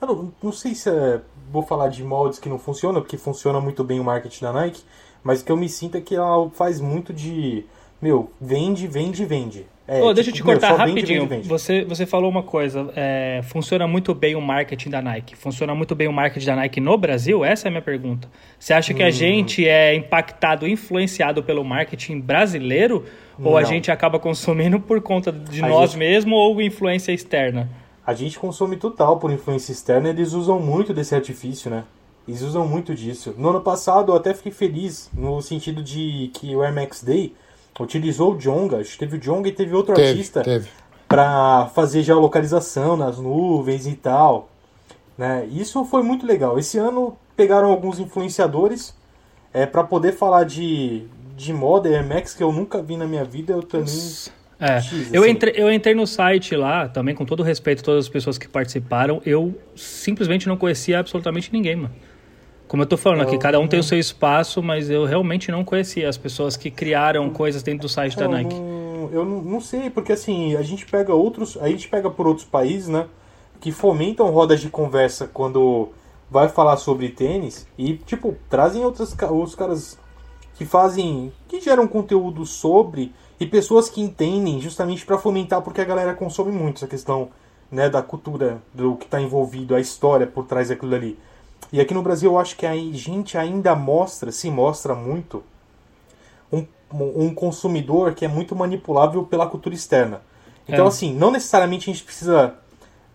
Eu 0.00 0.06
não, 0.06 0.32
não 0.40 0.52
sei 0.52 0.74
se 0.74 0.88
é. 0.88 1.20
Vou 1.50 1.62
falar 1.64 1.88
de 1.88 2.04
moldes 2.04 2.38
que 2.38 2.48
não 2.48 2.60
funcionam, 2.60 3.00
porque 3.00 3.16
funciona 3.16 3.60
muito 3.60 3.82
bem 3.82 3.98
o 3.98 4.04
marketing 4.04 4.44
da 4.44 4.52
Nike, 4.52 4.84
mas 5.24 5.40
o 5.40 5.44
que 5.44 5.50
eu 5.50 5.56
me 5.56 5.68
sinto 5.68 5.96
é 5.96 6.00
que 6.00 6.14
ela 6.14 6.48
faz 6.50 6.80
muito 6.80 7.12
de. 7.12 7.66
Meu, 8.00 8.30
vende, 8.40 8.86
vende, 8.86 9.24
vende. 9.24 9.66
É, 9.92 10.00
Ô, 10.00 10.14
deixa 10.14 10.30
eu 10.30 10.34
te 10.34 10.36
tipo, 10.36 10.48
meu, 10.48 10.60
cortar 10.60 10.76
rapidinho. 10.76 11.22
vende, 11.22 11.34
vende. 11.34 11.48
Você, 11.48 11.84
você 11.84 12.06
falou 12.06 12.30
uma 12.30 12.44
coisa. 12.44 12.92
é, 12.94 13.40
funciona 13.42 13.88
muito 13.88 14.14
bem 14.14 14.36
o 14.36 14.40
marketing 14.40 14.88
da 14.88 15.02
Nike. 15.02 15.34
Funciona 15.34 15.74
muito 15.74 15.96
bem 15.96 16.06
o 16.06 16.12
marketing 16.12 16.46
da 16.46 16.54
Nike 16.54 16.80
no 16.80 16.96
Brasil? 16.96 17.44
Essa 17.44 17.66
é 17.66 17.68
a 17.68 17.70
minha 17.72 17.82
pergunta. 17.82 18.28
Você 18.56 18.72
acha 18.72 18.92
Hum. 18.92 18.96
que 18.96 19.02
a 19.02 19.10
gente 19.10 19.66
é 19.66 19.92
impactado, 19.96 20.68
influenciado 20.68 21.42
pelo 21.42 21.64
marketing 21.64 22.20
brasileiro? 22.20 23.04
Ou 23.42 23.56
a 23.56 23.62
Não. 23.62 23.68
gente 23.68 23.90
acaba 23.90 24.20
consumindo 24.20 24.78
por 24.78 25.00
conta 25.00 25.32
de 25.32 25.62
A 25.64 25.66
nós 25.68 25.90
gente- 25.90 25.98
mesmos 25.98 26.38
ou 26.38 26.62
influência 26.62 27.10
externa? 27.10 27.68
A 28.06 28.14
gente 28.14 28.38
consome 28.38 28.76
total 28.76 29.18
por 29.18 29.30
influência 29.32 29.72
externa, 29.72 30.08
eles 30.10 30.32
usam 30.34 30.60
muito 30.60 30.92
desse 30.94 31.14
artifício, 31.14 31.70
né? 31.70 31.84
Eles 32.28 32.42
usam 32.42 32.64
muito 32.68 32.94
disso. 32.94 33.34
No 33.36 33.48
ano 33.48 33.60
passado 33.60 34.12
eu 34.12 34.16
até 34.16 34.32
fiquei 34.34 34.52
feliz, 34.52 35.10
no 35.12 35.40
sentido 35.42 35.82
de 35.82 36.30
que 36.34 36.54
o 36.54 36.62
Air 36.62 36.72
Max 36.74 37.02
Day 37.02 37.32
utilizou 37.78 38.34
o 38.34 38.38
Jonga, 38.38 38.78
acho 38.78 38.92
que 38.92 38.98
teve 38.98 39.16
o 39.16 39.20
Jonga 39.20 39.48
e 39.48 39.52
teve 39.52 39.74
outro 39.74 39.94
Teve, 39.94 40.08
artista 40.08 40.42
para 41.08 41.66
fazer 41.74 42.02
geolocalização 42.02 42.96
nas 42.96 43.18
nuvens 43.18 43.86
e 43.86 43.94
tal. 43.94 44.48
Né? 45.18 45.46
Isso 45.50 45.84
foi 45.84 46.02
muito 46.02 46.24
legal. 46.24 46.58
Esse 46.58 46.78
ano 46.78 47.16
pegaram 47.36 47.70
alguns 47.70 47.98
influenciadores 47.98 48.94
é, 49.52 49.66
para 49.66 49.82
poder 49.82 50.12
falar 50.12 50.44
de, 50.44 51.04
de 51.36 51.52
moda 51.52 51.88
Air 51.88 52.06
Max 52.06 52.32
que 52.32 52.42
eu 52.42 52.52
nunca 52.52 52.80
vi 52.80 52.96
na 52.96 53.06
minha 53.06 53.24
vida. 53.24 53.52
Eu 53.52 53.62
também. 53.62 53.92
É, 54.60 54.80
X, 54.80 55.12
eu, 55.12 55.22
assim. 55.22 55.32
entrei, 55.32 55.54
eu 55.56 55.72
entrei 55.72 55.94
no 55.94 56.06
site 56.06 56.54
lá, 56.54 56.88
também 56.88 57.14
com 57.14 57.24
todo 57.24 57.42
respeito 57.42 57.80
a 57.80 57.84
todas 57.84 58.04
as 58.04 58.08
pessoas 58.08 58.38
que 58.38 58.46
participaram, 58.46 59.20
eu 59.24 59.54
simplesmente 59.74 60.46
não 60.46 60.56
conhecia 60.56 60.98
absolutamente 60.98 61.50
ninguém, 61.52 61.76
mano. 61.76 61.94
Como 62.70 62.84
eu 62.84 62.86
tô 62.86 62.96
falando 62.96 63.22
aqui, 63.22 63.34
Eu- 63.34 63.40
cada 63.40 63.58
um 63.58 63.66
tem 63.66 63.80
o 63.80 63.82
seu 63.82 63.98
espaço, 63.98 64.62
mas 64.62 64.88
eu 64.88 65.04
realmente 65.04 65.50
não 65.50 65.64
conhecia 65.64 66.08
as 66.08 66.16
pessoas 66.16 66.56
que 66.56 66.70
criaram 66.70 67.28
coisas 67.28 67.64
dentro 67.64 67.80
do 67.80 67.88
site 67.88 68.16
da 68.16 68.28
Nike. 68.28 68.54
não, 68.54 69.10
eu 69.10 69.24
não, 69.24 69.42
não 69.42 69.60
sei, 69.60 69.90
porque 69.90 70.12
assim, 70.12 70.54
a 70.54 70.62
gente 70.62 70.86
pega 70.86 71.12
outros. 71.12 71.58
A 71.60 71.66
gente 71.68 71.88
pega 71.88 72.08
por 72.08 72.28
outros 72.28 72.46
países, 72.46 72.86
né? 72.86 73.08
Que 73.60 73.72
fomentam 73.72 74.30
rodas 74.30 74.60
de 74.60 74.70
conversa 74.70 75.26
quando 75.26 75.88
vai 76.30 76.48
falar 76.48 76.76
sobre 76.76 77.08
tênis 77.08 77.66
e, 77.76 77.94
tipo, 77.96 78.36
trazem 78.48 78.84
outros, 78.84 79.16
outros 79.20 79.56
caras 79.56 79.98
que 80.54 80.64
fazem. 80.64 81.32
que 81.48 81.60
geram 81.60 81.88
conteúdo 81.88 82.46
sobre 82.46 83.12
e 83.40 83.46
pessoas 83.46 83.88
que 83.88 84.00
entendem 84.00 84.60
justamente 84.60 85.04
para 85.04 85.18
fomentar, 85.18 85.60
porque 85.60 85.80
a 85.80 85.84
galera 85.84 86.14
consome 86.14 86.52
muito 86.52 86.76
essa 86.76 86.86
questão 86.86 87.30
né, 87.68 87.90
da 87.90 88.00
cultura, 88.00 88.62
do 88.72 88.94
que 88.94 89.06
está 89.06 89.20
envolvido, 89.20 89.74
a 89.74 89.80
história 89.80 90.24
por 90.24 90.44
trás 90.46 90.68
daquilo 90.68 90.94
ali. 90.94 91.18
E 91.72 91.80
aqui 91.80 91.94
no 91.94 92.02
Brasil 92.02 92.32
eu 92.32 92.38
acho 92.38 92.56
que 92.56 92.66
a 92.66 92.74
gente 92.76 93.38
ainda 93.38 93.74
mostra, 93.76 94.32
se 94.32 94.50
mostra 94.50 94.94
muito, 94.94 95.42
um, 96.52 96.64
um 96.92 97.34
consumidor 97.34 98.14
que 98.14 98.24
é 98.24 98.28
muito 98.28 98.54
manipulável 98.56 99.22
pela 99.24 99.46
cultura 99.46 99.74
externa. 99.74 100.22
Então, 100.68 100.84
É. 100.86 100.88
assim, 100.88 101.14
não 101.14 101.30
necessariamente 101.30 101.88
a 101.88 101.92
gente 101.92 102.04
precisa 102.04 102.54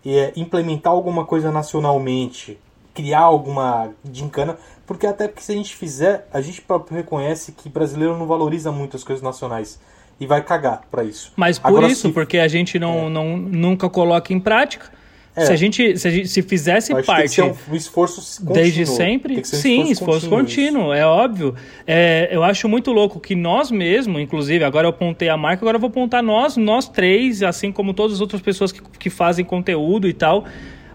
é, 0.05 0.31
implementar 0.36 0.93
alguma 0.93 1.25
coisa 1.25 1.51
nacionalmente, 1.51 2.60
criar 2.93 3.21
alguma 3.21 3.89
gincana, 4.13 4.55
porque 4.86 5.08
até 5.08 5.27
porque 5.27 5.43
se 5.43 5.51
a 5.51 5.55
gente 5.55 5.75
fizer, 5.75 6.27
a 6.31 6.39
gente 6.41 6.62
próprio 6.62 6.95
reconhece 6.95 7.51
que 7.51 7.67
brasileiro 7.67 8.15
não 8.17 8.27
valoriza 8.27 8.71
muito 8.71 8.95
as 8.95 9.03
coisas 9.03 9.23
nacionais 9.23 9.79
e 10.19 10.25
vai 10.27 10.41
cagar 10.43 10.84
pra 10.91 11.03
isso. 11.03 11.34
Mas 11.36 11.58
por 11.60 11.67
Agora, 11.69 11.88
isso, 11.88 12.08
se- 12.08 12.13
porque 12.13 12.38
a 12.38 12.47
gente 12.47 12.77
não, 12.79 13.10
não, 13.10 13.36
nunca 13.36 13.89
coloca 13.89 14.31
em 14.31 14.39
prática. 14.39 14.91
É. 15.35 15.45
Se 15.45 15.51
a 15.51 15.55
gente 15.57 15.97
se, 15.97 16.25
se 16.27 16.41
fizesse 16.41 16.93
acho 16.93 17.05
parte 17.05 17.41
um, 17.41 17.75
esforço 17.75 18.21
contínuo. 18.37 18.53
desde 18.53 18.85
sempre, 18.85 19.39
um 19.39 19.43
sim, 19.43 19.91
esforço 19.91 20.29
contínuo, 20.29 20.93
é 20.93 21.05
óbvio. 21.05 21.53
É, 21.85 22.29
eu 22.31 22.41
acho 22.41 22.69
muito 22.69 22.93
louco 22.93 23.19
que 23.19 23.35
nós 23.35 23.69
mesmos, 23.69 24.21
inclusive, 24.21 24.63
agora 24.63 24.87
eu 24.87 24.91
apontei 24.91 25.27
a 25.27 25.35
marca, 25.35 25.61
agora 25.61 25.75
eu 25.75 25.81
vou 25.81 25.89
apontar 25.89 26.23
nós, 26.23 26.55
nós 26.55 26.87
três, 26.87 27.43
assim 27.43 27.69
como 27.69 27.93
todas 27.93 28.13
as 28.13 28.21
outras 28.21 28.41
pessoas 28.41 28.71
que, 28.71 28.81
que 28.97 29.09
fazem 29.09 29.43
conteúdo 29.43 30.07
e 30.07 30.13
tal. 30.13 30.45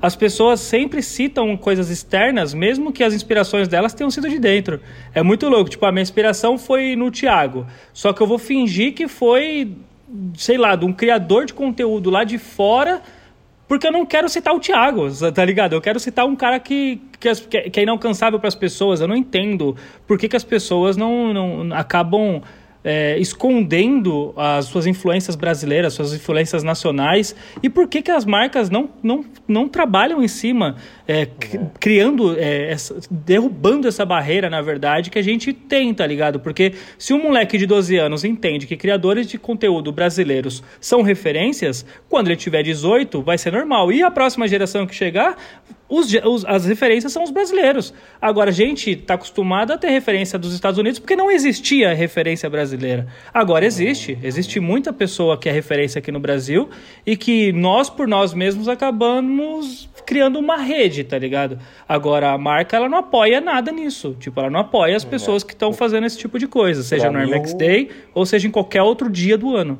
As 0.00 0.16
pessoas 0.16 0.60
sempre 0.60 1.02
citam 1.02 1.54
coisas 1.58 1.90
externas, 1.90 2.54
mesmo 2.54 2.90
que 2.90 3.04
as 3.04 3.12
inspirações 3.12 3.68
delas 3.68 3.92
tenham 3.92 4.10
sido 4.10 4.30
de 4.30 4.38
dentro. 4.38 4.80
É 5.14 5.22
muito 5.22 5.46
louco. 5.46 5.68
Tipo, 5.68 5.84
a 5.84 5.92
minha 5.92 6.02
inspiração 6.02 6.56
foi 6.56 6.96
no 6.96 7.10
Thiago. 7.10 7.66
Só 7.92 8.14
que 8.14 8.22
eu 8.22 8.26
vou 8.26 8.38
fingir 8.38 8.94
que 8.94 9.06
foi, 9.06 9.76
sei 10.34 10.56
lá, 10.56 10.74
de 10.74 10.86
um 10.86 10.92
criador 10.94 11.44
de 11.44 11.52
conteúdo 11.52 12.08
lá 12.08 12.24
de 12.24 12.38
fora 12.38 13.02
porque 13.70 13.86
eu 13.86 13.92
não 13.92 14.04
quero 14.04 14.28
citar 14.28 14.52
o 14.52 14.58
Thiago, 14.58 15.06
tá 15.32 15.44
ligado? 15.44 15.74
Eu 15.74 15.80
quero 15.80 16.00
citar 16.00 16.26
um 16.26 16.34
cara 16.34 16.58
que, 16.58 17.00
que, 17.20 17.70
que 17.70 17.78
é 17.78 17.82
inalcançável 17.84 18.36
para 18.40 18.48
as 18.48 18.54
pessoas. 18.56 19.00
Eu 19.00 19.06
não 19.06 19.14
entendo 19.14 19.76
por 20.08 20.18
que, 20.18 20.28
que 20.28 20.34
as 20.34 20.42
pessoas 20.42 20.96
não, 20.96 21.32
não 21.32 21.76
acabam 21.76 22.42
é, 22.82 23.18
escondendo 23.18 24.32
as 24.36 24.66
suas 24.66 24.86
influências 24.86 25.36
brasileiras, 25.36 25.92
suas 25.94 26.14
influências 26.14 26.62
nacionais, 26.62 27.34
e 27.62 27.68
por 27.68 27.88
que, 27.88 28.00
que 28.02 28.10
as 28.10 28.24
marcas 28.24 28.70
não, 28.70 28.88
não, 29.02 29.24
não 29.46 29.68
trabalham 29.68 30.22
em 30.22 30.28
cima, 30.28 30.76
é, 31.06 31.26
cri- 31.26 31.60
criando, 31.78 32.38
é, 32.38 32.70
essa- 32.70 32.96
derrubando 33.10 33.86
essa 33.86 34.04
barreira, 34.06 34.48
na 34.48 34.62
verdade, 34.62 35.10
que 35.10 35.18
a 35.18 35.22
gente 35.22 35.52
tem, 35.52 35.92
tá 35.92 36.06
ligado? 36.06 36.40
Porque 36.40 36.72
se 36.98 37.12
um 37.12 37.22
moleque 37.22 37.58
de 37.58 37.66
12 37.66 37.96
anos 37.96 38.24
entende 38.24 38.66
que 38.66 38.76
criadores 38.76 39.26
de 39.26 39.38
conteúdo 39.38 39.92
brasileiros 39.92 40.62
são 40.80 41.02
referências, 41.02 41.84
quando 42.08 42.28
ele 42.28 42.36
tiver 42.36 42.62
18, 42.62 43.22
vai 43.22 43.36
ser 43.38 43.52
normal. 43.52 43.92
E 43.92 44.02
a 44.02 44.10
próxima 44.10 44.48
geração 44.48 44.86
que 44.86 44.94
chegar 44.94 45.36
os, 45.90 46.14
os, 46.24 46.44
as 46.44 46.64
referências 46.64 47.12
são 47.12 47.24
os 47.24 47.32
brasileiros. 47.32 47.92
Agora, 48.22 48.50
a 48.50 48.52
gente 48.52 48.92
está 48.92 49.14
acostumado 49.14 49.72
a 49.72 49.78
ter 49.78 49.90
referência 49.90 50.38
dos 50.38 50.54
Estados 50.54 50.78
Unidos 50.78 51.00
porque 51.00 51.16
não 51.16 51.30
existia 51.30 51.92
referência 51.92 52.48
brasileira. 52.48 53.08
Agora 53.34 53.66
existe. 53.66 54.16
Existe 54.22 54.60
muita 54.60 54.92
pessoa 54.92 55.36
que 55.36 55.48
é 55.48 55.52
referência 55.52 55.98
aqui 55.98 56.12
no 56.12 56.20
Brasil 56.20 56.70
e 57.04 57.16
que 57.16 57.52
nós, 57.52 57.90
por 57.90 58.06
nós 58.06 58.32
mesmos, 58.32 58.68
acabamos 58.68 59.90
criando 60.06 60.38
uma 60.38 60.56
rede, 60.56 61.02
tá 61.02 61.18
ligado? 61.18 61.58
Agora, 61.88 62.30
a 62.30 62.38
marca, 62.38 62.76
ela 62.76 62.88
não 62.88 62.98
apoia 62.98 63.40
nada 63.40 63.72
nisso. 63.72 64.16
Tipo, 64.18 64.40
ela 64.40 64.50
não 64.50 64.60
apoia 64.60 64.96
as 64.96 65.04
pessoas 65.04 65.42
que 65.42 65.52
estão 65.52 65.72
fazendo 65.72 66.06
esse 66.06 66.18
tipo 66.18 66.38
de 66.38 66.46
coisa, 66.46 66.84
seja 66.84 67.10
no 67.10 67.18
Air 67.18 67.28
Max 67.28 67.52
Day 67.52 67.90
ou 68.14 68.24
seja 68.24 68.46
em 68.46 68.50
qualquer 68.50 68.82
outro 68.82 69.10
dia 69.10 69.36
do 69.36 69.56
ano. 69.56 69.78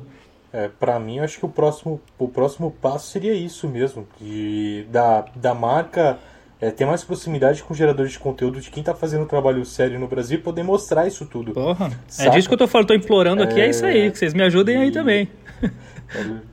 É, 0.53 0.67
para 0.67 0.99
mim, 0.99 1.17
eu 1.17 1.23
acho 1.23 1.39
que 1.39 1.45
o 1.45 1.49
próximo, 1.49 2.01
o 2.19 2.27
próximo 2.27 2.71
passo 2.81 3.09
seria 3.09 3.33
isso 3.33 3.69
mesmo, 3.69 4.05
de, 4.19 4.85
da, 4.91 5.25
da 5.35 5.53
marca 5.53 6.19
é, 6.59 6.69
ter 6.69 6.85
mais 6.85 7.03
proximidade 7.03 7.63
com 7.63 7.73
geradores 7.73 8.11
de 8.11 8.19
conteúdo 8.19 8.61
de 8.61 8.69
quem 8.69 8.83
tá 8.83 8.93
fazendo 8.93 9.23
um 9.23 9.27
trabalho 9.27 9.65
sério 9.65 9.99
no 9.99 10.07
Brasil 10.07 10.37
e 10.37 10.41
poder 10.41 10.61
mostrar 10.61 11.07
isso 11.07 11.25
tudo. 11.25 11.53
Porra, 11.53 11.87
é 11.87 11.91
Saca? 12.07 12.29
é 12.29 12.33
disso 12.33 12.47
que 12.47 12.53
eu 12.53 12.57
tô 12.57 12.67
falando, 12.67 12.87
tô 12.87 12.93
implorando 12.93 13.41
aqui, 13.41 13.59
é, 13.59 13.65
é 13.65 13.69
isso 13.69 13.85
aí, 13.85 14.11
que 14.11 14.17
vocês 14.17 14.33
me 14.33 14.43
ajudem 14.43 14.77
e... 14.77 14.81
aí 14.81 14.91
também. 14.91 15.27
É, 15.63 15.71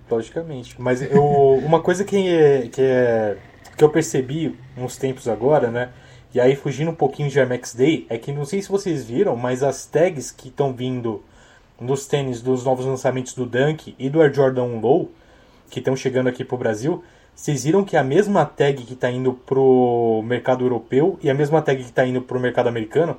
logicamente. 0.08 0.76
Mas 0.78 1.02
eu, 1.02 1.24
uma 1.64 1.80
coisa 1.80 2.04
que, 2.04 2.16
é, 2.28 2.68
que, 2.68 2.80
é, 2.80 3.36
que 3.76 3.82
eu 3.82 3.88
percebi 3.90 4.56
uns 4.76 4.96
tempos 4.96 5.26
agora, 5.26 5.70
né? 5.70 5.90
E 6.32 6.40
aí, 6.40 6.54
fugindo 6.54 6.90
um 6.90 6.94
pouquinho 6.94 7.28
de 7.28 7.44
Max 7.44 7.74
Day, 7.74 8.06
é 8.08 8.16
que 8.16 8.30
não 8.30 8.44
sei 8.44 8.62
se 8.62 8.68
vocês 8.68 9.04
viram, 9.04 9.34
mas 9.34 9.62
as 9.62 9.84
tags 9.84 10.30
que 10.30 10.48
estão 10.48 10.72
vindo 10.72 11.22
nos 11.80 12.06
tênis 12.06 12.40
dos 12.40 12.64
novos 12.64 12.84
lançamentos 12.84 13.34
do 13.34 13.46
Dunk 13.46 13.94
e 13.98 14.08
do 14.08 14.20
Air 14.20 14.32
Jordan 14.34 14.64
1 14.64 14.80
Low, 14.80 15.10
que 15.70 15.78
estão 15.78 15.94
chegando 15.94 16.28
aqui 16.28 16.44
para 16.44 16.54
o 16.54 16.58
Brasil, 16.58 17.04
vocês 17.34 17.64
viram 17.64 17.84
que 17.84 17.96
a 17.96 18.02
mesma 18.02 18.44
tag 18.44 18.82
que 18.82 18.94
está 18.94 19.10
indo 19.10 19.32
pro 19.32 20.22
mercado 20.26 20.64
europeu 20.64 21.18
e 21.22 21.30
a 21.30 21.34
mesma 21.34 21.62
tag 21.62 21.80
que 21.80 21.88
está 21.88 22.04
indo 22.04 22.20
pro 22.20 22.40
mercado 22.40 22.68
americano? 22.68 23.16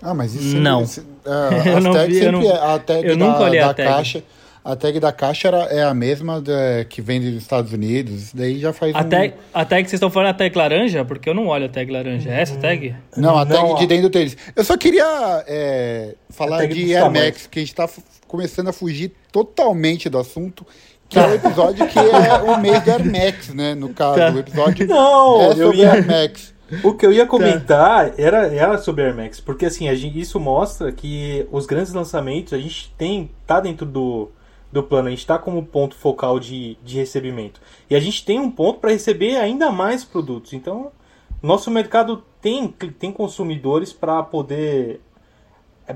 Ah, 0.00 0.14
mas 0.14 0.34
isso 0.34 0.56
não. 0.56 0.82
Isso, 0.82 1.04
é, 1.24 1.70
eu 1.74 1.80
não 1.80 1.92
vi, 2.06 2.22
eu 2.22 2.32
não, 2.32 2.42
é 2.42 2.74
a 2.74 2.78
tag 2.78 3.06
eu 3.06 3.16
da, 3.16 3.24
nunca 3.26 3.40
olhei 3.40 3.60
da 3.60 3.70
a 3.70 3.74
tag. 3.74 3.88
caixa 3.88 4.22
a 4.64 4.74
tag 4.74 4.98
da 4.98 5.12
caixa 5.12 5.48
era, 5.48 5.58
é 5.64 5.82
a 5.82 5.92
mesma 5.92 6.40
da, 6.40 6.84
que 6.88 7.02
vem 7.02 7.20
dos 7.20 7.34
Estados 7.34 7.70
Unidos. 7.72 8.14
Isso 8.14 8.36
daí 8.36 8.58
já 8.58 8.72
faz 8.72 8.94
a 8.94 9.00
um... 9.00 9.08
Tag, 9.08 9.34
a 9.52 9.64
tag 9.64 9.82
que 9.84 9.90
vocês 9.90 9.98
estão 9.98 10.08
falando 10.08 10.28
é 10.28 10.30
a 10.30 10.34
tag 10.34 10.56
laranja? 10.56 11.04
Porque 11.04 11.28
eu 11.28 11.34
não 11.34 11.48
olho 11.48 11.66
a 11.66 11.68
tag 11.68 11.92
laranja. 11.92 12.30
É 12.30 12.40
essa 12.40 12.56
tag? 12.56 12.96
Não, 13.14 13.36
a 13.36 13.44
tag 13.44 13.62
não, 13.62 13.74
de 13.74 13.86
dentro 13.86 14.04
do 14.04 14.10
tênis. 14.10 14.36
Eu 14.56 14.64
só 14.64 14.78
queria 14.78 15.04
é, 15.46 16.14
falar 16.30 16.64
de 16.66 16.96
Air 16.96 17.10
Max, 17.10 17.46
que 17.46 17.58
a 17.58 17.62
gente 17.62 17.72
está 17.72 17.86
começando 18.26 18.68
a 18.68 18.72
fugir 18.72 19.12
totalmente 19.30 20.08
do 20.08 20.18
assunto. 20.18 20.66
Que 21.10 21.18
é 21.18 21.26
o 21.26 21.34
episódio 21.34 21.86
que 21.86 21.98
é 21.98 22.34
o 22.42 22.58
mês 22.58 22.82
do 22.82 22.90
Air 22.90 23.04
Max, 23.04 23.48
né? 23.50 23.74
No 23.74 23.90
caso, 23.90 24.16
tá. 24.16 24.32
o 24.32 24.38
episódio 24.38 24.86
não, 24.86 25.42
é 25.42 25.56
sobre 25.56 25.76
ia... 25.76 25.92
Air 25.92 26.06
Max. 26.06 26.54
O 26.82 26.94
que 26.94 27.04
eu 27.04 27.12
ia 27.12 27.26
comentar 27.26 28.08
tá. 28.08 28.14
era, 28.16 28.46
era 28.46 28.78
sobre 28.78 29.04
Air 29.04 29.14
Max, 29.14 29.38
porque 29.38 29.66
assim, 29.66 29.94
gente, 29.94 30.18
isso 30.18 30.40
mostra 30.40 30.90
que 30.90 31.46
os 31.52 31.66
grandes 31.66 31.92
lançamentos 31.92 32.54
a 32.54 32.58
gente 32.58 32.90
tem, 32.96 33.30
tá 33.46 33.60
dentro 33.60 33.84
do, 33.84 34.32
do 34.74 34.82
plano. 34.82 35.06
A 35.06 35.10
gente 35.10 35.20
está 35.20 35.38
como 35.38 35.64
ponto 35.64 35.94
focal 35.94 36.38
de, 36.38 36.76
de 36.82 36.98
recebimento. 36.98 37.60
E 37.88 37.94
a 37.94 38.00
gente 38.00 38.24
tem 38.24 38.38
um 38.38 38.50
ponto 38.50 38.80
para 38.80 38.90
receber 38.90 39.36
ainda 39.36 39.70
mais 39.70 40.04
produtos. 40.04 40.52
Então, 40.52 40.90
nosso 41.40 41.70
mercado 41.70 42.22
tem, 42.42 42.68
tem 42.68 43.12
consumidores 43.12 43.92
para 43.92 44.22
poder 44.22 45.00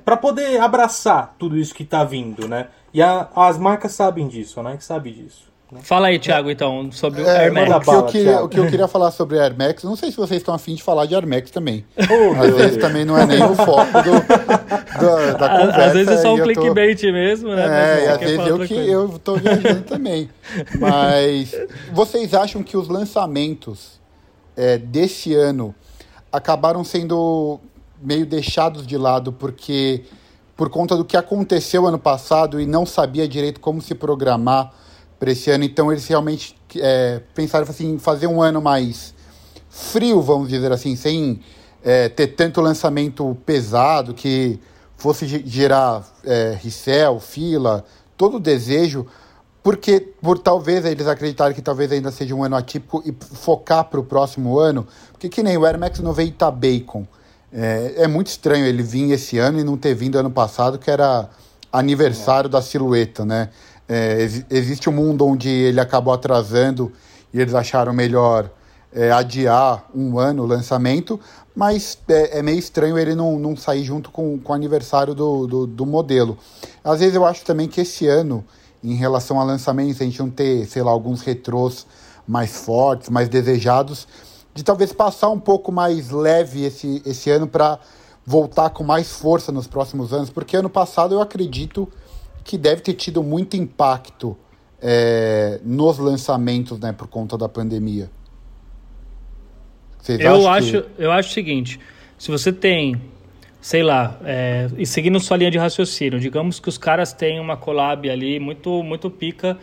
para 0.05 0.19
poder 0.19 0.61
abraçar 0.61 1.35
tudo 1.39 1.57
isso 1.57 1.75
que 1.75 1.83
está 1.83 2.05
vindo, 2.05 2.47
né? 2.47 2.69
E 2.93 3.01
a, 3.01 3.27
as 3.35 3.57
marcas 3.57 3.93
sabem 3.93 4.29
disso, 4.29 4.63
né? 4.63 4.77
Que 4.77 4.85
sabe 4.85 5.11
disso. 5.11 5.51
Fala 5.83 6.07
aí, 6.07 6.19
Thiago, 6.19 6.51
então, 6.51 6.91
sobre 6.91 7.21
o 7.21 7.27
é, 7.29 7.45
Air 7.45 7.53
Max. 7.53 7.71
O 7.71 7.81
que, 7.81 7.91
eu 7.91 8.07
queria, 8.07 8.43
o 8.43 8.49
que, 8.49 8.59
eu 8.59 8.67
queria, 8.71 8.89
falar 8.89 9.11
sobre 9.11 9.39
Air 9.39 9.55
Max, 9.57 9.85
não 9.85 9.97
sei 9.97 10.11
se 10.11 10.17
vocês 10.17 10.41
estão 10.41 10.55
afim 10.55 10.75
de 10.75 10.83
falar 10.83 11.05
de 11.05 11.15
Air 11.15 11.27
Max 11.27 11.51
também. 11.51 11.85
Oh, 12.11 12.43
Às 12.43 12.55
vezes 12.55 12.77
também 12.79 13.05
não 13.05 13.19
é 13.19 13.27
nem 13.27 13.43
o 13.43 13.55
foco 13.55 14.03
do, 14.03 14.13
do, 14.13 15.39
da 15.39 15.49
conversa. 15.49 15.85
Às 15.85 15.93
vezes 15.93 16.09
é 16.09 16.23
só 16.23 16.35
um 16.35 16.43
clickbait 16.43 17.01
tô... 17.01 17.13
mesmo, 17.13 17.55
né? 17.55 17.67
É, 17.67 18.05
e 18.05 18.09
às 18.09 18.19
vezes 18.19 18.47
eu 18.47 18.59
que 18.61 18.75
coisa. 18.75 18.91
eu 18.91 19.19
tô 19.23 19.37
viajando 19.37 19.83
também. 19.83 20.31
Mas 20.81 21.55
vocês 21.93 22.33
acham 22.33 22.63
que 22.63 22.77
os 22.77 22.89
lançamentos 22.89 24.01
é, 24.57 24.79
desse 24.79 25.35
ano 25.35 25.75
acabaram 26.33 26.83
sendo 26.83 27.61
meio 28.03 28.25
deixados 28.25 28.87
de 28.87 28.97
lado 28.97 29.33
porque 29.33 30.05
por 30.57 30.71
conta 30.71 30.97
do 30.97 31.05
que 31.05 31.17
aconteceu 31.17 31.87
ano 31.87 31.99
passado 31.99 32.61
e 32.61 32.67
não 32.67 32.87
sabia 32.87 33.29
direito 33.29 33.61
como 33.61 33.83
se 33.83 33.95
programar 33.95 34.73
para 35.19 35.33
esse 35.33 35.51
ano. 35.51 35.65
Então 35.65 35.91
eles 35.91 36.07
realmente 36.07 36.57
é, 36.77 37.21
pensaram 37.35 37.67
assim, 37.69 37.95
em 37.95 37.99
fazer 37.99 38.27
um 38.27 38.41
ano 38.41 38.61
mais 38.61 39.15
frio, 39.69 40.21
vamos 40.23 40.49
dizer 40.49 40.73
assim, 40.73 40.97
sem 40.97 41.41
é, 41.83 42.09
ter 42.09 42.29
tanto 42.29 42.61
lançamento 42.61 43.37
pesado 43.47 44.15
que 44.15 44.59
fosse 44.97 45.27
gerar 45.47 46.05
é, 46.25 46.59
resell, 46.61 47.21
fila, 47.21 47.85
todo 48.17 48.39
o 48.39 48.41
desejo, 48.41 49.07
porque 49.63 50.01
por 50.01 50.39
talvez 50.39 50.85
eles 50.85 51.07
acreditarem 51.07 51.55
que 51.55 51.63
talvez 51.63 51.93
ainda 51.93 52.11
seja 52.11 52.35
um 52.35 52.43
ano 52.43 52.57
atípico 52.57 53.03
e 53.07 53.15
focar 53.37 53.85
para 53.85 54.01
o 54.01 54.05
próximo 54.05 54.59
ano, 54.59 54.87
porque 55.13 55.29
que 55.29 55.43
nem 55.43 55.57
o 55.57 55.65
Air 55.65 55.79
Max 55.79 56.01
90 56.01 56.51
Bacon. 56.51 57.07
É, 57.51 57.95
é, 57.99 58.09
muito 58.09 58.27
estranho 58.27 58.67
ele 58.67 58.83
vir 58.83 59.11
esse 59.11 59.39
ano 59.39 59.59
e 59.59 59.65
não 59.65 59.77
ter 59.77 59.95
vindo 59.95 60.19
ano 60.19 60.31
passado, 60.31 60.79
que 60.79 60.91
era 60.91 61.31
aniversário 61.73 62.49
é. 62.49 62.51
da 62.51 62.61
silhueta, 62.61 63.25
né? 63.25 63.49
É, 63.89 64.21
ex 64.21 64.45
existe 64.51 64.89
um 64.91 64.93
mundo 64.93 65.25
onde 65.27 65.49
ele 65.49 65.81
acabou 65.81 66.13
atrasando 66.13 66.93
e 67.33 67.41
eles 67.41 67.55
acharam 67.55 67.93
melhor 67.93 68.51
é, 68.93 69.11
adiar 69.11 69.85
um 69.95 70.19
ano 70.19 70.43
o 70.43 70.47
lançamento, 70.47 71.21
mas 71.55 71.99
é, 72.09 72.39
é, 72.39 72.43
meio 72.43 72.59
estranho 72.59 72.99
ele 72.99 73.15
não, 73.15 73.39
não 73.39 73.57
sair 73.57 73.85
junto 73.85 74.11
com, 74.11 74.39
com 74.39 74.53
o 74.53 74.55
aniversário 74.55 75.15
do, 75.15 75.47
do, 75.47 75.67
do, 75.67 75.87
modelo. 75.87 76.39
Às 76.83 77.01
vezes 77.01 77.15
eu 77.15 77.25
acho 77.25 77.45
também 77.45 77.69
que 77.69 77.81
esse 77.81 78.07
ano, 78.07 78.45
em 78.83 78.95
relação 78.95 79.41
a 79.41 79.45
lançamentos, 79.45 80.01
a 80.01 80.05
gente 80.05 80.19
não 80.21 80.31
ter, 80.31 80.67
sei 80.67 80.83
lá, 80.83 80.91
alguns 80.91 81.23
retrôs 81.23 81.87
mais 82.27 82.57
fortes, 82.57 83.09
mais 83.09 83.29
desejados, 83.29 84.07
de 84.55 84.63
talvez 84.63 84.93
passar 84.93 85.31
um 85.31 85.41
pouco 85.41 85.71
mais 85.71 86.11
leve 86.11 86.65
esse, 86.65 87.03
esse 87.05 87.31
ano 87.31 87.47
para 87.47 87.79
voltar 88.25 88.71
com 88.71 88.85
mais 88.85 89.11
força 89.11 89.51
nos 89.51 89.67
próximos 89.67 90.13
anos, 90.13 90.29
porque 90.31 90.57
ano 90.57 90.69
passado 90.69 91.15
eu 91.15 91.21
acredito 91.21 91.89
que 92.49 92.57
deve 92.57 92.81
ter 92.81 92.95
tido 92.95 93.23
muito 93.23 93.59
impacto 93.59 94.35
é, 94.81 95.61
nos 95.63 95.99
lançamentos, 95.99 96.81
né, 96.81 96.95
por 96.95 97.07
conta 97.07 97.37
da 97.37 97.47
pandemia. 97.47 98.11
Vocês 99.99 100.19
eu 100.19 100.49
acho, 100.49 100.83
que... 100.83 101.03
eu 101.03 101.13
acho 101.13 101.29
o 101.29 101.33
seguinte: 101.35 101.79
se 102.17 102.31
você 102.31 102.51
tem, 102.51 102.99
sei 103.61 103.83
lá, 103.83 104.19
é, 104.25 104.67
e 104.79 104.87
seguindo 104.87 105.21
sua 105.21 105.37
linha 105.37 105.51
de 105.51 105.59
raciocínio, 105.59 106.19
digamos 106.19 106.59
que 106.59 106.71
os 106.71 106.79
caras 106.79 107.13
têm 107.13 107.39
uma 107.39 107.55
collab 107.55 108.09
ali 108.09 108.41
muito, 108.41 108.83
muito 108.83 109.11
pica, 109.11 109.59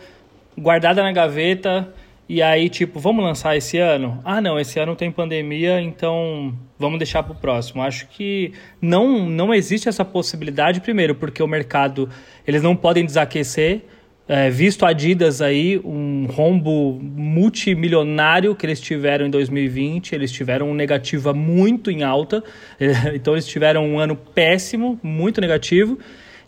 guardada 0.56 1.02
na 1.02 1.10
gaveta 1.10 1.92
e 2.28 2.42
aí, 2.42 2.68
tipo, 2.68 2.98
vamos 2.98 3.24
lançar 3.24 3.56
esse 3.56 3.78
ano? 3.78 4.20
Ah, 4.24 4.40
não, 4.40 4.58
esse 4.58 4.80
ano 4.80 4.96
tem 4.96 5.12
pandemia, 5.12 5.80
então 5.80 6.58
vamos 6.76 6.98
deixar 6.98 7.22
para 7.22 7.32
o 7.32 7.36
próximo. 7.36 7.82
Acho 7.82 8.08
que 8.08 8.52
não, 8.80 9.28
não 9.28 9.54
existe 9.54 9.88
essa 9.88 10.04
possibilidade, 10.04 10.80
primeiro, 10.80 11.14
porque 11.14 11.40
o 11.40 11.46
mercado, 11.46 12.08
eles 12.44 12.62
não 12.62 12.74
podem 12.74 13.04
desaquecer. 13.04 13.84
É, 14.28 14.50
visto 14.50 14.84
a 14.84 14.88
Adidas 14.88 15.40
aí, 15.40 15.80
um 15.84 16.26
rombo 16.26 16.98
multimilionário 17.00 18.56
que 18.56 18.66
eles 18.66 18.80
tiveram 18.80 19.26
em 19.26 19.30
2020, 19.30 20.12
eles 20.12 20.32
tiveram 20.32 20.68
um 20.68 20.74
negativa 20.74 21.32
muito 21.32 21.92
em 21.92 22.02
alta, 22.02 22.42
então 23.14 23.34
eles 23.34 23.46
tiveram 23.46 23.86
um 23.86 24.00
ano 24.00 24.16
péssimo, 24.16 24.98
muito 25.00 25.40
negativo, 25.40 25.96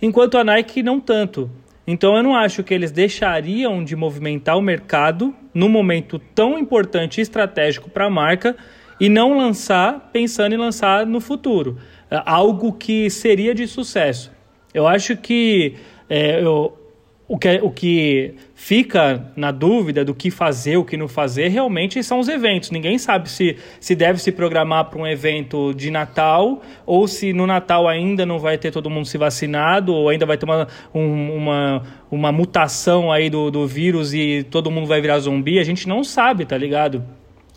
enquanto 0.03 0.38
a 0.38 0.43
Nike 0.43 0.83
não 0.83 0.99
tanto. 0.99 1.49
Então 1.90 2.14
eu 2.14 2.22
não 2.22 2.37
acho 2.37 2.62
que 2.62 2.74
eles 2.74 2.92
deixariam 2.92 3.83
de 3.83 3.96
movimentar 3.96 4.59
o 4.59 4.61
mercado 4.61 5.35
num 5.55 5.70
momento 5.70 6.18
tão 6.18 6.59
importante 6.59 7.16
e 7.16 7.22
estratégico 7.22 7.88
para 7.88 8.05
a 8.05 8.11
marca 8.11 8.55
e 9.01 9.09
não 9.09 9.38
lançar 9.38 10.11
pensando 10.12 10.55
em 10.55 10.59
lançar 10.59 11.07
no 11.07 11.18
futuro. 11.18 11.79
É, 12.11 12.22
algo 12.27 12.74
que 12.74 13.09
seria 13.09 13.55
de 13.55 13.66
sucesso. 13.66 14.31
Eu 14.74 14.87
acho 14.87 15.16
que 15.16 15.77
é, 16.11 16.42
eu, 16.42 16.78
o 17.29 17.37
que, 17.38 17.61
o 17.62 17.71
que 17.71 18.35
fica 18.55 19.31
na 19.37 19.51
dúvida 19.51 20.03
do 20.03 20.14
que 20.14 20.31
fazer, 20.31 20.79
o 20.79 20.85
que 20.85 20.97
não 20.97 21.07
fazer, 21.07 21.49
realmente 21.49 22.03
são 22.03 22.19
os 22.19 22.27
eventos. 22.27 22.71
Ninguém 22.71 22.97
sabe 22.97 23.29
se, 23.29 23.57
se 23.79 23.95
deve 23.95 24.19
se 24.19 24.33
programar 24.33 24.87
para 24.87 24.99
um 24.99 25.07
evento 25.07 25.75
de 25.75 25.91
Natal 25.91 26.62
ou 26.87 27.07
se 27.07 27.35
no 27.35 27.47
Natal 27.47 27.87
ainda 27.87 28.25
não 28.25 28.38
vai 28.38 28.57
ter 28.57 28.71
todo 28.71 28.88
mundo 28.88 29.05
se 29.05 29.19
vacinado 29.19 29.93
ou 29.93 30.09
ainda 30.09 30.25
vai 30.25 30.38
ter 30.38 30.47
uma, 30.47 30.67
um, 30.95 31.37
uma, 31.37 31.83
uma 32.11 32.33
mutação 32.33 33.12
aí 33.12 33.29
do, 33.29 33.51
do 33.51 33.67
vírus 33.67 34.14
e 34.14 34.43
todo 34.51 34.71
mundo 34.71 34.87
vai 34.87 35.03
virar 35.03 35.19
zumbi. 35.19 35.59
A 35.59 35.64
gente 35.64 35.87
não 35.87 36.03
sabe, 36.03 36.47
tá 36.47 36.57
ligado? 36.57 37.05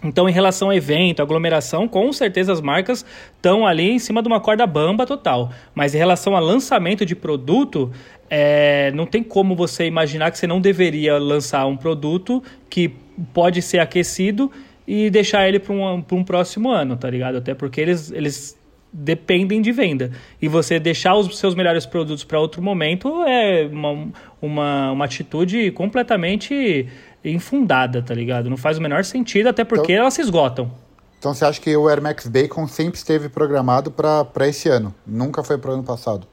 Então, 0.04 0.28
em 0.28 0.32
relação 0.32 0.70
a 0.70 0.76
evento, 0.76 1.22
aglomeração, 1.22 1.88
com 1.88 2.12
certeza 2.12 2.52
as 2.52 2.60
marcas 2.60 3.06
estão 3.36 3.66
ali 3.66 3.92
em 3.92 4.00
cima 4.00 4.22
de 4.22 4.28
uma 4.28 4.40
corda 4.40 4.66
bamba 4.66 5.06
total. 5.06 5.52
Mas 5.76 5.94
em 5.94 5.98
relação 5.98 6.36
a 6.36 6.40
lançamento 6.40 7.06
de 7.06 7.16
produto, 7.16 7.92
é, 8.30 8.92
não 8.94 9.06
tem 9.06 9.22
como 9.22 9.56
você 9.56 9.86
imaginar 9.86 10.32
que 10.32 10.40
você 10.40 10.48
não 10.48 10.60
deveria 10.60 11.18
lançar 11.20 11.68
um 11.68 11.78
produto 11.78 12.44
que 12.70 12.90
pode 13.34 13.62
ser 13.62 13.80
aquecido 13.80 14.52
e 14.88 15.10
deixar 15.10 15.48
ele 15.48 15.60
para 15.60 15.74
um, 15.74 16.04
um 16.12 16.24
próximo 16.24 16.72
ano, 16.72 16.98
tá 16.98 17.10
ligado? 17.10 17.38
Até 17.38 17.54
porque 17.54 17.80
eles, 17.80 18.12
eles 18.12 18.60
dependem 18.92 19.62
de 19.62 19.72
venda. 19.72 20.12
E 20.42 20.48
você 20.48 20.80
deixar 20.80 21.16
os 21.16 21.38
seus 21.38 21.56
melhores 21.56 21.86
produtos 21.86 22.24
para 22.24 22.40
outro 22.40 22.62
momento 22.62 23.24
é 23.24 23.68
uma, 23.72 24.08
uma, 24.42 24.92
uma 24.92 25.06
atitude 25.06 25.72
completamente 25.72 26.88
infundada, 27.24 28.02
tá 28.02 28.14
ligado? 28.14 28.50
Não 28.50 28.58
faz 28.58 28.78
o 28.78 28.82
menor 28.82 29.04
sentido, 29.04 29.48
até 29.48 29.64
porque 29.64 29.94
então, 29.94 30.04
elas 30.04 30.14
se 30.14 30.22
esgotam. 30.22 30.72
Então 31.20 31.34
você 31.34 31.46
acha 31.46 31.62
que 31.62 31.76
o 31.78 31.88
Air 31.88 32.02
Max 32.02 32.28
Bacon 32.28 32.68
sempre 32.68 32.98
esteve 32.98 33.30
programado 33.30 33.92
para 33.92 34.48
esse 34.48 34.68
ano? 34.68 34.94
Nunca 35.06 35.44
foi 35.44 35.58
para 35.58 35.72
o 35.72 35.74
ano 35.76 35.84
passado? 35.84 36.26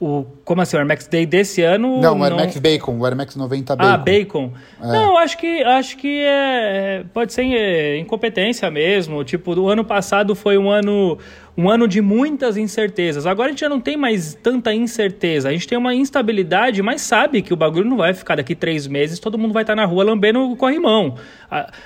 O, 0.00 0.24
como 0.44 0.60
assim, 0.60 0.76
o 0.76 0.80
Air 0.80 0.88
Max 0.88 1.06
Day 1.06 1.24
desse 1.24 1.62
ano? 1.62 2.00
Não, 2.00 2.18
o 2.18 2.24
Air 2.24 2.34
Max 2.34 2.58
Bacon, 2.58 2.98
o 2.98 3.04
Air 3.06 3.14
Max 3.14 3.36
90 3.36 3.76
Bacon. 3.76 3.90
Ah, 3.90 3.96
Bacon. 3.96 4.52
É. 4.82 4.86
Não, 4.86 5.18
acho 5.18 5.38
que, 5.38 5.62
acho 5.62 5.96
que 5.98 6.22
é, 6.24 7.04
pode 7.12 7.32
ser 7.32 7.42
é, 7.42 7.98
incompetência 7.98 8.70
mesmo. 8.70 9.22
Tipo, 9.22 9.54
o 9.54 9.68
ano 9.68 9.84
passado 9.84 10.34
foi 10.34 10.58
um 10.58 10.70
ano 10.70 11.18
um 11.56 11.70
ano 11.70 11.86
de 11.86 12.00
muitas 12.00 12.56
incertezas. 12.56 13.26
Agora 13.26 13.48
a 13.48 13.50
gente 13.50 13.60
já 13.60 13.68
não 13.68 13.80
tem 13.80 13.96
mais 13.96 14.34
tanta 14.34 14.74
incerteza. 14.74 15.48
A 15.48 15.52
gente 15.52 15.68
tem 15.68 15.78
uma 15.78 15.94
instabilidade, 15.94 16.82
mas 16.82 17.02
sabe 17.02 17.42
que 17.42 17.52
o 17.52 17.56
bagulho 17.56 17.88
não 17.88 17.98
vai 17.98 18.12
ficar 18.12 18.36
daqui 18.36 18.54
três 18.54 18.86
meses, 18.86 19.18
todo 19.18 19.38
mundo 19.38 19.52
vai 19.52 19.62
estar 19.62 19.76
na 19.76 19.84
rua 19.84 20.04
lambendo 20.04 20.40
o 20.50 20.56
corrimão. 20.56 21.14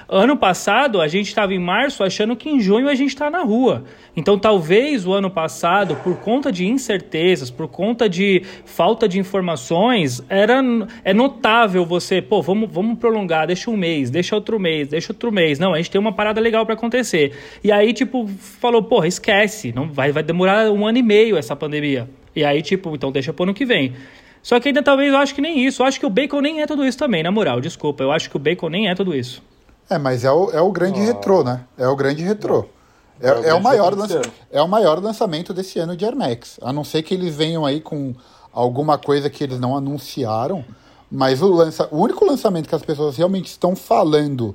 Ano 0.09 0.37
passado, 0.37 1.01
a 1.01 1.09
gente 1.09 1.29
estava 1.29 1.53
em 1.53 1.59
março 1.59 2.03
achando 2.03 2.35
que 2.35 2.49
em 2.49 2.61
junho 2.61 2.89
a 2.89 2.95
gente 2.95 3.11
está 3.11 3.29
na 3.29 3.43
rua. 3.43 3.85
Então 4.17 4.39
talvez 4.39 5.07
o 5.07 5.13
ano 5.13 5.31
passado, 5.31 5.97
por 5.97 6.17
conta 6.17 6.51
de 6.51 6.67
incertezas, 6.67 7.51
por 7.51 7.69
conta 7.69 8.09
de 8.09 8.43
falta 8.65 9.07
de 9.07 9.19
informações, 9.19 10.25
era, 10.29 10.63
é 11.05 11.13
notável 11.13 11.85
você, 11.85 12.23
pô, 12.23 12.41
vamos, 12.41 12.71
vamos 12.73 12.99
prolongar, 12.99 13.47
deixa 13.47 13.71
um 13.71 13.77
mês, 13.77 14.11
deixa 14.11 14.35
outro 14.35 14.59
mês, 14.59 14.89
deixa 14.89 15.13
outro 15.13 15.31
mês. 15.31 15.59
Não, 15.59 15.75
a 15.75 15.77
gente 15.77 15.91
tem 15.91 16.01
uma 16.01 16.13
parada 16.13 16.41
legal 16.41 16.65
para 16.65 16.75
acontecer. 16.75 17.33
E 17.63 17.71
aí, 17.71 17.93
tipo, 17.93 18.27
falou, 18.27 18.83
porra, 18.83 19.07
esquece 19.07 19.58
esquece, 19.59 19.73
não 19.73 19.93
vai, 19.93 20.13
vai 20.13 20.23
demorar 20.23 20.71
um 20.71 20.87
ano 20.87 20.99
e 20.99 21.03
meio 21.03 21.37
essa 21.37 21.57
pandemia. 21.57 22.09
E 22.35 22.45
aí, 22.45 22.63
tipo, 22.63 22.95
então 22.95 23.11
deixa 23.11 23.33
pro 23.33 23.43
ano 23.43 23.55
que 23.55 23.67
vem. 23.67 23.95
Só 24.43 24.61
que 24.61 24.69
ainda 24.69 24.83
talvez 24.83 25.13
eu 25.13 25.19
acho 25.19 25.35
que 25.35 25.41
nem 25.41 25.67
isso. 25.67 25.83
Eu 25.83 25.87
acho 25.87 25.99
que 25.99 26.07
o 26.07 26.11
bacon 26.11 26.41
nem 26.41 26.63
é 26.63 26.67
tudo 26.67 26.87
isso 26.87 26.97
também, 26.97 27.23
na 27.23 27.31
moral, 27.31 27.61
desculpa. 27.61 28.03
Eu 28.03 28.13
acho 28.13 28.31
que 28.31 28.37
o 28.37 28.39
bacon 28.39 28.69
nem 28.69 28.89
é 28.89 28.95
tudo 28.95 29.15
isso. 29.15 29.43
É, 29.91 29.99
mas 29.99 30.25
é 30.25 30.31
o, 30.31 30.51
é 30.51 30.61
o 30.61 30.71
grande 30.71 31.01
oh. 31.01 31.05
retrô, 31.05 31.43
né? 31.43 31.65
É 31.77 31.89
o 31.89 31.97
grande 31.97 32.23
retrô. 32.23 32.67
É, 33.21 33.29
é, 33.29 33.49
é, 33.49 33.55
o 33.55 33.61
maior 33.61 33.95
lança, 33.95 34.23
é 34.53 34.63
o 34.63 34.69
maior 34.69 35.03
lançamento 35.03 35.53
desse 35.53 35.79
ano 35.81 35.97
de 35.97 36.05
Air 36.05 36.15
Max. 36.15 36.59
A 36.63 36.73
não 36.73 36.85
ser 36.85 37.03
que 37.03 37.13
eles 37.13 37.35
venham 37.35 37.67
aí 37.67 37.81
com 37.81 38.15
alguma 38.53 38.97
coisa 38.97 39.29
que 39.29 39.43
eles 39.43 39.59
não 39.59 39.77
anunciaram. 39.77 40.65
Mas 41.11 41.43
o, 41.43 41.49
lança, 41.49 41.89
o 41.91 41.99
único 41.99 42.25
lançamento 42.25 42.69
que 42.69 42.75
as 42.75 42.83
pessoas 42.83 43.17
realmente 43.17 43.47
estão 43.47 43.75
falando 43.75 44.55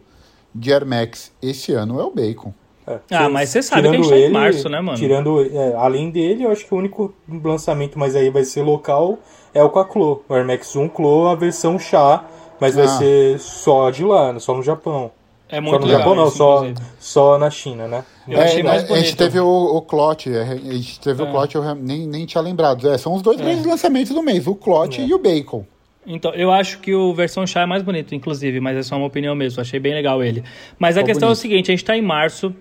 de 0.55 0.71
Air 0.71 0.85
Max 0.85 1.31
esse 1.41 1.73
ano 1.73 1.99
é 1.99 2.03
o 2.03 2.11
Bacon. 2.11 2.53
É, 2.85 2.99
ah, 3.15 3.29
mas 3.29 3.49
você 3.49 3.61
sabe 3.61 3.89
que 3.89 3.95
a 3.95 3.97
gente 3.97 4.09
tá 4.09 4.17
em 4.17 4.31
março, 4.31 4.67
né, 4.67 4.81
mano? 4.81 4.97
Tirando, 4.97 5.41
é, 5.41 5.73
além 5.75 6.09
dele, 6.09 6.43
eu 6.43 6.51
acho 6.51 6.65
que 6.65 6.73
o 6.73 6.77
único 6.77 7.13
lançamento, 7.43 7.97
mas 7.97 8.15
aí 8.15 8.29
vai 8.29 8.43
ser 8.43 8.61
local, 8.61 9.19
é 9.53 9.63
o 9.63 9.69
com 9.69 9.79
a 9.79 9.85
Clo. 9.85 10.23
O 10.27 10.33
Air 10.33 10.45
Max 10.45 10.75
1 10.75 10.89
Clo, 10.89 11.27
a 11.27 11.35
versão 11.35 11.79
chá, 11.79 12.25
mas 12.59 12.77
ah. 12.77 12.83
vai 12.83 12.87
ser 12.97 13.39
só 13.39 13.89
de 13.89 14.03
lá, 14.03 14.37
só 14.39 14.53
no 14.53 14.61
Japão. 14.61 15.11
É 15.49 15.61
muito 15.61 15.75
só 15.75 15.79
no 15.79 15.85
legal, 15.85 15.99
Japão 15.99 16.15
não, 16.15 16.31
só, 16.31 16.65
só 16.99 17.37
na 17.37 17.49
China, 17.49 17.87
né? 17.87 18.03
Eu 18.27 18.39
é, 18.39 18.45
achei 18.45 18.63
mais 18.63 18.83
bonito. 18.83 18.99
A 19.01 19.05
gente 19.05 19.15
teve 19.15 19.39
o, 19.39 19.47
o 19.47 19.81
Clot, 19.81 20.29
a 20.29 20.55
gente 20.55 20.99
teve 20.99 21.21
é. 21.21 21.25
o 21.25 21.31
Clot, 21.31 21.55
eu 21.55 21.75
nem, 21.75 22.07
nem 22.07 22.25
tinha 22.25 22.41
lembrado. 22.41 22.89
É, 22.89 22.97
são 22.97 23.13
os 23.13 23.21
dois 23.21 23.39
é. 23.39 23.43
grandes 23.43 23.65
lançamentos 23.65 24.13
do 24.13 24.23
mês, 24.23 24.47
o 24.47 24.55
Clot 24.55 24.99
é. 24.99 25.05
e 25.05 25.13
o 25.13 25.19
Bacon. 25.19 25.65
Então, 26.05 26.33
eu 26.33 26.51
acho 26.51 26.79
que 26.79 26.93
o 26.93 27.13
versão 27.13 27.47
chá 27.47 27.61
é 27.61 27.65
mais 27.65 27.81
bonito, 27.81 28.13
inclusive, 28.13 28.59
mas 28.59 28.77
é 28.77 28.83
só 28.83 28.97
uma 28.97 29.05
opinião 29.05 29.35
mesmo. 29.35 29.61
Achei 29.61 29.79
bem 29.79 29.93
legal 29.93 30.21
ele. 30.23 30.43
Mas 30.77 30.97
a 30.97 31.03
questão 31.03 31.29
bonito. 31.29 31.37
é 31.37 31.39
o 31.39 31.41
seguinte: 31.41 31.71
a 31.71 31.73
gente 31.73 31.83
está 31.83 31.95
em 31.95 32.01
março, 32.01 32.53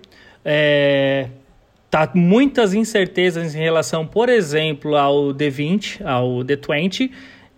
é, 0.43 1.27
tá 1.89 2.09
muitas 2.13 2.73
incertezas 2.73 3.55
em 3.55 3.59
relação, 3.59 4.05
por 4.05 4.29
exemplo, 4.29 4.95
ao 4.95 5.33
D20, 5.33 6.05
ao 6.05 6.39
D20, 6.39 7.11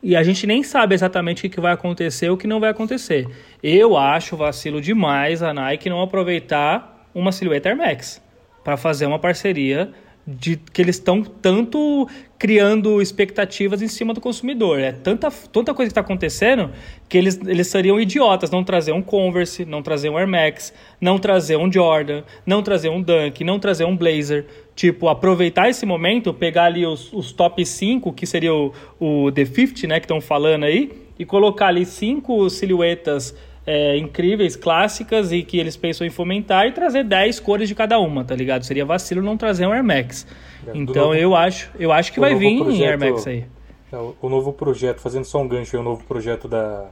e 0.04 0.16
a 0.16 0.22
gente 0.22 0.46
nem 0.46 0.62
sabe 0.62 0.94
exatamente 0.94 1.48
o 1.48 1.50
que 1.50 1.60
vai 1.60 1.74
acontecer 1.74 2.30
ou 2.30 2.36
o 2.36 2.38
que 2.38 2.46
não 2.46 2.60
vai 2.60 2.70
acontecer. 2.70 3.28
Eu 3.64 3.98
acho 3.98 4.38
vacilo 4.38 4.80
demais 4.80 5.42
a 5.42 5.54
Nike 5.54 5.90
não 5.90 6.02
aproveitar 6.02 7.10
uma 7.14 7.32
silhueta 7.32 7.70
Air 7.70 7.78
Max 7.78 8.22
para 8.64 8.78
fazer 8.78 9.06
uma 9.06 9.18
parceria 9.18 9.92
de 10.28 10.56
que 10.58 10.82
eles 10.82 10.96
estão 10.96 11.22
tanto 11.22 12.10
criando 12.40 13.00
expectativas 13.00 13.82
em 13.82 13.88
cima 13.88 14.12
do 14.14 14.20
consumidor. 14.20 14.80
É 14.80 14.92
tanta, 14.92 15.30
tanta 15.30 15.74
coisa 15.74 15.90
que 15.90 15.92
está 15.92 16.02
acontecendo 16.02 16.72
que 17.08 17.18
eles, 17.18 17.40
eles 17.46 17.68
seriam 17.68 18.00
idiotas 18.00 18.50
não 18.50 18.64
trazer 18.64 18.92
um 18.92 19.04
Converse, 19.04 19.66
não 19.66 19.84
trazer 19.84 20.10
um 20.10 20.18
Air 20.18 20.28
Max, 20.28 20.74
não 21.00 21.20
trazer 21.20 21.58
um 21.58 21.72
Jordan, 21.72 22.24
não 22.46 22.64
trazer 22.64 22.90
um 22.90 23.02
Dunk, 23.02 23.44
não 23.44 23.60
trazer 23.60 23.86
um 23.86 23.96
Blazer. 23.96 24.48
Tipo, 24.76 25.10
aproveitar 25.10 25.70
esse 25.70 25.86
momento, 25.86 26.34
pegar 26.34 26.66
ali 26.66 26.86
os, 26.86 27.14
os 27.14 27.32
top 27.32 27.64
5, 27.64 28.12
que 28.12 28.26
seria 28.26 28.54
o, 28.54 28.74
o 29.00 29.32
The 29.32 29.46
50, 29.46 29.88
né, 29.88 30.00
que 30.00 30.06
estão 30.06 30.20
falando 30.20 30.64
aí, 30.64 30.92
e 31.18 31.26
colocar 31.26 31.68
ali 31.68 31.86
cinco 31.86 32.50
silhuetas 32.50 33.36
é, 33.66 33.98
incríveis, 33.98 34.56
clássicas 34.56 35.32
e 35.32 35.42
que 35.42 35.58
eles 35.58 35.76
pensam 35.76 36.06
em 36.06 36.10
fomentar 36.10 36.68
e 36.68 36.72
trazer 36.72 37.04
10 37.04 37.40
cores 37.40 37.68
de 37.68 37.76
cada 37.76 38.00
uma, 38.00 38.24
tá 38.24 38.36
ligado? 38.36 38.64
Seria 38.64 38.86
vacilo 38.86 39.22
não 39.22 39.36
trazer 39.36 39.66
um 39.66 39.72
Air 39.72 39.84
Max. 39.84 40.28
É, 40.68 40.72
então 40.76 41.08
novo, 41.08 41.16
eu 41.16 41.36
acho, 41.36 41.72
eu 41.80 41.92
acho 41.92 42.14
que 42.14 42.20
vai 42.20 42.36
vir 42.36 42.60
projeto, 42.60 42.84
Air 42.84 43.00
Max 43.00 43.28
aí. 43.28 43.46
É, 43.92 43.98
o 43.98 44.30
novo 44.30 44.54
projeto, 44.54 45.00
fazendo 45.00 45.26
só 45.26 45.40
um 45.40 45.48
gancho, 45.48 45.76
é 45.76 45.80
o 45.80 45.84
novo 45.84 46.04
projeto 46.04 46.48
da, 46.48 46.86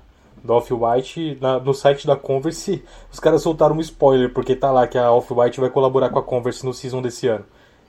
da 0.44 0.54
Off-White, 0.56 1.38
no 1.64 1.74
site 1.74 2.08
da 2.08 2.16
Converse, 2.16 2.84
os 3.12 3.20
caras 3.20 3.42
soltaram 3.42 3.76
um 3.76 3.82
spoiler, 3.82 4.32
porque 4.34 4.56
tá 4.56 4.72
lá 4.72 4.88
que 4.88 4.98
a 4.98 5.12
Off-White 5.12 5.60
vai 5.60 5.70
colaborar 5.70 6.10
com 6.10 6.20
a 6.20 6.24
Converse 6.24 6.66
no 6.66 6.74
season 6.74 7.02
desse 7.02 7.28
ano. 7.28 7.46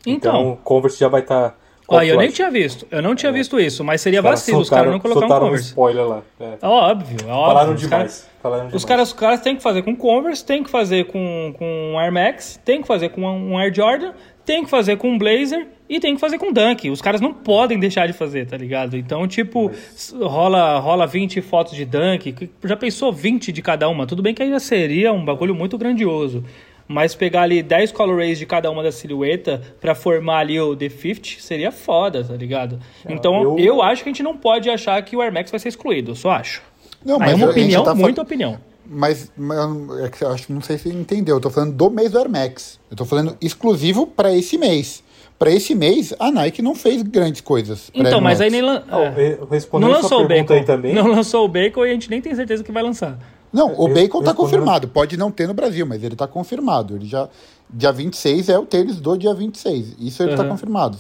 Então, 0.07 0.41
então 0.41 0.59
Converse 0.63 0.99
já 0.99 1.09
vai 1.09 1.23
estar 1.23 1.51
tá 1.51 1.57
Olha, 1.87 2.07
eu 2.07 2.17
nem 2.17 2.31
tinha 2.31 2.51
visto. 2.51 2.87
Eu 2.91 3.03
não 3.03 3.15
tinha 3.15 3.31
é. 3.31 3.33
visto 3.33 3.61
isso, 3.61 3.85
mas 3.85 4.01
seria 4.01 4.23
vacilo 4.23 4.61
os 4.61 4.71
caras 4.71 4.91
não 4.91 4.99
colocar 4.99 5.27
um 5.27 5.29
Converse. 5.29 5.65
Um 5.65 5.69
spoiler 5.69 6.07
lá. 6.07 6.23
É. 6.41 6.59
é 6.63 6.67
óbvio, 6.67 7.17
é 7.27 7.31
óbvio. 7.31 7.47
Falaram 7.47 7.75
demais. 7.75 8.31
Falaram 8.43 8.63
demais. 8.67 8.75
Os 8.75 8.85
caras, 8.85 9.09
os 9.09 9.15
caras 9.15 9.41
têm 9.41 9.57
que 9.57 9.63
fazer 9.63 9.83
com 9.83 9.95
Converse, 9.95 10.45
tem 10.45 10.63
que 10.63 10.71
fazer 10.71 11.05
com, 11.05 11.55
com 11.59 11.93
um 11.93 11.99
Air 11.99 12.13
Max, 12.13 12.59
tem 12.65 12.81
que 12.81 12.87
fazer 12.89 13.11
com 13.11 13.23
um 13.23 13.59
Air 13.59 13.75
Jordan, 13.75 14.13
tem 14.45 14.65
que 14.65 14.71
fazer 14.71 14.97
com 14.97 15.11
um 15.11 15.19
Blazer 15.19 15.67
e 15.89 16.01
tem 16.01 16.15
que 16.15 16.21
fazer 16.21 16.39
com 16.39 16.53
Dunk. 16.53 16.91
Os 16.91 17.03
caras 17.03 17.21
não 17.21 17.33
podem 17.33 17.79
deixar 17.79 18.07
de 18.07 18.13
fazer, 18.13 18.47
tá 18.47 18.57
ligado? 18.57 18.97
Então, 18.97 19.27
tipo, 19.29 19.69
mas... 19.69 20.15
rola, 20.19 20.79
rola 20.79 21.07
20 21.07 21.41
fotos 21.43 21.75
de 21.75 21.85
Dunk. 21.85 22.51
Já 22.65 22.77
pensou 22.77 23.13
20 23.13 23.53
de 23.53 23.61
cada 23.63 23.89
uma? 23.89 24.07
Tudo 24.07 24.23
bem 24.23 24.35
que 24.35 24.43
ainda 24.43 24.61
seria 24.61 25.13
um 25.13 25.25
bagulho 25.25 25.55
muito 25.55 25.77
grandioso. 25.77 26.43
Mas 26.87 27.15
pegar 27.15 27.43
ali 27.43 27.63
10 27.63 27.93
colorways 27.93 28.39
de 28.39 28.47
cada 28.47 28.71
uma 28.71 28.83
da 28.83 28.93
silhueta 28.93 29.63
para 29.81 29.95
formar 29.95 30.41
ali 30.41 30.61
o 30.61 30.77
The 30.77 30.91
Fifth 30.91 31.41
seria 31.41 31.73
foda, 31.73 32.23
tá 32.23 32.35
ligado? 32.35 32.79
É, 33.05 33.13
então 33.13 33.43
eu... 33.43 33.59
eu... 33.59 33.83
acho 33.83 34.03
que 34.03 34.11
a 34.11 34.13
gente 34.13 34.23
não 34.23 34.37
pode 34.37 34.69
achar 34.69 35.01
que 35.03 35.17
o 35.17 35.23
Air 35.23 35.33
Max 35.33 35.51
vai 35.51 35.59
ser 35.59 35.69
excluído, 35.69 36.11
eu 36.11 36.15
só 36.15 36.33
acho. 36.33 36.63
Não, 37.05 37.19
mas, 37.19 37.33
é 37.33 37.35
uma 37.35 37.51
opinião, 37.51 37.83
tá 37.85 37.95
muita 37.95 38.23
opinião. 38.23 38.59
Mas, 38.87 39.33
mas 39.37 39.59
é 40.05 40.09
que 40.11 40.23
eu 40.23 40.29
acho, 40.29 40.53
não 40.53 40.61
sei 40.61 40.77
se 40.77 40.85
você 40.85 40.95
entendeu. 40.95 41.37
Eu 41.37 41.41
tô 41.41 41.51
falando 41.51 41.73
do 41.75 41.91
mês 41.91 42.11
do 42.11 42.19
Air 42.19 42.29
Max. 42.29 42.79
Eu 42.91 42.97
tô 42.97 43.05
falando 43.05 43.37
exclusivo 43.41 44.07
para 44.07 44.35
esse 44.35 44.59
mês. 44.59 45.03
Para 45.39 45.51
esse 45.51 45.75
mês, 45.75 46.15
a 46.19 46.31
Nike 46.31 46.63
não 46.63 46.75
fez 46.75 47.03
grandes 47.03 47.41
coisas. 47.41 47.91
Então, 47.93 48.21
mas 48.21 48.41
aí 48.41 48.51
nem 48.51 48.63
lan... 48.63 48.83
é. 48.89 49.39
não 49.79 49.89
lançou 49.89 50.23
o 50.23 50.29
Bacon. 50.29 50.63
também. 50.65 50.95
Não 50.95 51.09
lançou 51.09 51.45
o 51.45 51.49
Bacon 51.49 51.85
e 51.85 51.91
a 51.91 51.93
gente 51.93 52.09
nem 52.09 52.21
tem 52.21 52.35
certeza 52.35 52.63
que 52.63 52.71
vai 52.71 52.83
lançar. 52.83 53.19
Não, 53.55 53.73
o 53.79 53.87
Bacon 53.87 54.19
está 54.19 54.35
confirmado. 54.35 54.89
Pode 54.89 55.17
não 55.17 55.31
ter 55.31 55.47
no 55.47 55.55
Brasil, 55.55 55.87
mas 55.87 56.03
ele 56.03 56.15
está 56.15 56.27
confirmado. 56.27 56.97
Ele 56.97 57.07
já. 57.07 57.29
Dia 57.71 57.93
26 57.93 58.49
é 58.49 58.59
o 58.59 58.67
tênis 58.67 59.01
do 59.01 59.17
dia 59.17 59.33
26. 59.33 59.95
Isso 60.01 60.23
ele 60.25 60.33
está 60.33 60.43
uhum. 60.43 60.51
confirmado. 60.51 60.99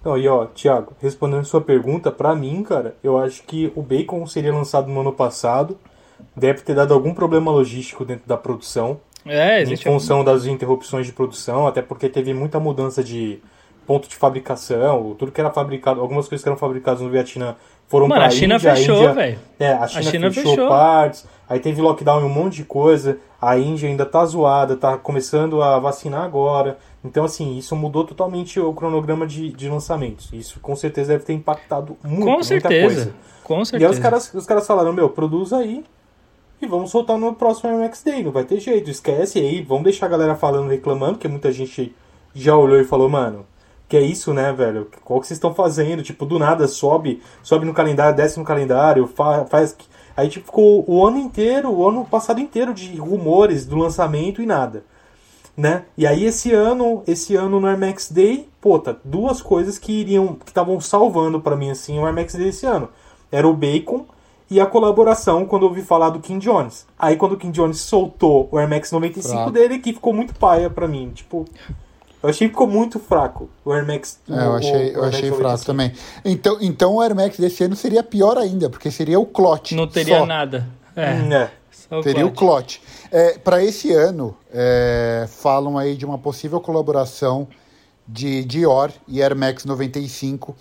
Então, 0.00 0.16
e 0.16 0.26
ó, 0.26 0.46
Thiago, 0.46 0.94
respondendo 1.00 1.44
sua 1.44 1.60
pergunta, 1.60 2.10
para 2.10 2.34
mim, 2.34 2.62
cara, 2.62 2.96
eu 3.04 3.18
acho 3.18 3.42
que 3.42 3.70
o 3.76 3.82
Bacon 3.82 4.26
seria 4.26 4.54
lançado 4.54 4.88
no 4.88 5.00
ano 5.00 5.12
passado. 5.12 5.78
Deve 6.34 6.62
ter 6.62 6.74
dado 6.74 6.94
algum 6.94 7.12
problema 7.12 7.50
logístico 7.50 8.06
dentro 8.06 8.26
da 8.26 8.36
produção. 8.36 8.98
É, 9.26 9.62
Em 9.62 9.76
função 9.76 10.24
das 10.24 10.46
interrupções 10.46 11.06
de 11.06 11.12
produção, 11.12 11.66
até 11.66 11.82
porque 11.82 12.08
teve 12.08 12.32
muita 12.32 12.58
mudança 12.58 13.04
de 13.04 13.38
ponto 13.86 14.08
de 14.08 14.16
fabricação, 14.16 15.14
tudo 15.18 15.30
que 15.30 15.40
era 15.40 15.50
fabricado, 15.50 16.00
algumas 16.00 16.26
coisas 16.26 16.42
que 16.42 16.48
eram 16.48 16.58
fabricadas 16.58 17.00
no 17.00 17.10
Vietnã 17.10 17.54
foram 17.92 18.08
Mano, 18.08 18.22
a 18.22 18.30
China 18.30 18.54
Índia, 18.54 18.74
fechou, 18.74 19.12
velho. 19.12 19.38
É, 19.60 19.72
a 19.74 19.86
China, 19.86 20.00
a 20.00 20.10
China 20.10 20.32
fechou, 20.32 20.50
fechou, 20.52 20.68
partes, 20.70 21.26
aí 21.46 21.60
teve 21.60 21.82
lockdown 21.82 22.22
em 22.22 22.24
um 22.24 22.28
monte 22.30 22.56
de 22.56 22.64
coisa, 22.64 23.18
a 23.38 23.58
Índia 23.58 23.86
ainda 23.86 24.06
tá 24.06 24.24
zoada, 24.24 24.76
tá 24.76 24.96
começando 24.96 25.62
a 25.62 25.78
vacinar 25.78 26.22
agora. 26.22 26.78
Então, 27.04 27.22
assim, 27.22 27.58
isso 27.58 27.76
mudou 27.76 28.02
totalmente 28.04 28.58
o 28.58 28.72
cronograma 28.72 29.26
de, 29.26 29.52
de 29.52 29.68
lançamentos. 29.68 30.30
Isso 30.32 30.58
com 30.58 30.74
certeza 30.74 31.12
deve 31.12 31.24
ter 31.24 31.34
impactado 31.34 31.98
muito, 32.02 32.24
com 32.24 32.42
certeza, 32.42 32.94
coisa. 32.94 33.14
Com 33.44 33.62
certeza. 33.62 33.84
E 33.84 33.86
aí 33.86 33.92
os 33.92 33.98
caras, 33.98 34.32
os 34.32 34.46
caras 34.46 34.66
falaram, 34.66 34.94
meu, 34.94 35.10
produz 35.10 35.52
aí 35.52 35.84
e 36.62 36.66
vamos 36.66 36.90
soltar 36.90 37.18
no 37.18 37.34
próximo 37.34 37.76
MX 37.76 38.02
Day, 38.04 38.22
não 38.22 38.32
vai 38.32 38.44
ter 38.44 38.58
jeito, 38.58 38.88
esquece 38.88 39.38
aí, 39.38 39.60
vamos 39.60 39.84
deixar 39.84 40.06
a 40.06 40.08
galera 40.08 40.34
falando, 40.34 40.70
reclamando, 40.70 41.14
porque 41.14 41.28
muita 41.28 41.52
gente 41.52 41.94
já 42.34 42.56
olhou 42.56 42.80
e 42.80 42.84
falou, 42.84 43.10
mano, 43.10 43.44
que 43.92 43.96
é 43.98 44.00
isso, 44.00 44.32
né, 44.32 44.50
velho? 44.54 44.88
Qual 45.04 45.20
que 45.20 45.26
vocês 45.26 45.36
estão 45.36 45.52
fazendo? 45.52 46.02
Tipo, 46.02 46.24
do 46.24 46.38
nada 46.38 46.66
sobe, 46.66 47.20
sobe 47.42 47.66
no 47.66 47.74
calendário, 47.74 48.16
desce 48.16 48.38
no 48.38 48.44
calendário, 48.44 49.06
fa 49.06 49.44
faz. 49.44 49.76
Aí 50.16 50.30
tipo, 50.30 50.46
ficou 50.46 50.82
o 50.88 51.06
ano 51.06 51.18
inteiro, 51.18 51.70
o 51.70 51.86
ano 51.86 52.02
passado 52.02 52.40
inteiro 52.40 52.72
de 52.72 52.96
rumores 52.96 53.66
do 53.66 53.76
lançamento 53.76 54.40
e 54.40 54.46
nada. 54.46 54.82
Né? 55.54 55.84
E 55.94 56.06
aí 56.06 56.24
esse 56.24 56.54
ano, 56.54 57.02
esse 57.06 57.36
ano 57.36 57.60
no 57.60 57.66
Air 57.66 57.78
Max 57.78 58.10
Day, 58.10 58.48
pô, 58.62 58.78
tá 58.78 58.96
duas 59.04 59.42
coisas 59.42 59.76
que 59.76 59.92
iriam 59.92 60.36
que 60.36 60.48
estavam 60.48 60.80
salvando 60.80 61.38
para 61.38 61.54
mim 61.54 61.68
assim 61.68 61.98
o 61.98 62.06
Air 62.06 62.14
Max 62.14 62.34
Day 62.34 62.48
esse 62.48 62.64
ano. 62.64 62.88
Era 63.30 63.46
o 63.46 63.52
bacon 63.52 64.06
e 64.48 64.58
a 64.58 64.64
colaboração 64.64 65.44
quando 65.44 65.64
eu 65.64 65.68
ouvi 65.68 65.82
falar 65.82 66.08
do 66.08 66.18
King 66.18 66.42
Jones. 66.42 66.86
Aí 66.98 67.14
quando 67.14 67.32
o 67.32 67.36
King 67.36 67.52
Jones 67.52 67.78
soltou 67.78 68.48
o 68.50 68.56
Air 68.56 68.70
Max 68.70 68.90
95 68.90 69.34
fraco. 69.34 69.50
dele, 69.50 69.80
que 69.80 69.92
ficou 69.92 70.14
muito 70.14 70.34
paia 70.34 70.70
para 70.70 70.88
mim, 70.88 71.10
tipo, 71.14 71.44
eu 72.22 72.28
achei 72.28 72.48
que 72.48 72.52
ficou 72.52 72.66
muito 72.66 72.98
fraco 72.98 73.50
o 73.64 73.72
Air 73.72 73.86
Max. 73.86 74.20
É, 74.28 74.32
eu 74.32 74.54
achei, 74.54 74.90
o, 74.90 74.94
eu 74.94 75.04
achei 75.04 75.32
fraco 75.32 75.64
também. 75.64 75.92
Então, 76.24 76.58
então 76.60 76.94
o 76.94 77.00
Air 77.00 77.14
Max 77.14 77.38
desse 77.38 77.64
ano 77.64 77.74
seria 77.74 78.02
pior 78.02 78.38
ainda, 78.38 78.70
porque 78.70 78.90
seria 78.90 79.18
o 79.18 79.26
clot. 79.26 79.74
Não 79.74 79.86
teria 79.86 80.18
só. 80.18 80.26
nada. 80.26 80.68
É. 80.94 81.50
É. 81.92 82.02
Teria 82.02 82.26
o 82.26 82.30
clot. 82.30 82.80
É, 83.10 83.38
Para 83.38 83.62
esse 83.62 83.92
ano, 83.92 84.36
é, 84.52 85.26
falam 85.28 85.76
aí 85.76 85.94
de 85.96 86.06
uma 86.06 86.16
possível 86.16 86.60
colaboração 86.60 87.46
de 88.06 88.44
Dior 88.44 88.90
e 89.06 89.22
Air 89.22 89.36
Max 89.36 89.64
95 89.64 90.56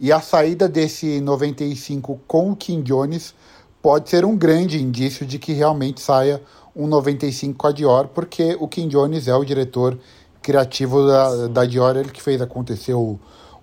e 0.00 0.12
a 0.12 0.20
saída 0.20 0.68
desse 0.68 1.20
95 1.20 2.20
com 2.26 2.52
o 2.52 2.56
Kim 2.56 2.82
Jones 2.82 3.34
pode 3.82 4.08
ser 4.08 4.24
um 4.24 4.36
grande 4.36 4.80
indício 4.80 5.26
de 5.26 5.38
que 5.38 5.52
realmente 5.52 6.00
saia 6.00 6.40
um 6.74 6.86
95 6.86 7.58
com 7.58 7.66
a 7.66 7.72
Dior, 7.72 8.08
porque 8.08 8.56
o 8.60 8.68
Kim 8.68 8.86
Jones 8.86 9.26
é 9.26 9.34
o 9.34 9.44
diretor 9.44 9.98
criativo 10.48 11.06
da, 11.06 11.46
da 11.48 11.64
Dior, 11.66 11.94
ele 11.94 12.08
que 12.08 12.22
fez 12.22 12.40
acontecer 12.40 12.94
o, 12.94 13.20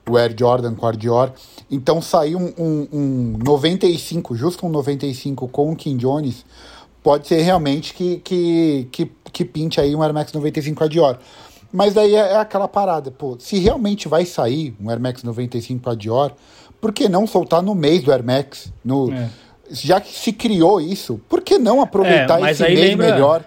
o 0.08 0.18
Air 0.18 0.36
Jordan 0.38 0.76
com 0.76 0.86
a 0.86 0.92
Dior. 0.92 1.32
Então 1.72 2.00
saiu 2.00 2.38
um, 2.38 2.54
um, 2.56 2.88
um 2.94 3.38
95, 3.44 4.36
justo 4.36 4.68
um 4.68 4.70
95 4.70 5.48
com 5.48 5.72
o 5.72 5.76
Kim 5.76 5.98
Jones, 5.98 6.46
pode 7.02 7.28
ser 7.28 7.42
realmente 7.42 7.92
que, 7.92 8.18
que, 8.18 8.88
que, 8.92 9.12
que 9.34 9.44
pinte 9.44 9.82
aí 9.82 9.96
um 9.96 10.04
Air 10.04 10.14
Max 10.14 10.32
95 10.32 10.78
com 10.78 10.84
a 10.84 10.88
Dior. 10.88 11.18
Mas 11.74 11.96
daí 11.96 12.14
é, 12.14 12.20
é, 12.20 12.36
aquela 12.38 12.68
parada, 12.68 13.10
pô, 13.10 13.36
se 13.40 13.58
realmente 13.58 14.08
vai 14.08 14.24
sair 14.24 14.76
um 14.80 14.88
Air 14.88 15.00
Max 15.00 15.24
95 15.24 15.82
para 15.82 15.96
Dior, 15.96 16.34
por 16.80 16.94
que 16.94 17.10
não 17.10 17.26
soltar 17.26 17.64
no 17.64 17.74
mês 17.74 18.04
do 18.04 18.12
Air 18.12 18.24
Max? 18.24 18.72
No, 18.84 19.12
é. 19.12 19.28
Já 19.72 20.00
que 20.00 20.14
se 20.14 20.32
criou 20.32 20.80
isso, 20.80 21.20
por 21.28 21.42
que 21.42 21.58
não 21.58 21.82
aproveitar 21.82 22.40
é, 22.48 22.52
esse 22.52 22.62
mês 22.62 22.80
lembra, 22.92 23.12
melhor? 23.12 23.44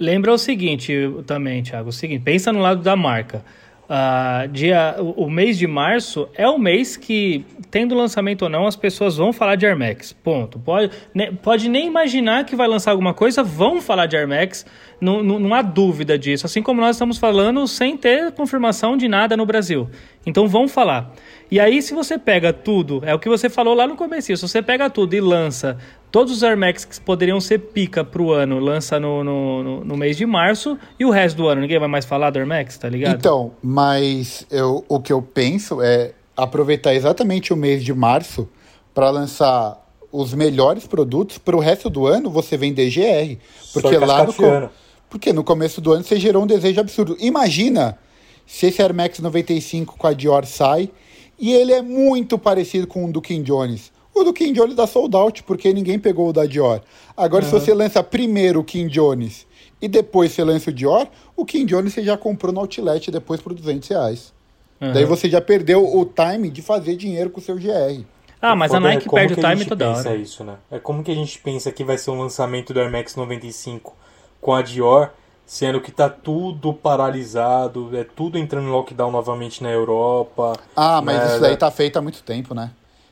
Lembra 0.00 0.32
o 0.32 0.38
seguinte 0.38 0.94
também, 1.26 1.62
Thiago, 1.62 1.90
o 1.90 1.92
seguinte, 1.92 2.22
pensa 2.24 2.50
no 2.50 2.60
lado 2.60 2.80
da 2.82 2.96
marca. 2.96 3.44
Uh, 3.90 4.46
dia, 4.46 4.94
o, 5.00 5.24
o, 5.24 5.30
mês 5.30 5.58
de 5.58 5.66
março 5.66 6.28
é 6.34 6.48
o 6.48 6.56
mês 6.56 6.96
que, 6.96 7.44
tendo 7.72 7.92
lançamento 7.92 8.42
ou 8.42 8.48
não, 8.48 8.64
as 8.64 8.76
pessoas 8.76 9.16
vão 9.16 9.32
falar 9.32 9.56
de 9.56 9.66
Air 9.66 9.76
Max. 9.76 10.12
Ponto. 10.12 10.60
Pode, 10.60 10.92
ne, 11.12 11.32
pode 11.32 11.68
nem 11.68 11.88
imaginar 11.88 12.44
que 12.44 12.54
vai 12.54 12.68
lançar 12.68 12.92
alguma 12.92 13.12
coisa, 13.12 13.42
vão 13.42 13.80
falar 13.80 14.06
de 14.06 14.16
Air 14.16 14.28
Max. 14.28 14.64
Não, 15.00 15.24
não, 15.24 15.40
não, 15.40 15.52
há 15.52 15.60
dúvida 15.60 16.16
disso. 16.16 16.46
Assim 16.46 16.62
como 16.62 16.80
nós 16.80 16.94
estamos 16.94 17.18
falando 17.18 17.66
sem 17.66 17.96
ter 17.96 18.30
confirmação 18.30 18.96
de 18.96 19.08
nada 19.08 19.36
no 19.36 19.44
Brasil. 19.44 19.90
Então 20.24 20.46
vão 20.46 20.68
falar. 20.68 21.12
E 21.50 21.58
aí, 21.58 21.82
se 21.82 21.92
você 21.92 22.16
pega 22.16 22.52
tudo, 22.52 23.02
é 23.04 23.12
o 23.12 23.18
que 23.18 23.28
você 23.28 23.50
falou 23.50 23.74
lá 23.74 23.88
no 23.88 23.96
começo, 23.96 24.36
se 24.36 24.40
você 24.40 24.62
pega 24.62 24.88
tudo 24.88 25.14
e 25.14 25.20
lança 25.20 25.76
todos 26.10 26.32
os 26.32 26.42
Air 26.42 26.56
Max 26.56 26.84
que 26.84 27.00
poderiam 27.00 27.40
ser 27.40 27.58
pica 27.58 28.04
pro 28.04 28.32
ano, 28.32 28.58
lança 28.58 28.98
no, 28.98 29.22
no, 29.22 29.62
no, 29.62 29.84
no, 29.84 29.96
mês 29.96 30.16
de 30.16 30.26
março, 30.26 30.78
e 30.98 31.04
o 31.04 31.10
resto 31.10 31.36
do 31.36 31.48
ano, 31.48 31.60
ninguém 31.60 31.78
vai 31.78 31.88
mais 31.88 32.04
falar 32.04 32.30
do 32.30 32.38
Air 32.38 32.46
Max, 32.46 32.76
tá 32.78 32.88
ligado? 32.88 33.16
Então, 33.16 33.52
mas 33.62 34.46
eu, 34.50 34.84
o 34.88 35.00
que 35.00 35.12
eu 35.12 35.22
penso 35.22 35.80
é 35.82 36.12
aproveitar 36.36 36.94
exatamente 36.94 37.52
o 37.52 37.56
mês 37.56 37.84
de 37.84 37.92
março 37.92 38.48
para 38.94 39.10
lançar 39.10 39.78
os 40.12 40.34
melhores 40.34 40.86
produtos 40.86 41.38
para 41.38 41.56
o 41.56 41.60
resto 41.60 41.88
do 41.88 42.06
ano 42.06 42.30
você 42.30 42.56
vender 42.56 42.90
GR. 42.90 43.40
Porque 43.72 43.96
lá 43.98 44.24
no, 44.24 44.70
porque 45.08 45.32
no 45.32 45.44
começo 45.44 45.80
do 45.80 45.92
ano 45.92 46.02
você 46.02 46.18
gerou 46.18 46.42
um 46.42 46.46
desejo 46.46 46.80
absurdo. 46.80 47.16
Imagina 47.20 47.98
se 48.46 48.66
esse 48.66 48.82
Air 48.82 48.94
Max 48.94 49.20
95 49.20 49.96
com 49.96 50.06
a 50.06 50.12
Dior 50.12 50.44
sai 50.46 50.90
e 51.38 51.52
ele 51.52 51.72
é 51.72 51.80
muito 51.80 52.38
parecido 52.38 52.86
com 52.86 53.04
o 53.04 53.12
do 53.12 53.20
Kim 53.20 53.42
Jones. 53.42 53.92
O 54.14 54.24
do 54.24 54.32
Kim 54.32 54.52
Jones 54.52 54.74
dá 54.74 54.86
sold 54.86 55.14
out, 55.16 55.42
porque 55.44 55.72
ninguém 55.72 55.98
pegou 55.98 56.28
o 56.28 56.32
da 56.32 56.44
Dior. 56.44 56.80
Agora, 57.16 57.44
uhum. 57.44 57.50
se 57.50 57.58
você 57.58 57.74
lança 57.74 58.02
primeiro 58.02 58.60
o 58.60 58.64
Kim 58.64 58.86
Jones 58.88 59.46
e 59.80 59.88
depois 59.88 60.32
você 60.32 60.44
lança 60.44 60.70
o 60.70 60.72
Dior, 60.72 61.06
o 61.36 61.44
Kim 61.44 61.64
Jones 61.64 61.92
você 61.92 62.02
já 62.02 62.16
comprou 62.16 62.52
no 62.52 62.60
Outlet 62.60 63.10
depois 63.10 63.40
por 63.40 63.54
200 63.54 63.88
reais. 63.88 64.32
Uhum. 64.80 64.92
Daí 64.92 65.04
você 65.04 65.28
já 65.28 65.40
perdeu 65.40 65.84
o 65.84 66.04
time 66.04 66.50
de 66.50 66.62
fazer 66.62 66.96
dinheiro 66.96 67.30
com 67.30 67.40
o 67.40 67.42
seu 67.42 67.56
GR. 67.56 68.02
Ah, 68.42 68.56
mas 68.56 68.72
a 68.72 68.78
é 68.78 68.80
Nike 68.80 69.06
é 69.06 69.10
perde 69.10 69.34
o 69.34 69.36
time 69.36 69.64
toda 69.64 69.90
hora. 69.90 70.16
Isso, 70.16 70.42
né? 70.42 70.56
É 70.70 70.78
como 70.78 71.04
que 71.04 71.10
a 71.10 71.14
gente 71.14 71.38
pensa 71.38 71.70
que 71.70 71.84
vai 71.84 71.98
ser 71.98 72.10
um 72.10 72.20
lançamento 72.20 72.72
do 72.72 72.80
Air 72.80 72.90
Max 72.90 73.14
95 73.14 73.94
com 74.40 74.54
a 74.54 74.62
Dior 74.62 75.10
sendo 75.50 75.80
que 75.80 75.90
tá 75.90 76.08
tudo 76.08 76.72
paralisado, 76.72 77.90
é 77.96 78.04
tudo 78.04 78.38
entrando 78.38 78.68
em 78.68 78.70
lockdown 78.70 79.10
novamente 79.10 79.64
na 79.64 79.68
Europa. 79.68 80.52
Ah, 80.76 81.02
mas 81.02 81.18
né? 81.18 81.26
isso 81.26 81.40
daí 81.40 81.56
tá 81.56 81.68
feito 81.72 81.96
há 81.96 82.00
muito 82.00 82.22
tempo, 82.22 82.54
né? 82.54 82.70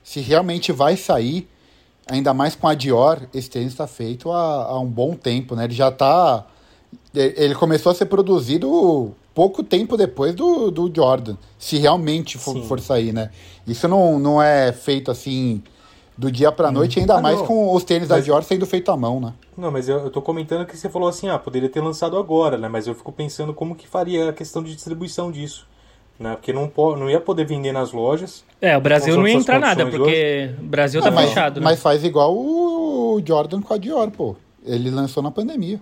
Se 0.09 0.20
realmente 0.20 0.72
vai 0.72 0.96
sair, 0.96 1.46
ainda 2.11 2.32
mais 2.32 2.54
com 2.54 2.66
a 2.66 2.72
Dior, 2.72 3.20
esse 3.34 3.50
tênis 3.50 3.72
está 3.72 3.86
feito 3.86 4.32
há, 4.32 4.64
há, 4.64 4.80
um 4.80 4.86
bom 4.86 5.14
tempo, 5.14 5.54
né? 5.54 5.64
Ele 5.64 5.74
já 5.74 5.90
tá. 5.90 6.46
Ele 7.14 7.54
começou 7.54 7.92
a 7.92 7.94
ser 7.94 8.06
produzido 8.06 9.14
pouco 9.34 9.62
tempo 9.62 9.98
depois 9.98 10.34
do, 10.34 10.70
do 10.70 10.90
Jordan, 10.90 11.36
se 11.59 11.76
realmente 11.76 12.38
for, 12.38 12.59
for 12.62 12.80
sair, 12.80 13.12
né? 13.12 13.30
Isso 13.66 13.86
não, 13.86 14.18
não 14.18 14.42
é 14.42 14.72
feito 14.72 15.11
assim 15.11 15.62
do 16.16 16.32
dia 16.32 16.50
pra 16.50 16.72
noite, 16.72 16.98
ainda 16.98 17.18
ah, 17.18 17.20
mais 17.20 17.40
não. 17.40 17.46
com 17.46 17.74
os 17.74 17.84
tênis 17.84 18.09
mas... 18.09 18.18
da 18.18 18.24
Dior 18.24 18.42
sendo 18.42 18.64
feito 18.64 18.90
à 18.90 18.96
mão, 18.96 19.20
né? 19.20 19.34
Não, 19.59 19.70
mas 19.70 19.90
eu, 19.90 19.98
eu 19.98 20.11
tô 20.11 20.22
comentando 20.22 20.64
que 20.64 20.74
você 20.74 20.88
falou 20.88 21.11
assim, 21.11 21.28
ah, 21.28 21.38
poderia 21.38 21.68
ter 21.68 21.82
lançado 21.82 22.16
agora, 22.16 22.56
né? 22.56 22.66
Mas 22.66 22.86
eu 22.86 22.94
fico 22.94 23.12
pensando 23.12 23.52
como 23.52 23.76
que 23.76 23.86
faria 23.86 24.30
a 24.30 24.32
questão 24.32 24.62
de 24.62 24.74
distribuição 24.74 25.30
disso. 25.30 25.66
Né? 26.18 26.32
Porque 26.32 26.52
não, 26.52 26.70
não 26.96 27.08
ia 27.08 27.20
poder 27.20 27.44
vender 27.44 27.72
nas 27.72 27.92
lojas. 27.92 28.44
É, 28.60 28.76
o 28.76 28.80
Brasil 28.80 29.16
não 29.16 29.26
ia 29.26 29.34
entrar 29.34 29.60
nada, 29.60 29.86
porque 29.86 30.50
o 30.58 30.64
Brasil 30.64 31.00
tá 31.00 31.10
ah, 31.10 31.12
fechado. 31.12 31.54
Mas, 31.60 31.64
né? 31.64 31.70
mas 31.70 31.82
faz 31.82 32.04
igual 32.04 32.36
o 32.36 33.22
Jordan 33.24 33.62
com 33.62 33.72
a 33.72 33.78
Dior, 33.78 34.10
pô. 34.10 34.34
Ele 34.64 34.90
lançou 34.90 35.22
na 35.22 35.30
pandemia. 35.30 35.80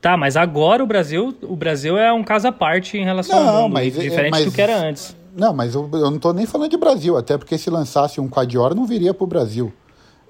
Tá, 0.00 0.16
mas 0.16 0.36
agora 0.36 0.82
o 0.82 0.86
Brasil, 0.86 1.34
o 1.42 1.56
Brasil 1.56 1.98
é 1.98 2.12
um 2.12 2.22
caso 2.22 2.48
à 2.48 2.52
parte 2.52 2.96
em 2.96 3.04
relação 3.04 3.38
não, 3.38 3.48
ao 3.48 3.62
mundo, 3.64 3.74
mas, 3.74 3.98
é, 3.98 4.00
diferente 4.00 4.30
mas, 4.30 4.44
do 4.44 4.52
que 4.52 4.62
era 4.62 4.76
antes. 4.76 5.16
Não, 5.36 5.52
mas 5.52 5.74
eu, 5.74 5.88
eu 5.92 6.10
não 6.10 6.18
tô 6.18 6.32
nem 6.32 6.46
falando 6.46 6.70
de 6.70 6.76
Brasil, 6.76 7.16
até 7.16 7.36
porque 7.36 7.58
se 7.58 7.68
lançasse 7.68 8.20
um 8.20 8.28
Quadior 8.28 8.74
não 8.74 8.86
viria 8.86 9.12
pro 9.12 9.26
Brasil. 9.26 9.72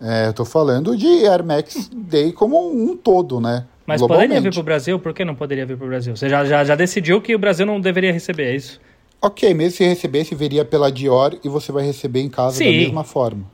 É, 0.01 0.29
eu 0.29 0.33
tô 0.33 0.45
falando 0.45 0.97
de 0.97 1.27
Air 1.27 1.45
Max 1.45 1.91
Day 1.93 2.33
como 2.33 2.71
um 2.71 2.97
todo, 2.97 3.41
né? 3.41 3.67
Mas 3.87 4.01
poderia 4.01 4.41
vir 4.41 4.53
pro 4.53 4.63
Brasil? 4.63 4.99
Por 4.99 5.15
que 5.15 5.25
não 5.25 5.35
poderia 5.35 5.65
vir 5.65 5.77
pro 5.77 5.87
Brasil? 5.87 6.15
Você 6.15 6.29
já, 6.29 6.45
já, 6.45 6.63
já 6.63 6.75
decidiu 6.75 7.21
que 7.21 7.35
o 7.35 7.39
Brasil 7.39 7.65
não 7.65 7.81
deveria 7.81 8.13
receber, 8.13 8.53
é 8.53 8.57
isso? 8.57 8.81
Ok, 9.21 9.53
mesmo 9.53 9.77
se 9.77 9.85
recebesse, 9.85 10.35
viria 10.35 10.65
pela 10.65 10.93
Dior 10.93 11.37
e 11.43 11.49
você 11.49 11.73
vai 11.73 11.85
receber 11.85 12.21
em 12.21 12.29
casa 12.29 12.57
Sim. 12.57 12.65
da 12.65 12.71
mesma 12.71 13.05
forma. 13.05 13.45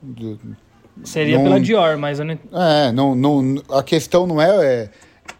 Seria 1.02 1.38
não, 1.38 1.44
pela 1.44 1.60
Dior, 1.60 1.96
mas 1.96 2.18
eu 2.18 2.26
não... 2.26 2.38
É, 2.52 2.92
não, 2.92 3.14
não, 3.14 3.62
a 3.70 3.82
questão 3.82 4.26
não 4.26 4.40
é, 4.40 4.66
é, 4.66 4.90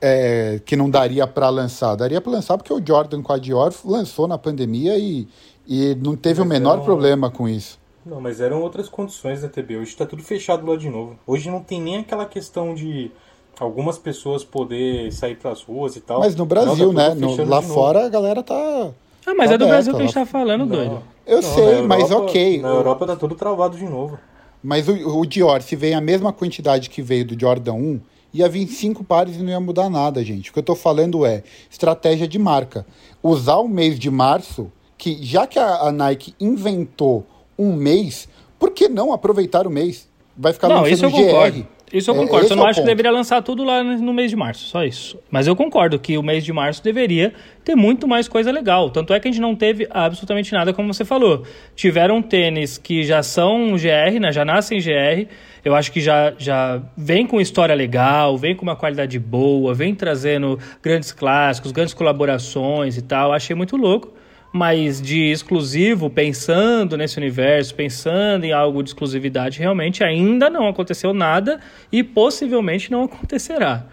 é 0.01 0.61
que 0.64 0.77
não 0.77 0.89
daria 0.89 1.27
para 1.27 1.49
lançar. 1.51 1.95
Daria 1.95 2.20
para 2.20 2.33
lançar 2.33 2.57
porque 2.57 2.72
o 2.72 2.83
Jordan 2.85 3.22
com 3.22 3.33
a 3.33 3.39
Dior 3.39 3.72
lançou 3.85 4.27
na 4.27 4.39
pandemia 4.39 4.97
e, 4.99 5.29
e 5.66 5.95
não 5.97 6.16
teve 6.16 6.41
mas 6.41 6.47
o 6.47 6.49
menor 6.49 6.75
eram... 6.75 6.85
problema 6.85 7.31
com 7.31 7.47
isso. 7.47 7.79
Não, 8.05 8.20
mas 8.20 8.41
eram 8.41 8.62
outras 8.62 8.89
condições 8.89 9.43
da 9.43 9.49
TB. 9.49 9.77
Hoje 9.77 9.91
está 9.91 10.07
tudo 10.07 10.22
fechado 10.22 10.66
lá 10.66 10.77
de 10.77 10.89
novo. 10.89 11.18
Hoje 11.27 11.51
não 11.51 11.61
tem 11.61 11.81
nem 11.81 11.99
aquela 11.99 12.27
questão 12.27 12.75
de 12.75 13.11
algumas 13.59 13.99
pessoas 13.99 14.43
poder 14.43 15.12
sair 15.12 15.37
para 15.37 15.51
as 15.51 15.62
ruas 15.62 15.97
e 15.97 16.01
tal. 16.01 16.20
Mas 16.20 16.35
no 16.35 16.45
Brasil, 16.45 16.93
tá 16.93 17.14
né? 17.14 17.14
No, 17.14 17.45
lá 17.45 17.62
fora 17.62 18.07
a 18.07 18.09
galera 18.09 18.43
tá. 18.43 18.91
Ah, 19.27 19.35
mas 19.35 19.49
tá 19.49 19.55
é 19.55 19.59
do 19.59 19.66
Brasil 19.66 19.95
que 19.95 20.03
a 20.03 20.05
gente 20.05 20.14
tá 20.14 20.27
falando, 20.27 20.61
não, 20.61 20.68
doido. 20.68 21.03
Eu 21.27 21.41
não, 21.41 21.43
sei, 21.43 21.64
Europa, 21.64 21.89
mas 21.89 22.11
ok. 22.11 22.61
Na 22.61 22.68
Europa 22.68 23.07
tá 23.07 23.16
tudo 23.16 23.35
travado 23.35 23.77
de 23.77 23.85
novo. 23.85 24.18
Mas 24.62 24.89
o, 24.89 25.18
o 25.18 25.27
Dior, 25.27 25.62
se 25.62 25.77
vem 25.77 25.95
a 25.95 26.01
mesma 26.01 26.33
quantidade 26.33 26.91
que 26.91 27.03
veio 27.03 27.25
do 27.25 27.39
Jordan 27.39 27.75
1, 27.75 28.01
ia 28.33 28.49
vir 28.49 28.66
cinco 28.66 29.05
pares 29.05 29.37
e 29.37 29.43
não 29.43 29.51
ia 29.51 29.61
mudar 29.61 29.89
nada, 29.89 30.25
gente. 30.25 30.51
O 30.51 30.53
que 30.53 30.59
eu 30.59 30.62
tô 30.62 30.75
falando 30.75 31.25
é 31.25 31.43
estratégia 31.70 32.27
de 32.27 32.39
marca. 32.39 32.87
Usar 33.22 33.57
o 33.57 33.68
mês 33.68 33.99
de 33.99 34.11
março 34.11 34.70
que 34.99 35.18
já 35.22 35.47
que 35.47 35.59
a, 35.59 35.83
a 35.83 35.93
Nike 35.93 36.35
inventou 36.41 37.27
um 37.59 37.75
mês, 37.75 38.29
por 38.59 38.70
que 38.70 38.89
não 38.89 39.12
aproveitar 39.12 39.66
o 39.66 39.70
mês? 39.70 40.09
Vai 40.37 40.53
ficar 40.53 40.68
não, 40.68 40.87
isso 40.87 41.05
eu 41.05 41.11
GR. 41.11 41.16
Concordo. 41.16 41.66
Isso 41.95 42.11
eu 42.11 42.14
é, 42.16 42.18
concordo. 42.18 42.49
eu 42.49 42.57
não 42.57 42.66
é 42.66 42.70
acho 42.70 42.80
ponto. 42.80 42.86
que 42.86 42.90
deveria 42.90 43.12
lançar 43.12 43.40
tudo 43.40 43.62
lá 43.62 43.82
no 43.84 44.12
mês 44.12 44.28
de 44.28 44.36
março, 44.36 44.66
só 44.66 44.84
isso. 44.84 45.16
Mas 45.30 45.47
eu 45.47 45.55
concordo 45.55 45.97
que 45.97 46.18
o 46.18 46.22
mês 46.24 46.45
de 46.45 46.53
março 46.53 46.82
deveria 46.82 47.32
ter 47.64 47.76
muito 47.76 48.09
mais 48.09 48.26
coisa 48.26 48.51
legal. 48.51 48.90
Tanto 48.90 49.14
é 49.14 49.20
que 49.20 49.28
a 49.28 49.30
gente 49.30 49.40
não 49.40 49.55
teve 49.55 49.86
absolutamente 49.88 50.53
nada, 50.53 50.72
como 50.74 50.92
você 50.92 51.05
falou. 51.05 51.45
Tiveram 51.76 52.20
tênis 52.20 52.76
que 52.76 53.05
já 53.05 53.22
são 53.22 53.76
GR, 53.76 54.18
né? 54.20 54.32
já 54.32 54.45
nascem 54.45 54.80
GR. 54.80 55.28
Eu 55.64 55.74
acho 55.74 55.92
que 55.92 56.01
já, 56.01 56.34
já 56.36 56.82
vem 56.97 57.26
com 57.26 57.40
história 57.40 57.74
legal, 57.74 58.36
vem 58.36 58.57
com 58.57 58.64
uma 58.64 58.76
qualidade 58.76 59.18
boa, 59.18 59.72
vem 59.72 59.95
trazendo 59.95 60.59
grandes 60.82 61.12
clássicos, 61.12 61.70
grandes 61.70 61.95
colaborações 61.95 62.97
e 62.97 63.03
tal. 63.03 63.32
Achei 63.32 63.55
muito 63.55 63.76
louco. 63.76 64.12
Mas 64.57 65.02
de 65.02 65.32
exclusivo, 65.32 66.09
pensando 66.09 66.96
nesse 66.96 67.18
universo, 67.18 67.74
pensando 67.74 68.44
em 68.44 68.52
algo 68.52 68.84
de 68.84 68.90
exclusividade, 68.90 69.59
realmente 69.59 70.05
ainda 70.05 70.48
não 70.48 70.68
aconteceu 70.68 71.12
nada 71.12 71.59
e 71.90 72.05
possivelmente 72.05 72.88
não 72.88 73.02
acontecerá. 73.02 73.84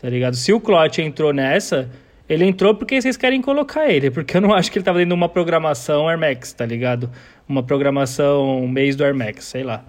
Tá 0.00 0.08
ligado? 0.08 0.34
Se 0.34 0.54
o 0.54 0.58
Clot 0.58 1.02
entrou 1.02 1.34
nessa, 1.34 1.90
ele 2.26 2.46
entrou 2.46 2.74
porque 2.74 2.98
vocês 2.98 3.14
querem 3.18 3.42
colocar 3.42 3.90
ele, 3.90 4.10
porque 4.10 4.38
eu 4.38 4.40
não 4.40 4.54
acho 4.54 4.72
que 4.72 4.78
ele 4.78 4.84
tava 4.86 4.96
dentro 4.96 5.10
de 5.10 5.20
uma 5.20 5.28
programação 5.28 6.08
Air 6.08 6.18
Max, 6.18 6.50
tá 6.54 6.64
ligado? 6.64 7.10
Uma 7.46 7.62
programação 7.62 8.66
mês 8.66 8.96
do 8.96 9.04
Air 9.04 9.14
Max, 9.14 9.44
sei 9.44 9.64
lá. 9.64 9.84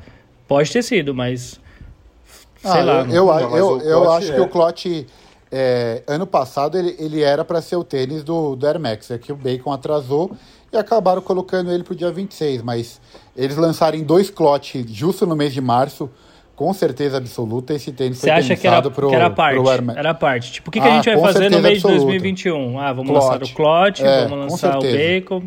Pode 0.45 0.69
ter 0.73 0.83
sido, 0.83 1.15
mas. 1.15 1.57
Sei 2.57 2.71
Ah, 2.71 2.83
lá. 2.83 3.05
eu, 3.09 3.27
eu, 3.29 3.55
eu, 3.55 3.81
eu 3.81 4.11
acho 4.11 4.33
é. 4.33 4.35
que 4.35 4.41
o 4.41 4.47
Clot, 4.49 5.07
é, 5.51 6.03
ano 6.07 6.27
passado, 6.27 6.77
ele, 6.77 6.95
ele 6.99 7.21
era 7.21 7.43
para 7.45 7.61
ser 7.61 7.75
o 7.75 7.83
tênis 7.83 8.23
do, 8.23 8.55
do 8.55 8.67
Air 8.67 8.79
Max. 8.79 9.11
É 9.11 9.17
que 9.17 9.31
o 9.31 9.35
Bacon 9.35 9.71
atrasou 9.71 10.31
e 10.71 10.77
acabaram 10.77 11.21
colocando 11.21 11.71
ele 11.71 11.83
pro 11.83 11.95
dia 11.95 12.11
26. 12.11 12.61
Mas 12.63 12.99
eles 13.35 13.55
lançarem 13.57 14.03
dois 14.03 14.29
Clot 14.29 14.85
justo 14.89 15.25
no 15.25 15.35
mês 15.35 15.53
de 15.53 15.61
março, 15.61 16.09
com 16.55 16.73
certeza 16.73 17.17
absoluta, 17.17 17.73
esse 17.73 17.91
tênis 17.91 18.17
Você 18.17 18.27
foi 18.27 18.31
acha 18.31 18.55
que 18.55 18.67
era, 18.67 18.81
pro, 18.89 19.09
que 19.09 19.15
era 19.15 19.29
parte? 19.29 19.69
Air 19.69 19.83
Max. 19.83 19.99
Era 19.99 20.13
parte. 20.13 20.51
Tipo, 20.53 20.69
o 20.69 20.71
que, 20.71 20.81
que 20.81 20.87
a 20.87 20.91
Ah, 20.91 20.95
gente 20.95 21.05
vai 21.15 21.33
fazer 21.33 21.51
no 21.51 21.59
mês 21.61 21.81
de 21.81 21.87
absoluta. 21.87 21.99
2021? 22.05 22.79
Ah, 22.79 22.93
vamos 22.93 23.11
Clot. 23.11 23.25
lançar 23.25 23.43
o 23.43 23.53
Clot, 23.55 24.03
É, 24.03 24.27
vamos 24.27 24.51
lançar 24.51 24.77
o. 24.77 24.81
Bacon. 24.81 25.43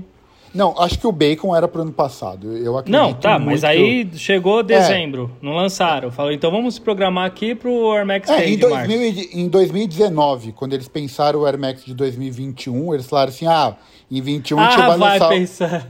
Não, 0.55 0.74
acho 0.80 0.98
que 0.98 1.07
o 1.07 1.12
Bacon 1.12 1.55
era 1.55 1.68
pro 1.68 1.82
ano 1.82 1.92
passado. 1.92 2.57
Eu 2.57 2.76
acredito 2.76 3.01
Não, 3.01 3.14
tá, 3.14 3.38
mas 3.38 3.62
aí 3.62 4.09
o- 4.12 4.18
chegou 4.18 4.62
dezembro, 4.62 5.30
não 5.40 5.55
lançaram. 5.55 6.11
Falou, 6.11 6.32
então 6.32 6.51
vamos 6.51 6.78
programar 6.78 7.24
aqui 7.26 7.55
pro 7.55 7.92
Air 7.92 8.05
Max 8.05 8.28
É, 8.28 8.48
em, 8.48 8.57
de 8.57 8.66
março. 8.66 8.88
2000, 8.88 9.03
e- 9.12 9.40
em 9.40 9.48
2019, 9.48 10.53
quando 10.53 10.72
eles 10.72 10.88
pensaram 10.88 11.40
o 11.40 11.46
Air 11.46 11.59
Max 11.59 11.84
de 11.84 11.94
2021, 11.94 12.92
eles 12.94 13.07
falaram 13.09 13.28
assim: 13.30 13.46
ah, 13.46 13.76
em 14.11 14.20
21 14.20 14.59
a 14.59 14.64
gente 14.70 14.80
Ah, 14.80 14.88
vai 14.88 14.98
vai 14.98 15.18
lançar. 15.18 15.28
pensando. 15.28 15.84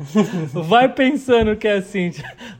vai 0.68 0.88
pensando 0.88 1.56
que 1.56 1.66
é 1.66 1.74
assim. 1.78 2.10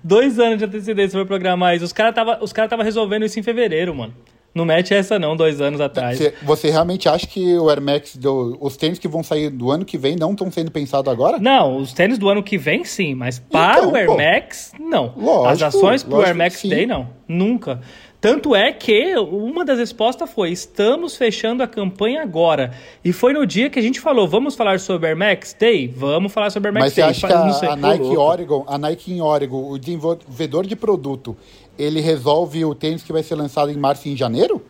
Dois 0.02 0.38
anos 0.38 0.58
de 0.58 0.64
antecedência 0.64 1.18
pra 1.18 1.26
programar 1.26 1.74
isso. 1.76 1.84
Os 1.84 1.92
caras 1.92 2.14
tava, 2.14 2.38
os 2.42 2.52
cara 2.52 2.68
tava 2.68 2.82
resolvendo 2.82 3.24
isso 3.26 3.38
em 3.38 3.42
fevereiro, 3.42 3.94
mano. 3.94 4.14
Não 4.54 4.64
mete 4.64 4.92
essa 4.92 5.18
não, 5.18 5.36
dois 5.36 5.60
anos 5.60 5.80
atrás. 5.80 6.18
Você, 6.18 6.34
você 6.42 6.70
realmente 6.70 7.08
acha 7.08 7.26
que 7.26 7.56
o 7.56 7.68
Air 7.70 7.80
Max, 7.80 8.16
do- 8.16 8.58
os 8.60 8.76
tênis 8.76 8.98
que 8.98 9.06
vão 9.06 9.22
sair 9.22 9.48
do 9.48 9.70
ano 9.70 9.84
que 9.84 9.96
vem 9.96 10.16
não 10.16 10.32
estão 10.32 10.50
sendo 10.50 10.70
pensados 10.72 11.10
agora? 11.12 11.38
Não, 11.38 11.76
os 11.76 11.92
tênis 11.92 12.18
do 12.18 12.28
ano 12.28 12.42
que 12.42 12.58
vem 12.58 12.84
sim, 12.84 13.14
mas 13.14 13.38
para 13.38 13.78
Então, 13.78 13.92
o 13.92 13.96
Air 13.96 14.06
pô. 14.06 14.16
Max, 14.16 14.72
não. 14.80 15.14
Lógico, 15.16 15.46
As 15.48 15.62
ações 15.62 16.02
pro 16.02 16.14
lógico 16.16 16.28
Air 16.28 16.36
Max 16.36 16.56
que. 16.56 16.68
Day, 16.68 16.84
não. 16.86 17.08
Nunca. 17.28 17.80
Tanto 18.20 18.54
é 18.54 18.70
que 18.72 19.14
uma 19.16 19.64
das 19.64 19.78
respostas 19.78 20.28
foi: 20.28 20.50
estamos 20.50 21.16
fechando 21.16 21.62
a 21.62 21.66
campanha 21.66 22.20
agora. 22.20 22.72
E 23.04 23.12
foi 23.14 23.32
no 23.32 23.46
dia 23.46 23.70
que 23.70 23.78
a 23.78 23.82
gente 23.82 23.98
falou: 24.00 24.28
vamos 24.28 24.56
falar 24.56 24.78
sobre 24.80 25.06
Air 25.08 25.16
Max 25.16 25.56
Day? 25.58 25.86
Vamos 25.88 26.30
falar 26.32 26.50
sobre 26.50 26.68
Air 26.68 26.74
Max 26.74 26.84
Mas 26.86 26.92
você 26.94 27.00
Day. 27.00 27.10
acha 27.10 27.28
Fa- 27.28 27.28
que 27.28 27.46
não 27.46 27.52
sei. 27.54 27.68
a, 27.68 27.72
a 27.72 27.76
Nike. 27.76 28.16
Oregon, 28.16 28.64
a 28.68 28.76
Nike 28.76 29.12
em 29.12 29.20
Oregon, 29.22 29.70
o 29.70 29.78
desenvolvedor 29.78 30.66
de 30.66 30.76
produto, 30.76 31.34
ele 31.82 32.00
resolve 32.00 32.64
o 32.64 32.74
tênis 32.74 33.02
que 33.02 33.12
vai 33.12 33.22
ser 33.22 33.34
lançado 33.34 33.70
em 33.70 33.76
março 33.76 34.08
e 34.08 34.12
em 34.12 34.16
janeiro? 34.16 34.62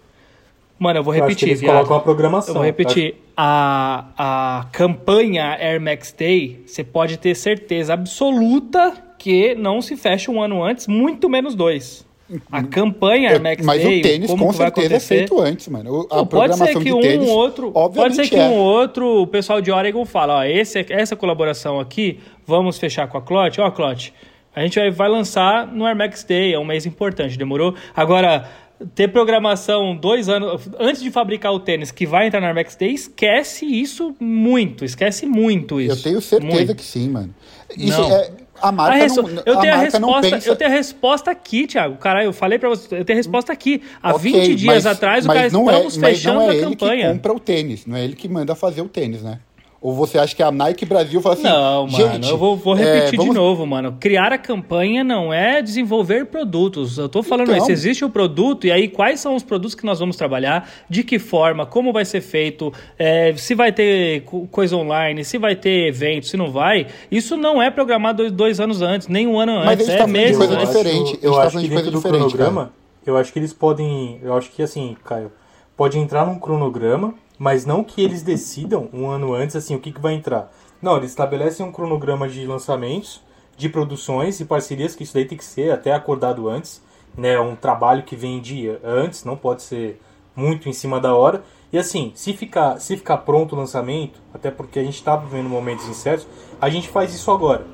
Mano, 0.78 0.98
eu 1.00 1.04
vou 1.04 1.14
Eu 1.14 1.22
repetir, 1.22 1.48
eles 1.48 1.60
viado. 1.60 1.74
colocam 1.76 1.96
a 1.96 2.00
programação. 2.00 2.50
Eu 2.54 2.58
vou 2.58 2.64
repetir. 2.64 3.14
A, 3.36 4.04
a 4.16 4.66
campanha 4.72 5.56
Air 5.60 5.80
Max 5.80 6.14
Day, 6.16 6.62
você 6.66 6.82
pode 6.84 7.16
ter 7.18 7.34
certeza 7.34 7.92
absoluta 7.94 8.92
que 9.18 9.54
não 9.54 9.80
se 9.82 9.96
fecha 9.96 10.30
um 10.30 10.40
ano 10.42 10.62
antes, 10.62 10.86
muito 10.86 11.28
menos 11.28 11.54
dois. 11.54 12.06
A 12.50 12.62
campanha 12.62 13.30
Air 13.30 13.42
Max 13.42 13.60
É, 13.62 13.64
Mas 13.66 13.82
Day, 13.82 13.98
o 13.98 14.02
tênis 14.02 14.30
como 14.30 14.46
com 14.46 14.52
certeza 14.52 14.86
é 14.86 14.86
acontecer? 14.86 15.16
feito 15.18 15.40
antes, 15.40 15.68
mano. 15.68 15.92
O- 16.02 16.06
A 16.10 16.16
Não, 16.18 16.26
pode 16.26 16.54
ser 16.54 16.58
programação 16.58 16.82
que 16.82 16.88
de 16.88 16.92
um 16.94 17.00
tênis, 17.00 17.28
outro, 17.28 17.72
pode 17.72 18.14
ser 18.14 18.28
que 18.28 18.36
é. 18.36 18.46
um 18.48 18.54
outro, 18.56 19.22
o 19.22 19.26
pessoal 19.26 19.60
de 19.60 19.70
Oregon 19.72 20.04
fala, 20.04 20.38
ó, 20.38 20.44
esse, 20.44 20.86
essa 20.90 21.16
colaboração 21.16 21.80
aqui, 21.80 22.20
vamos 22.46 22.78
fechar 22.78 23.08
com 23.08 23.18
a 23.18 23.22
Clot, 23.22 23.60
ó, 23.60 23.70
Clot, 23.70 24.14
a 24.60 24.64
gente 24.66 24.78
vai, 24.78 24.90
vai 24.90 25.08
lançar 25.08 25.66
no 25.66 25.84
Air 25.86 25.96
Max 25.96 26.24
Day, 26.24 26.52
é 26.54 26.58
um 26.58 26.64
mês 26.64 26.86
importante, 26.86 27.36
demorou? 27.38 27.74
Agora, 27.94 28.48
ter 28.94 29.08
programação 29.08 29.94
dois 29.96 30.28
anos 30.28 30.68
antes 30.78 31.02
de 31.02 31.10
fabricar 31.10 31.52
o 31.52 31.60
tênis 31.60 31.90
que 31.90 32.06
vai 32.06 32.26
entrar 32.26 32.40
no 32.40 32.46
Air 32.46 32.54
Max 32.54 32.76
Day, 32.76 32.92
esquece 32.94 33.66
isso 33.66 34.14
muito, 34.20 34.84
esquece 34.84 35.26
muito 35.26 35.80
isso. 35.80 35.98
Eu 35.98 36.02
tenho 36.02 36.20
certeza 36.20 36.52
muito. 36.56 36.74
que 36.74 36.82
sim, 36.84 37.08
mano. 37.10 37.34
Isso 37.76 38.00
Não. 38.00 38.12
é, 38.12 38.30
a 38.62 38.72
marca 38.72 38.94
A 38.94 38.98
reso- 38.98 39.22
não, 39.22 39.42
eu 39.46 39.58
a 39.58 39.60
tenho 39.60 39.72
a 39.72 39.76
não 39.76 39.82
resposta, 39.84 40.30
pensa... 40.30 40.48
eu 40.50 40.56
tenho 40.56 40.70
a 40.70 40.74
resposta 40.74 41.30
aqui, 41.30 41.66
Thiago. 41.66 41.96
Caralho, 41.96 42.26
eu 42.26 42.32
falei 42.32 42.58
pra 42.58 42.68
você, 42.68 42.96
eu 42.98 43.04
tenho 43.04 43.16
a 43.16 43.20
resposta 43.20 43.52
aqui. 43.52 43.82
Há 44.02 44.14
Ok, 44.14 44.32
20 44.32 44.54
dias 44.56 44.84
mas- 44.84 44.86
atrás, 44.86 45.24
o 45.24 45.28
cara 45.28 45.48
não 45.50 45.70
é- 45.70 45.72
estamos 45.74 45.96
mas 45.98 46.16
fechando 46.18 46.40
não 46.40 46.46
é 46.46 46.50
a 46.50 46.54
ele 46.54 46.64
campanha. 46.76 47.06
que 47.08 47.12
compra 47.14 47.32
o 47.32 47.40
tênis, 47.40 47.86
não 47.86 47.96
é 47.96 48.04
ele 48.04 48.16
que 48.16 48.28
manda 48.28 48.54
fazer 48.54 48.82
o 48.82 48.88
tênis, 48.88 49.22
né? 49.22 49.38
Ou 49.82 49.94
você 49.94 50.18
acha 50.18 50.36
que 50.36 50.42
a 50.42 50.50
Nike 50.50 50.84
Brasil 50.84 51.22
fala 51.22 51.34
assim, 51.36 51.44
Não, 51.44 51.86
mano, 51.86 52.12
gente, 52.12 52.28
eu 52.28 52.36
vou, 52.36 52.54
vou 52.54 52.76
é, 52.76 52.82
repetir 52.82 53.16
vamos- 53.16 53.32
de 53.34 53.40
novo, 53.40 53.66
mano. 53.66 53.96
Criar 53.98 54.30
a 54.30 54.36
campanha 54.36 55.02
não 55.02 55.32
é 55.32 55.62
desenvolver 55.62 56.26
produtos. 56.26 56.98
Eu 56.98 57.08
tô 57.08 57.22
falando 57.22 57.50
Então. 57.50 57.62
isso. 57.62 57.72
Existe 57.72 58.04
o 58.04 58.10
produto, 58.10 58.66
e 58.66 58.70
aí 58.70 58.88
quais 58.88 59.20
são 59.20 59.34
os 59.34 59.42
produtos 59.42 59.74
que 59.74 59.86
nós 59.86 59.98
vamos 59.98 60.16
trabalhar, 60.16 60.68
de 60.86 61.02
que 61.02 61.18
forma, 61.18 61.64
como 61.64 61.94
vai 61.94 62.04
ser 62.04 62.20
feito, 62.20 62.70
é, 62.98 63.32
se 63.38 63.54
vai 63.54 63.72
ter 63.72 64.20
co- 64.24 64.46
coisa 64.50 64.76
online, 64.76 65.24
se 65.24 65.38
vai 65.38 65.56
ter 65.56 65.86
evento, 65.88 66.26
se 66.26 66.36
não 66.36 66.50
vai. 66.50 66.86
Isso 67.10 67.34
não 67.34 67.62
é 67.62 67.70
programado 67.70 68.18
dois, 68.18 68.32
dois 68.32 68.60
anos 68.60 68.82
antes, 68.82 69.08
nem 69.08 69.26
um 69.26 69.40
ano 69.40 69.54
Mas 69.64 69.80
antes. 69.80 69.88
a 69.88 69.92
gente 69.92 69.94
É 70.18 70.30
tá 70.32 70.36
coisa 70.36 70.54
antes. 70.58 70.68
diferente. 70.68 71.18
Eu 71.22 71.32
tá 71.32 71.42
acho 71.44 71.56
que 71.56 71.62
de 71.62 71.68
coisa 71.68 71.82
dentro 71.84 71.90
do 71.92 71.96
diferente, 72.02 72.32
cronograma, 72.34 72.70
eu 73.06 73.16
acho 73.16 73.32
que 73.32 73.38
eles 73.38 73.54
podem. 73.54 74.18
Eu 74.22 74.34
acho 74.36 74.50
que 74.50 74.62
assim, 74.62 74.94
Caio, 75.06 75.32
pode 75.74 75.98
entrar 75.98 76.26
num 76.26 76.38
cronograma, 76.38 77.14
mas 77.40 77.64
não 77.64 77.82
que 77.82 78.02
eles 78.02 78.20
decidam 78.20 78.90
um 78.92 79.08
ano 79.08 79.32
antes 79.32 79.56
assim 79.56 79.74
o 79.74 79.80
que, 79.80 79.90
que 79.90 80.00
vai 80.00 80.12
entrar. 80.12 80.52
Não, 80.82 80.98
eles 80.98 81.08
estabelecem 81.08 81.64
um 81.64 81.72
cronograma 81.72 82.28
de 82.28 82.44
lançamentos, 82.44 83.22
de 83.56 83.66
produções 83.66 84.38
e 84.40 84.44
parcerias, 84.44 84.94
que 84.94 85.04
isso 85.04 85.14
daí 85.14 85.24
tem 85.24 85.38
que 85.38 85.44
ser 85.44 85.72
até 85.72 85.94
acordado 85.94 86.50
antes, 86.50 86.82
né? 87.16 87.40
Um 87.40 87.56
trabalho 87.56 88.02
que 88.02 88.14
vem 88.14 88.42
dia 88.42 88.78
antes, 88.84 89.24
não 89.24 89.38
pode 89.38 89.62
ser 89.62 89.98
muito 90.36 90.68
em 90.68 90.72
cima 90.74 91.00
da 91.00 91.14
hora. 91.14 91.42
E 91.72 91.78
assim, 91.78 92.12
se 92.14 92.34
ficar, 92.34 92.78
se 92.78 92.94
ficar 92.98 93.16
pronto 93.18 93.54
o 93.54 93.58
lançamento, 93.58 94.20
até 94.34 94.50
porque 94.50 94.78
a 94.78 94.84
gente 94.84 94.96
está 94.96 95.16
vivendo 95.16 95.48
momentos 95.48 95.88
incertos, 95.88 96.26
a 96.60 96.68
gente 96.68 96.90
faz 96.90 97.14
isso 97.14 97.30
agora. 97.30 97.66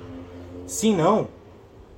Se 0.65 0.93
não, 0.93 1.27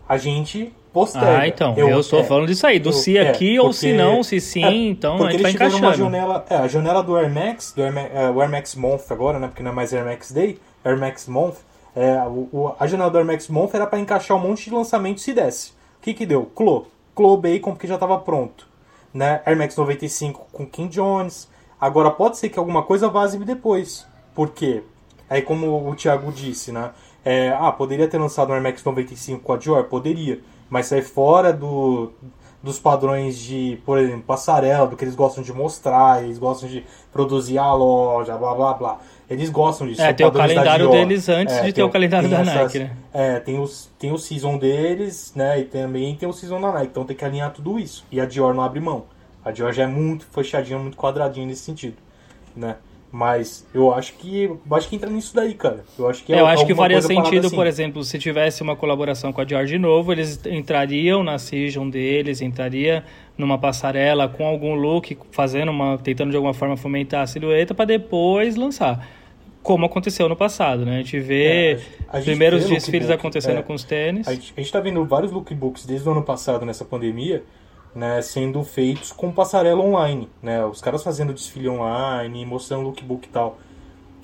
a 0.09 0.17
gente 0.17 0.75
posterga. 0.93 1.39
Ah, 1.41 1.49
então. 1.49 1.75
Eu, 1.77 2.01
estou 2.01 2.21
é, 2.21 2.25
falando 2.25 2.47
disso 2.47 2.67
aí, 2.67 2.79
do 2.79 2.89
eu- 2.89 2.93
se 2.93 3.17
é, 3.17 3.29
aqui 3.31 3.59
ou 3.59 3.67
porque- 3.67 3.79
se 3.79 3.93
não, 3.93 4.23
se 4.23 4.41
sim, 4.41 4.65
é, 4.65 4.71
então 4.73 5.17
a 5.25 5.31
gente 5.31 5.43
vai 5.43 5.53
tiveram 5.53 5.71
uma 5.71 5.79
encaixando. 5.79 6.05
janela, 6.11 6.45
é, 6.49 6.57
a 6.57 6.69
janela 6.69 7.03
do 7.03 7.17
Air 7.17 7.33
Max, 7.33 7.73
do 7.73 7.83
Air, 7.83 7.97
é, 8.13 8.31
o 8.31 8.41
Air 8.41 8.51
Max 8.51 8.75
Month 8.75 9.03
agora, 9.11 9.39
né, 9.39 9.49
porque 9.49 9.63
não 9.63 9.71
é 9.71 9.75
mais 9.75 9.93
Air 9.95 10.05
Max 10.05 10.33
Day, 10.33 10.59
Air 10.85 10.99
Max 10.99 11.27
Month, 11.29 11.57
é, 11.97 12.19
o, 12.27 12.49
o- 12.53 12.75
a 12.79 12.87
janela 12.87 13.11
do 13.11 13.19
Air 13.19 13.27
Max 13.27 13.49
Month 13.49 13.75
era 13.75 13.87
para 13.87 13.99
encaixar 13.99 14.37
um 14.37 14.41
monte 14.41 14.65
de 14.65 14.75
lançamento 14.75 15.21
se 15.21 15.33
desse. 15.33 15.71
O 15.71 16.03
que 16.03 16.15
que 16.15 16.25
deu? 16.27 16.45
Clo, 16.55 16.87
Clo 17.15 17.37
Bacon, 17.37 17.73
porque 17.73 17.87
já 17.87 17.95
estava 17.95 18.19
pronto, 18.19 18.67
né, 19.13 19.41
Air 19.45 19.57
Max 19.59 19.77
95 19.77 20.47
com 20.53 20.67
Kim 20.67 20.87
Jones, 20.89 21.49
agora 21.81 22.11
pode 22.11 22.37
ser 22.39 22.49
que 22.49 22.59
alguma 22.59 22.83
coisa 22.83 23.09
vaze 23.09 23.39
depois, 23.39 24.07
por 24.35 24.51
quê? 24.51 24.83
Aí 25.31 25.43
como 25.43 25.89
o 25.91 25.95
Thiago 25.95 26.31
disse, 26.33 26.73
né, 26.73 26.91
é, 27.25 27.55
ah, 27.61 27.71
poderia 27.73 28.09
ter 28.09 28.17
lançado 28.17 28.51
um 28.51 28.55
Air 28.55 28.63
Max 28.63 28.83
95 28.83 29.43
com 29.43 29.53
a 29.53 29.57
Dior? 29.59 29.85
Poderia, 29.85 30.41
mas 30.71 30.87
sai 30.87 31.03
fora 31.03 31.53
do, 31.53 32.13
dos 32.63 32.79
padrões 32.79 33.39
de, 33.39 33.81
por 33.85 33.99
exemplo, 33.99 34.23
passarela, 34.23 34.87
do 34.87 34.97
que 34.97 35.05
eles 35.05 35.15
gostam 35.15 35.43
de 35.43 35.53
mostrar, 35.53 36.23
eles 36.23 36.39
gostam 36.39 36.69
de 36.69 36.85
produzir 37.13 37.59
a 37.59 37.73
loja, 37.73 38.37
blá 38.37 38.55
blá 38.55 38.75
blá. 38.75 38.99
Eles 39.31 39.51
gostam 39.51 39.87
disso. 39.87 40.01
É, 40.01 40.13
tem 40.13 40.27
o 40.27 40.33
calendário 40.33 40.91
deles 40.91 41.29
antes 41.29 41.55
de 41.57 41.63
ter 41.65 41.73
tem 41.75 41.85
o 41.85 41.91
calendário 41.91 42.29
da 42.31 42.43
Nike, 42.43 42.79
né? 42.79 42.97
É, 43.13 43.39
tem, 43.39 43.61
os, 43.61 43.91
tem 43.99 44.11
o 44.11 44.19
season 44.19 44.57
deles, 44.57 45.33
né? 45.37 45.61
E 45.61 45.65
também 45.65 46.17
tem 46.17 46.29
o 46.29 46.33
season 46.33 46.61
da 46.61 46.73
Nike. 46.73 46.89
Então 46.89 47.05
tem 47.05 47.15
que 47.15 47.25
alinhar 47.25 47.53
tudo 47.53 47.79
isso. 47.79 48.07
E 48.11 48.21
a 48.21 48.25
Dior 48.25 48.55
não 48.55 48.63
abre 48.63 48.81
mão. 48.81 49.05
A 49.45 49.51
Dior 49.51 49.73
já 49.73 49.85
é 49.85 49.87
muito 49.87 50.27
fechadinha, 50.27 50.79
muito 50.79 50.97
quadradinha 50.97 51.47
nesse 51.47 51.63
sentido, 51.63 51.97
né? 52.57 52.77
Mas 53.11 53.67
eu 53.73 53.93
acho 53.95 54.15
que 54.15 54.45
eu 54.45 54.61
acho 54.71 54.89
que 54.89 54.97
entra 54.97 55.09
nisso 55.09 55.35
daí, 55.35 55.55
cara. 55.55 55.83
Eu 55.99 56.09
acho 56.09 56.23
que 56.23 56.33
é 56.33 56.41
eu 56.41 56.47
acho 56.47 56.67
que 56.67 56.75
faria 56.75 57.01
sentido, 57.01 57.47
assim. 57.47 57.57
por 57.57 57.67
exemplo, 57.67 58.05
se 58.05 58.19
tivesse 58.19 58.63
uma 58.63 58.77
colaboração 58.77 59.33
com 59.33 59.41
a 59.41 59.45
Dior 59.45 59.65
de 59.65 59.79
novo, 59.79 60.13
eles 60.13 60.45
entrariam 60.45 61.23
na 61.23 61.39
season 61.39 61.89
deles, 61.89 62.43
entraria 62.43 63.03
numa 63.37 63.57
passarela 63.57 64.29
com 64.29 64.47
algum 64.47 64.75
look, 64.75 65.17
fazendo 65.31 65.71
uma, 65.71 65.97
tentando 65.97 66.31
de 66.31 66.37
alguma 66.37 66.53
forma 66.53 66.77
fomentar 66.77 67.23
a 67.23 67.27
silhueta 67.27 67.75
para 67.75 67.87
depois 67.87 68.57
lançar. 68.57 69.09
Como 69.63 69.87
aconteceu 69.87 70.29
no 70.29 70.37
passado, 70.37 70.85
né? 70.85 70.97
A 70.97 70.99
gente 70.99 71.19
vê 71.19 71.45
É, 71.45 71.81
a 72.09 72.17
gente 72.17 72.27
primeiros 72.27 72.65
vê 72.65 72.75
desfiles 72.75 73.11
acontecendo 73.11 73.59
é. 73.59 73.63
com 73.63 73.73
os 73.73 73.85
tênis. 73.85 74.29
A 74.29 74.35
gente, 74.35 74.53
a 74.55 74.61
gente 74.61 74.73
tá 74.73 74.81
vendo 74.81 75.03
vários 75.05 75.33
lookbooks 75.33 75.87
desde 75.87 76.07
o 76.07 76.13
ano 76.13 76.23
passado 76.23 76.67
nessa 76.67 76.85
pandemia, 76.85 77.43
né, 77.95 78.21
sendo 78.23 78.63
feitos 78.63 79.13
com 79.13 79.33
passarela 79.33 79.83
online, 79.83 80.29
né? 80.43 80.65
Os 80.65 80.81
caras 80.81 81.03
fazendo 81.03 81.33
desfile 81.33 81.69
online, 81.69 82.45
mostrando 82.47 82.83
lookbook 82.83 83.27
e 83.27 83.31
tal. 83.31 83.59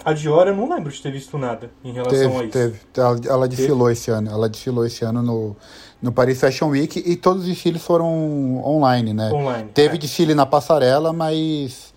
A 0.04 0.12
Dior 0.12 0.46
eu 0.46 0.54
não 0.54 0.68
lembro 0.68 0.92
de 0.92 1.00
ter 1.00 1.10
visto 1.10 1.38
nada 1.38 1.70
em 1.82 1.92
relação 1.92 2.38
a 2.38 2.40
Teve, 2.40 2.44
isso. 2.44 2.52
teve. 2.52 2.80
Ela, 2.96 3.20
ela 3.26 3.48
desfilou 3.48 3.90
esse 3.90 4.10
ano. 4.10 4.30
Ela 4.30 4.48
desfilou 4.48 4.84
esse 4.84 5.02
ano 5.04 5.22
no, 5.22 5.56
no 6.02 6.12
Paris 6.12 6.38
Fashion 6.38 6.68
Week 6.68 7.02
e 7.04 7.16
todos 7.16 7.44
os 7.44 7.48
desfiles 7.48 7.82
foram 7.82 8.62
online, 8.62 9.14
né? 9.14 9.32
Online, 9.32 9.70
Teve 9.72 9.94
é. 9.94 9.98
desfile 9.98 10.34
na 10.34 10.44
passarela, 10.44 11.12
mas 11.12 11.94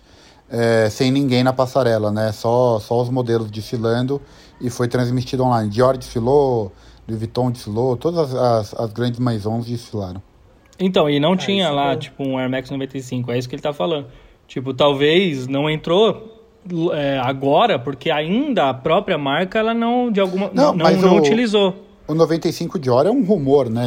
é, 0.48 0.88
sem 0.88 1.10
ninguém 1.10 1.44
na 1.44 1.52
passarela, 1.52 2.10
né? 2.10 2.32
Só, 2.32 2.80
só 2.80 3.02
os 3.02 3.10
modelos 3.10 3.50
desfilando 3.50 4.20
e 4.58 4.70
foi 4.70 4.88
transmitido 4.88 5.44
online. 5.44 5.68
Dior 5.68 5.96
desfilou, 5.98 6.72
Louis 7.06 7.20
Vuitton 7.20 7.50
desfilou, 7.50 7.96
todas 7.96 8.34
as, 8.34 8.34
as, 8.34 8.80
as 8.80 8.92
grandes 8.92 9.20
maisons 9.20 9.66
desfilaram. 9.66 10.22
Então, 10.78 11.10
e 11.10 11.18
não 11.18 11.34
é, 11.34 11.36
tinha 11.36 11.70
lá, 11.70 11.92
é... 11.92 11.96
tipo, 11.96 12.22
um 12.22 12.38
Air 12.38 12.50
Max 12.50 12.70
95, 12.70 13.32
é 13.32 13.38
isso 13.38 13.48
que 13.48 13.54
ele 13.54 13.62
tá 13.62 13.72
falando. 13.72 14.06
Tipo, 14.46 14.72
talvez 14.72 15.46
não 15.46 15.68
entrou 15.68 16.38
é, 16.92 17.18
agora, 17.22 17.78
porque 17.78 18.10
ainda 18.10 18.70
a 18.70 18.74
própria 18.74 19.18
marca, 19.18 19.58
ela 19.58 19.74
não, 19.74 20.10
de 20.10 20.20
alguma, 20.20 20.50
não, 20.52 20.74
não, 20.74 20.90
não 20.90 21.14
o, 21.14 21.18
utilizou. 21.18 21.84
O 22.06 22.14
95 22.14 22.78
Dior 22.78 23.06
é 23.06 23.10
um 23.10 23.22
rumor, 23.24 23.68
né? 23.68 23.86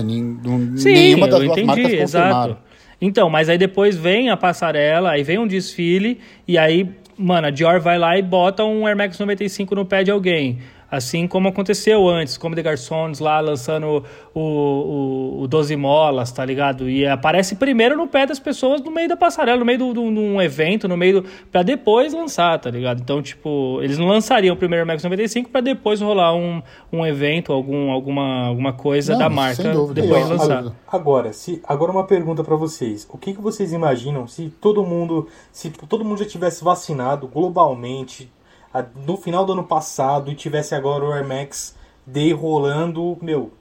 Sim, 0.77 0.93
Nenhuma 0.93 1.27
das 1.27 1.39
duas 1.39 1.57
entendi, 1.57 1.67
marcas 1.67 1.93
exato. 1.93 2.57
Então, 3.01 3.29
mas 3.29 3.49
aí 3.49 3.57
depois 3.57 3.95
vem 3.95 4.29
a 4.29 4.37
passarela, 4.37 5.11
aí 5.11 5.23
vem 5.23 5.39
um 5.39 5.47
desfile, 5.47 6.19
e 6.47 6.55
aí, 6.57 6.87
mano, 7.17 7.47
a 7.47 7.49
Dior 7.49 7.79
vai 7.79 7.97
lá 7.97 8.15
e 8.17 8.21
bota 8.21 8.63
um 8.63 8.85
Air 8.85 8.95
Max 8.95 9.17
95 9.17 9.73
no 9.73 9.85
pé 9.85 10.03
de 10.03 10.11
alguém. 10.11 10.59
Assim 10.91 11.25
como 11.25 11.47
aconteceu 11.47 12.09
antes, 12.09 12.37
como 12.37 12.53
The 12.53 12.61
Garçons 12.61 13.19
lá 13.19 13.39
lançando 13.39 14.03
o, 14.33 14.41
o, 14.41 15.43
o 15.43 15.47
12 15.47 15.73
molas, 15.77 16.33
tá 16.33 16.43
ligado? 16.43 16.89
E 16.89 17.07
aparece 17.07 17.55
primeiro 17.55 17.95
no 17.95 18.07
pé 18.07 18.25
das 18.25 18.39
pessoas 18.39 18.81
no 18.81 18.91
meio 18.91 19.07
da 19.07 19.15
passarela, 19.15 19.57
no 19.57 19.65
meio 19.65 19.77
de 19.77 19.99
um 19.99 20.41
evento, 20.41 20.89
no 20.89 20.97
meio 20.97 21.21
do. 21.21 21.29
pra 21.49 21.63
depois 21.63 22.13
lançar, 22.13 22.59
tá 22.59 22.69
ligado? 22.69 22.99
Então, 23.01 23.21
tipo, 23.21 23.79
eles 23.81 23.97
não 23.97 24.07
lançariam 24.07 24.53
o 24.53 24.57
primeiro 24.57 24.85
Max 24.85 25.01
95 25.01 25.49
pra 25.49 25.61
depois 25.61 26.01
rolar 26.01 26.35
um, 26.35 26.61
um 26.91 27.05
evento, 27.05 27.53
algum, 27.53 27.89
alguma, 27.89 28.47
alguma 28.47 28.73
coisa 28.73 29.13
não, 29.13 29.19
da 29.19 29.29
marca 29.29 29.63
depois 29.93 30.25
de 30.25 30.33
lançar. 30.33 30.73
Agora, 30.91 31.31
se, 31.31 31.61
agora 31.65 31.91
uma 31.91 32.05
pergunta 32.05 32.43
para 32.43 32.57
vocês. 32.57 33.07
O 33.09 33.17
que, 33.17 33.33
que 33.33 33.41
vocês 33.41 33.71
imaginam 33.71 34.27
se 34.27 34.49
todo 34.59 34.83
mundo. 34.83 35.29
Se 35.53 35.69
todo 35.69 36.03
mundo 36.03 36.19
já 36.19 36.25
tivesse 36.25 36.63
vacinado 36.63 37.27
globalmente? 37.27 38.29
No 39.05 39.17
final 39.17 39.45
do 39.45 39.53
ano 39.53 39.63
passado 39.63 40.31
e 40.31 40.35
tivesse 40.35 40.73
agora 40.73 41.03
o 41.03 41.11
Air 41.11 41.27
Max 41.27 41.75
Day 42.05 42.31
rolando, 42.33 43.17
meu, 43.21 43.51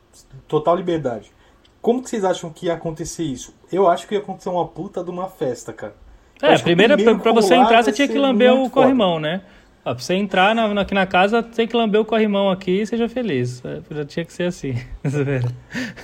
total 0.46 0.76
liberdade. 0.76 1.32
Como 1.80 2.02
que 2.02 2.10
vocês 2.10 2.24
acham 2.24 2.50
que 2.50 2.66
ia 2.66 2.74
acontecer 2.74 3.24
isso? 3.24 3.54
Eu 3.72 3.88
acho 3.88 4.06
que 4.06 4.14
ia 4.14 4.20
acontecer 4.20 4.48
uma 4.50 4.66
puta 4.66 5.02
de 5.02 5.10
uma 5.10 5.28
festa, 5.28 5.72
cara. 5.72 5.94
É, 6.42 6.56
primeiro, 6.58 6.96
pra, 7.20 7.32
você 7.32 7.54
entrar, 7.54 7.82
você 7.82 7.92
tinha 7.92 8.08
que 8.08 8.18
lamber 8.18 8.52
o 8.52 8.70
corrimão, 8.70 9.14
foda. 9.14 9.28
né? 9.28 9.42
Ó, 9.82 9.94
pra 9.94 10.02
você 10.02 10.14
entrar 10.14 10.54
na, 10.54 10.80
aqui 10.80 10.92
na 10.92 11.06
casa, 11.06 11.42
tem 11.42 11.66
que 11.66 11.74
lamber 11.74 12.00
o 12.00 12.04
corrimão 12.04 12.50
aqui 12.50 12.82
e 12.82 12.86
seja 12.86 13.08
feliz. 13.08 13.62
É, 13.64 13.80
já 13.90 14.04
tinha 14.04 14.24
que 14.26 14.32
ser 14.32 14.44
assim. 14.44 14.74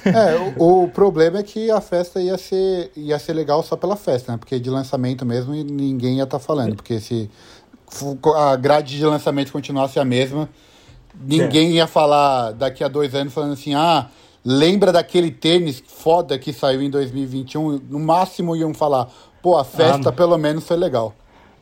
é, 0.04 0.59
o, 0.59 0.84
o, 0.84 0.88
problema 0.88 1.38
é 1.38 1.42
que 1.42 1.70
a 1.70 1.80
festa 1.80 2.20
ia 2.20 2.38
ser, 2.38 2.90
ia 2.96 3.18
ser 3.18 3.34
legal 3.34 3.62
só 3.62 3.76
pela 3.76 3.96
festa, 3.96 4.32
né? 4.32 4.38
Porque 4.38 4.59
de 4.59 4.70
lançamento 4.70 5.26
mesmo 5.26 5.52
ninguém 5.52 6.16
ia 6.16 6.24
estar 6.24 6.38
tá 6.38 6.44
falando. 6.44 6.76
Porque 6.76 6.98
se 7.00 7.30
a 8.34 8.57
grade 8.57 8.97
de 8.97 9.05
lançamento 9.05 9.53
continuasse 9.53 9.99
a 9.99 10.05
mesma, 10.05 10.49
ninguém 11.18 11.72
ia 11.72 11.87
falar 11.87 12.53
daqui 12.53 12.82
a 12.82 12.89
dois 12.89 13.14
anos 13.14 13.32
falando 13.32 13.53
assim, 13.53 13.74
ah, 13.74 14.07
lembra 14.45 14.93
daquele 14.93 15.30
tênis 15.30 15.82
foda 15.87 16.39
que 16.39 16.53
saiu 16.53 16.82
em 16.82 16.91
2021? 16.91 17.80
No 17.89 17.99
máximo 17.99 18.57
iam 18.57 18.74
falar, 18.74 19.09
pô, 19.43 19.57
a 19.57 19.64
festa 19.64 20.11
ah, 20.11 20.12
pelo 20.12 20.37
menos 20.37 20.66
foi 20.66 20.76
legal. 20.76 21.14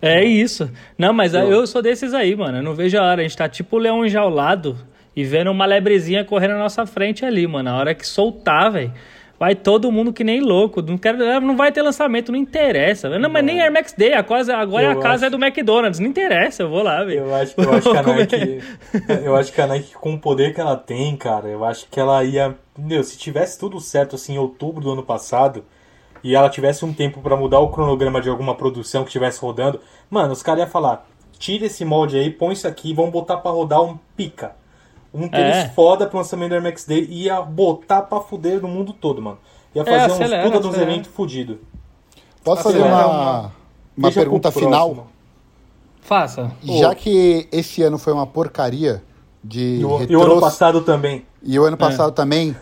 É 0.03 0.23
isso. 0.23 0.71
Não, 0.99 1.13
mas 1.13 1.33
eu, 1.33 1.51
eu 1.51 1.67
sou 1.67 1.81
desses 1.81 2.13
aí, 2.13 2.37
mano. 2.37 2.59
Eu 2.59 2.63
não 2.63 2.75
vejo 2.75 2.99
a 2.99 3.03
hora. 3.03 3.21
A 3.21 3.23
gente 3.23 3.37
tá 3.37 3.49
tipo 3.49 3.77
o 3.77 3.79
leão 3.79 4.05
enjaulado 4.05 4.77
e 5.17 5.25
vendo 5.25 5.51
uma 5.51 5.65
lebrezinha 5.65 6.23
correndo 6.25 6.53
na 6.53 6.59
nossa 6.59 6.85
frente 6.85 7.25
ali, 7.25 7.47
mano. 7.47 7.71
A 7.71 7.77
hora 7.79 7.95
que 7.95 8.07
soltar, 8.07 8.71
velho 8.71 8.93
Vai 9.39 9.55
todo 9.55 9.91
mundo 9.91 10.13
que 10.13 10.23
nem 10.23 10.41
louco. 10.41 10.81
Não, 10.81 10.97
quero, 10.97 11.19
não 11.41 11.57
vai 11.57 11.73
ter 11.73 11.83
lançamento, 11.83 12.31
não 12.31 12.39
interessa. 12.39 13.19
Não, 13.19 13.29
mas 13.29 13.45
nem 13.45 13.61
Air 13.61 13.73
Max 13.73 13.93
Day. 13.93 14.13
A 14.13 14.23
casa, 14.23 14.57
agora 14.57 14.85
eu 14.85 14.91
a 14.93 14.97
casa 14.97 15.27
acho... 15.27 15.35
é 15.35 15.39
do 15.39 15.45
McDonald's. 15.45 15.99
Não 15.99 16.07
interessa, 16.07 16.63
eu 16.63 16.71
vou 16.71 16.83
lá, 16.83 17.03
velho. 17.03 17.21
Eu 17.21 17.35
acho, 17.35 17.55
eu 17.59 17.71
acho 17.75 17.91
que 17.91 17.99
a 17.99 18.03
Nike. 18.03 18.61
eu 19.25 19.37
acho 19.37 19.53
que 19.53 19.61
a 19.61 19.67
Nike, 19.67 19.95
com 19.95 20.15
o 20.15 20.19
poder 20.19 20.55
que 20.55 20.61
ela 20.61 20.77
tem, 20.77 21.17
cara, 21.17 21.49
eu 21.49 21.65
acho 21.65 21.87
que 21.91 21.99
ela 21.99 22.23
ia. 22.23 22.55
Meu, 22.79 23.03
se 23.03 23.19
tivesse 23.19 23.59
tudo 23.59 23.81
certo 23.81 24.17
assim 24.17 24.35
em 24.35 24.39
outubro 24.39 24.81
do 24.81 24.93
ano 24.93 25.03
passado 25.03 25.65
e 26.23 26.35
ela 26.35 26.49
tivesse 26.49 26.85
um 26.85 26.93
tempo 26.93 27.21
para 27.21 27.37
mudar 27.37 27.59
o 27.61 27.69
cronograma 27.69 28.21
de 28.21 28.29
alguma 28.29 28.55
produção 28.55 29.03
que 29.03 29.09
estivesse 29.09 29.41
rodando, 29.41 29.81
mano, 30.09 30.33
os 30.33 30.43
caras 30.43 30.61
iam 30.61 30.71
falar: 30.71 31.07
tira 31.39 31.67
esse 31.67 31.85
molde 31.85 32.17
aí, 32.17 32.31
põe 32.31 32.53
isso 32.53 32.69
aqui, 32.69 32.95
vamos 32.95 33.11
botar 33.11 33.39
para 33.39 33.51
rodar 33.51 33.83
um 33.83 33.99
pica 34.17 34.64
um 35.15 35.29
tênis 35.29 35.57
é. 35.57 35.69
foda 35.69 36.07
pro 36.09 36.19
lançamento 36.19 36.51
do 36.51 36.55
Air 36.57 36.63
Max 36.65 36.85
Day 36.85 37.07
e 37.09 37.25
ia 37.25 37.41
botar 37.41 38.03
pra 38.03 38.21
fuder 38.21 38.61
no 38.61 38.67
mundo 38.67 38.93
todo, 38.93 39.23
mano. 39.23 39.39
Ia 39.73 39.83
é, 39.83 39.85
fazer 39.85 39.97
é, 39.97 40.05
acelera, 40.05 40.43
uns 40.43 40.51
puta 40.51 40.61
dos 40.61 40.77
eventos 40.77 41.11
fudidos. 41.11 41.57
Posso 42.43 42.65
fazer 42.65 42.83
uma, 42.83 43.53
uma 43.97 44.13
pergunta 44.13 44.51
final? 44.51 45.07
Faça. 46.01 46.53
Já 46.63 46.95
que 46.95 47.49
esse 47.51 47.83
ano 47.83 47.97
foi 47.97 48.13
uma 48.13 48.27
porcaria 48.27 49.03
de. 49.43 49.79
E 49.81 49.85
o, 49.85 49.97
retros... 49.97 50.11
e 50.11 50.17
o 50.17 50.23
ano 50.23 50.41
passado 50.41 50.81
também. 50.83 51.25
E 51.43 51.59
o 51.59 51.65
ano 51.65 51.77
passado 51.77 52.11
é. 52.11 52.13
também. 52.13 52.57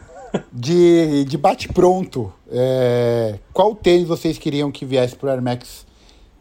De, 0.50 1.26
de 1.26 1.36
bate-pronto. 1.36 2.32
É... 2.50 3.38
Qual 3.52 3.74
tênis 3.74 4.08
vocês 4.08 4.38
queriam 4.38 4.72
que 4.72 4.86
viesse 4.86 5.14
pro 5.14 5.28
Air 5.28 5.42
Max 5.42 5.86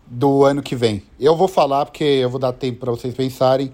do 0.07 0.45
ano 0.45 0.61
que 0.61 0.77
vem? 0.77 1.03
Eu 1.19 1.35
vou 1.35 1.47
falar 1.47 1.85
porque 1.85 2.03
eu 2.03 2.29
vou 2.29 2.39
dar 2.39 2.53
tempo 2.53 2.79
para 2.79 2.91
vocês 2.91 3.13
pensarem. 3.13 3.73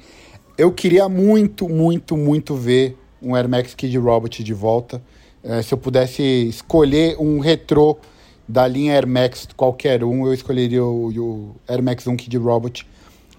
Eu 0.57 0.71
queria 0.71 1.07
muito, 1.07 1.69
muito, 1.69 2.17
muito 2.17 2.55
ver 2.55 2.97
um 3.21 3.35
Air 3.35 3.47
Max 3.47 3.75
Kid 3.75 3.95
Robot 3.97 4.43
de 4.43 4.53
volta. 4.53 5.01
É, 5.43 5.61
se 5.61 5.71
eu 5.71 5.77
pudesse 5.77 6.23
escolher 6.23 7.15
um 7.19 7.39
retrô 7.39 7.97
da 8.47 8.67
linha 8.67 8.95
Air 8.95 9.07
Max, 9.07 9.47
qualquer 9.55 10.03
um, 10.03 10.25
eu 10.25 10.33
escolheria 10.33 10.83
o, 10.83 11.09
o 11.09 11.55
Air 11.67 11.83
Max 11.83 12.07
1 12.07 12.17
Kid 12.17 12.37
Robot 12.37 12.87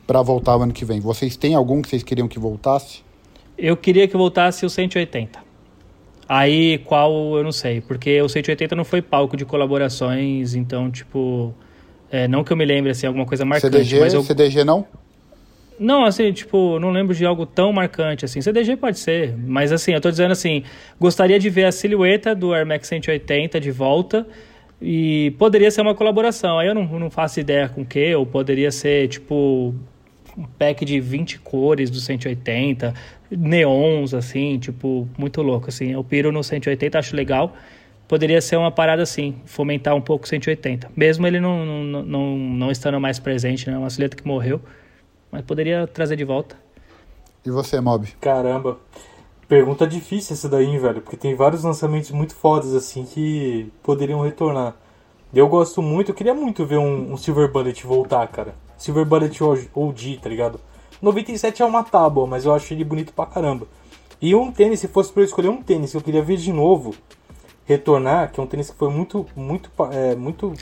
para 0.06 0.22
voltar 0.22 0.56
o 0.56 0.62
ano 0.62 0.72
que 0.72 0.84
vem. 0.84 1.00
Vocês 1.00 1.36
têm 1.36 1.54
algum 1.54 1.82
que 1.82 1.88
vocês 1.88 2.04
queriam 2.04 2.28
que 2.28 2.38
voltasse? 2.38 3.02
Eu 3.56 3.76
queria 3.76 4.06
que 4.06 4.16
voltasse 4.16 4.64
o 4.64 4.70
180. 4.70 5.40
Aí 6.28 6.78
qual 6.78 7.36
eu 7.36 7.42
não 7.42 7.52
sei, 7.52 7.80
porque 7.80 8.20
o 8.22 8.28
180 8.28 8.76
não 8.76 8.84
foi 8.84 9.02
palco 9.02 9.36
de 9.36 9.44
colaborações, 9.44 10.54
então, 10.54 10.90
tipo. 10.90 11.52
É, 12.10 12.28
não 12.28 12.44
que 12.44 12.52
eu 12.52 12.56
me 12.56 12.64
lembre 12.64 12.92
assim, 12.92 13.06
alguma 13.06 13.26
coisa 13.26 13.44
marcante. 13.44 13.76
CDG, 13.76 14.00
mas 14.00 14.14
eu... 14.14 14.22
CDG 14.22 14.64
não? 14.64 14.86
Não, 15.78 16.04
assim, 16.04 16.32
tipo, 16.32 16.78
não 16.80 16.90
lembro 16.90 17.14
de 17.14 17.24
algo 17.24 17.46
tão 17.46 17.72
marcante 17.72 18.24
assim. 18.24 18.40
CDG 18.40 18.76
pode 18.76 18.98
ser, 18.98 19.36
mas 19.36 19.70
assim, 19.70 19.92
eu 19.92 20.00
tô 20.00 20.10
dizendo 20.10 20.32
assim, 20.32 20.64
gostaria 20.98 21.38
de 21.38 21.48
ver 21.48 21.64
a 21.64 21.72
silhueta 21.72 22.34
do 22.34 22.52
Air 22.52 22.66
Max 22.66 22.88
180 22.88 23.60
de 23.60 23.70
volta 23.70 24.26
e 24.80 25.32
poderia 25.38 25.70
ser 25.70 25.80
uma 25.80 25.94
colaboração. 25.94 26.58
Aí 26.58 26.68
eu 26.68 26.74
não, 26.74 26.84
não 26.98 27.10
faço 27.10 27.40
ideia 27.40 27.68
com 27.68 27.82
o 27.82 27.86
que, 27.86 28.14
ou 28.14 28.26
poderia 28.26 28.70
ser, 28.70 29.08
tipo, 29.08 29.74
um 30.36 30.44
pack 30.58 30.84
de 30.84 31.00
20 31.00 31.40
cores 31.40 31.90
do 31.90 32.00
180, 32.00 32.94
neons, 33.30 34.14
assim, 34.14 34.58
tipo, 34.58 35.08
muito 35.18 35.42
louco, 35.42 35.68
assim. 35.68 35.92
Eu 35.92 36.02
piro 36.04 36.32
no 36.32 36.42
180, 36.42 36.98
acho 36.98 37.14
legal. 37.16 37.54
Poderia 38.06 38.40
ser 38.40 38.56
uma 38.56 38.70
parada 38.70 39.02
assim, 39.02 39.36
fomentar 39.44 39.94
um 39.94 40.00
pouco 40.00 40.24
o 40.24 40.28
180. 40.28 40.90
Mesmo 40.96 41.26
ele 41.26 41.40
não, 41.40 41.64
não, 41.64 42.02
não, 42.02 42.36
não 42.38 42.70
estando 42.70 42.98
mais 42.98 43.18
presente, 43.18 43.68
né? 43.68 43.76
Uma 43.76 43.90
silhueta 43.90 44.16
que 44.16 44.26
morreu. 44.26 44.60
Mas 45.30 45.44
poderia 45.44 45.86
trazer 45.86 46.16
de 46.16 46.24
volta. 46.24 46.56
E 47.44 47.50
você, 47.50 47.80
Mob? 47.80 48.06
Caramba. 48.20 48.78
Pergunta 49.48 49.86
difícil 49.86 50.34
essa 50.34 50.48
daí, 50.48 50.66
hein, 50.66 50.78
velho? 50.78 51.00
Porque 51.00 51.16
tem 51.16 51.34
vários 51.34 51.64
lançamentos 51.64 52.10
muito 52.10 52.34
fodas, 52.34 52.74
assim, 52.74 53.04
que 53.04 53.72
poderiam 53.82 54.20
retornar. 54.20 54.76
Eu 55.32 55.48
gosto 55.48 55.80
muito, 55.80 56.10
eu 56.10 56.14
queria 56.14 56.34
muito 56.34 56.66
ver 56.66 56.78
um, 56.78 57.12
um 57.12 57.16
Silver 57.16 57.50
Bullet 57.50 57.86
voltar, 57.86 58.26
cara. 58.28 58.54
Silver 58.76 59.04
Bullet 59.04 59.38
OG, 59.74 60.20
tá 60.22 60.28
ligado? 60.28 60.60
97 61.00 61.62
é 61.62 61.64
uma 61.64 61.82
tábua, 61.82 62.26
mas 62.26 62.44
eu 62.44 62.54
acho 62.54 62.72
ele 62.74 62.84
bonito 62.84 63.12
pra 63.12 63.26
caramba. 63.26 63.66
E 64.20 64.34
um 64.34 64.50
tênis, 64.50 64.80
se 64.80 64.88
fosse 64.88 65.12
pra 65.12 65.22
eu 65.22 65.26
escolher 65.26 65.48
um 65.48 65.62
tênis 65.62 65.92
que 65.92 65.96
eu 65.96 66.02
queria 66.02 66.22
ver 66.22 66.36
de 66.36 66.52
novo, 66.52 66.94
retornar, 67.64 68.32
que 68.32 68.40
é 68.40 68.42
um 68.42 68.46
tênis 68.46 68.70
que 68.70 68.76
foi 68.76 68.90
muito, 68.90 69.26
muito, 69.36 69.70
é, 69.92 70.16
muito 70.16 70.52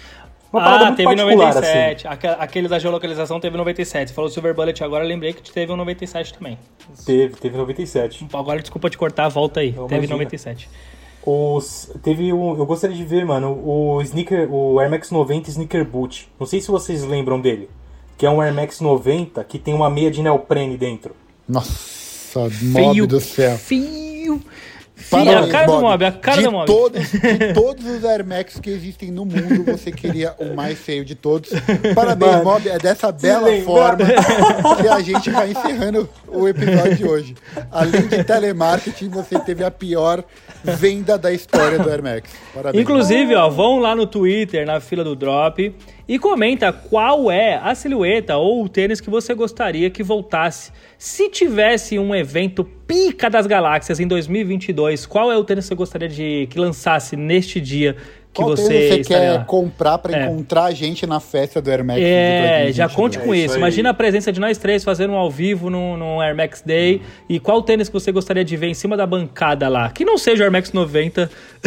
uma 0.56 0.76
ah, 0.76 0.84
muito 0.86 0.96
teve 0.96 1.14
97. 1.14 2.06
Assim. 2.06 2.26
Aquele 2.38 2.68
da 2.68 2.78
geolocalização 2.78 3.40
teve 3.40 3.56
97. 3.56 4.08
Você 4.08 4.14
falou 4.14 4.30
Silver 4.30 4.54
Bullet 4.54 4.82
agora, 4.82 5.04
lembrei 5.04 5.32
que 5.32 5.50
teve 5.50 5.72
um 5.72 5.76
97 5.76 6.34
também. 6.34 6.58
Teve, 7.04 7.34
teve 7.36 7.56
97. 7.56 8.26
Agora, 8.32 8.60
desculpa 8.60 8.90
te 8.90 8.98
cortar, 8.98 9.28
volta 9.28 9.60
aí. 9.60 9.72
Não, 9.72 9.86
teve 9.86 10.06
imagina. 10.06 10.14
97. 10.14 10.68
Os, 11.24 11.90
teve 12.02 12.32
um, 12.32 12.56
eu 12.56 12.64
gostaria 12.64 12.96
de 12.96 13.04
ver, 13.04 13.24
mano, 13.24 13.60
o 13.64 14.00
sneaker, 14.02 14.48
o 14.48 14.78
Air 14.78 14.88
Max 14.88 15.10
90 15.10 15.50
Sneaker 15.50 15.84
Boot. 15.84 16.28
Não 16.38 16.46
sei 16.46 16.60
se 16.60 16.68
vocês 16.68 17.02
lembram 17.04 17.40
dele. 17.40 17.68
Que 18.16 18.24
é 18.24 18.30
um 18.30 18.40
Air 18.40 18.54
Max 18.54 18.80
90 18.80 19.42
que 19.44 19.58
tem 19.58 19.74
uma 19.74 19.90
meia 19.90 20.10
de 20.10 20.22
neoprene 20.22 20.76
dentro. 20.76 21.14
Nossa, 21.48 22.48
mob 22.62 23.06
do 23.06 23.20
céu. 23.20 23.58
Fio. 24.96 25.10
Parabéns, 25.10 25.48
a 25.48 25.52
cara 25.52 25.66
Bob. 25.66 25.76
do 25.76 25.82
Mob, 25.82 26.04
a 26.06 26.12
cara 26.12 26.36
de 26.38 26.44
do 26.44 26.52
Mob. 26.52 26.66
Todos, 26.66 27.12
de 27.12 27.52
todos 27.52 27.84
os 27.84 28.02
Air 28.02 28.26
Max 28.26 28.58
que 28.58 28.70
existem 28.70 29.10
no 29.10 29.26
mundo, 29.26 29.62
você 29.64 29.92
queria 29.92 30.34
o 30.38 30.54
mais 30.56 30.78
feio 30.78 31.04
de 31.04 31.14
todos. 31.14 31.50
Parabéns, 31.94 32.32
Mano, 32.32 32.44
Mob. 32.44 32.66
É 32.66 32.78
dessa 32.78 33.12
bela 33.12 33.46
forma 33.62 34.06
que 34.80 34.88
a 34.88 35.00
gente 35.00 35.30
vai 35.30 35.50
encerrando 35.50 36.08
o 36.26 36.48
episódio 36.48 36.96
de 36.96 37.04
hoje. 37.04 37.36
Além 37.70 38.08
de 38.08 38.24
telemarketing, 38.24 39.10
você 39.10 39.38
teve 39.38 39.62
a 39.62 39.70
pior 39.70 40.24
venda 40.64 41.18
da 41.18 41.30
história 41.30 41.78
do 41.78 41.90
Air 41.90 42.02
Max. 42.02 42.30
Parabéns. 42.54 42.82
Inclusive, 42.82 43.34
ó, 43.34 43.50
vão 43.50 43.78
lá 43.78 43.94
no 43.94 44.06
Twitter, 44.06 44.64
na 44.64 44.80
fila 44.80 45.04
do 45.04 45.14
Drop, 45.14 45.74
e 46.08 46.18
comenta 46.18 46.72
qual 46.72 47.30
é 47.30 47.56
a 47.56 47.74
silhueta 47.74 48.36
ou 48.36 48.64
o 48.64 48.68
tênis 48.68 49.00
que 49.00 49.10
você 49.10 49.34
gostaria 49.34 49.90
que 49.90 50.02
voltasse. 50.02 50.72
Se 50.96 51.28
tivesse 51.28 51.98
um 51.98 52.14
evento 52.14 52.64
pica 52.64 53.28
das 53.28 53.46
galáxias 53.46 53.98
em 53.98 54.06
2022, 54.06 55.06
qual 55.06 55.32
é 55.32 55.36
o 55.36 55.44
tênis 55.44 55.64
que 55.64 55.68
você 55.70 55.74
gostaria 55.74 56.08
de 56.08 56.46
que 56.48 56.58
lançasse 56.58 57.16
neste 57.16 57.60
dia 57.60 57.96
que 58.36 58.42
Qual 58.42 58.56
você, 58.56 58.88
você 58.88 58.98
quer 59.02 59.32
lá? 59.32 59.44
comprar 59.44 59.98
pra 59.98 60.16
É. 60.16 60.24
encontrar 60.26 60.64
a 60.64 60.70
gente 60.72 61.06
na 61.06 61.18
festa 61.20 61.60
do 61.60 61.70
Air 61.70 61.84
Max 61.84 61.98
É, 62.00 62.68
já 62.72 62.86
2022? 62.86 62.94
conte 62.94 63.18
com 63.18 63.34
É 63.34 63.38
isso. 63.38 63.46
isso. 63.46 63.56
Imagina 63.56 63.90
a 63.90 63.94
presença 63.94 64.30
de 64.30 64.38
nós 64.38 64.58
três 64.58 64.84
fazendo 64.84 65.12
um 65.14 65.16
ao 65.16 65.30
vivo 65.30 65.70
no, 65.70 65.96
no 65.96 66.20
Air 66.20 66.36
Max 66.36 66.62
Day. 66.64 67.00
E 67.28 67.40
qual 67.40 67.62
tênis 67.62 67.88
que 67.88 67.94
você 67.94 68.12
gostaria 68.12 68.44
de 68.44 68.56
ver 68.56 68.66
em 68.68 68.74
cima 68.74 68.96
da 68.96 69.06
bancada 69.06 69.68
lá? 69.68 69.88
Que 69.90 70.04
não 70.04 70.18
seja 70.18 70.42
o 70.42 70.44
Air 70.44 70.52
Max 70.52 70.72
90. 70.72 71.30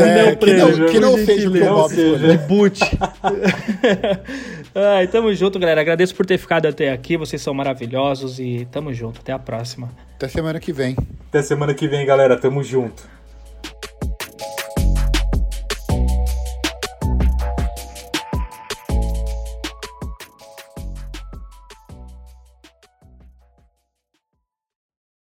É, 0.00 0.24
Não, 0.30 0.36
que, 0.36 0.52
não, 0.52 0.86
que 0.86 1.00
não 1.00 1.16
seja 1.24 1.48
o 1.48 1.52
que 1.52 1.58
o 1.62 1.64
Bob 1.74 1.94
de 1.94 2.38
boot. 2.46 2.80
Ai, 4.74 5.06
tamo 5.06 5.32
junto, 5.34 5.58
galera. 5.58 5.80
Agradeço 5.80 6.14
por 6.14 6.24
ter 6.26 6.38
ficado 6.38 6.66
até 6.66 6.90
aqui. 6.92 7.16
Vocês 7.16 7.40
são 7.42 7.52
maravilhosos 7.54 8.38
e 8.38 8.66
tamo 8.70 8.92
junto. 8.92 9.20
Até 9.20 9.32
a 9.32 9.38
próxima. 9.38 9.90
Até 10.16 10.28
semana 10.28 10.60
que 10.60 10.72
vem. 10.72 10.96
Até 11.28 11.42
semana 11.42 11.74
que 11.74 11.88
vem, 11.88 12.04
galera. 12.06 12.36
Tamo 12.38 12.62
junto. 12.62 13.02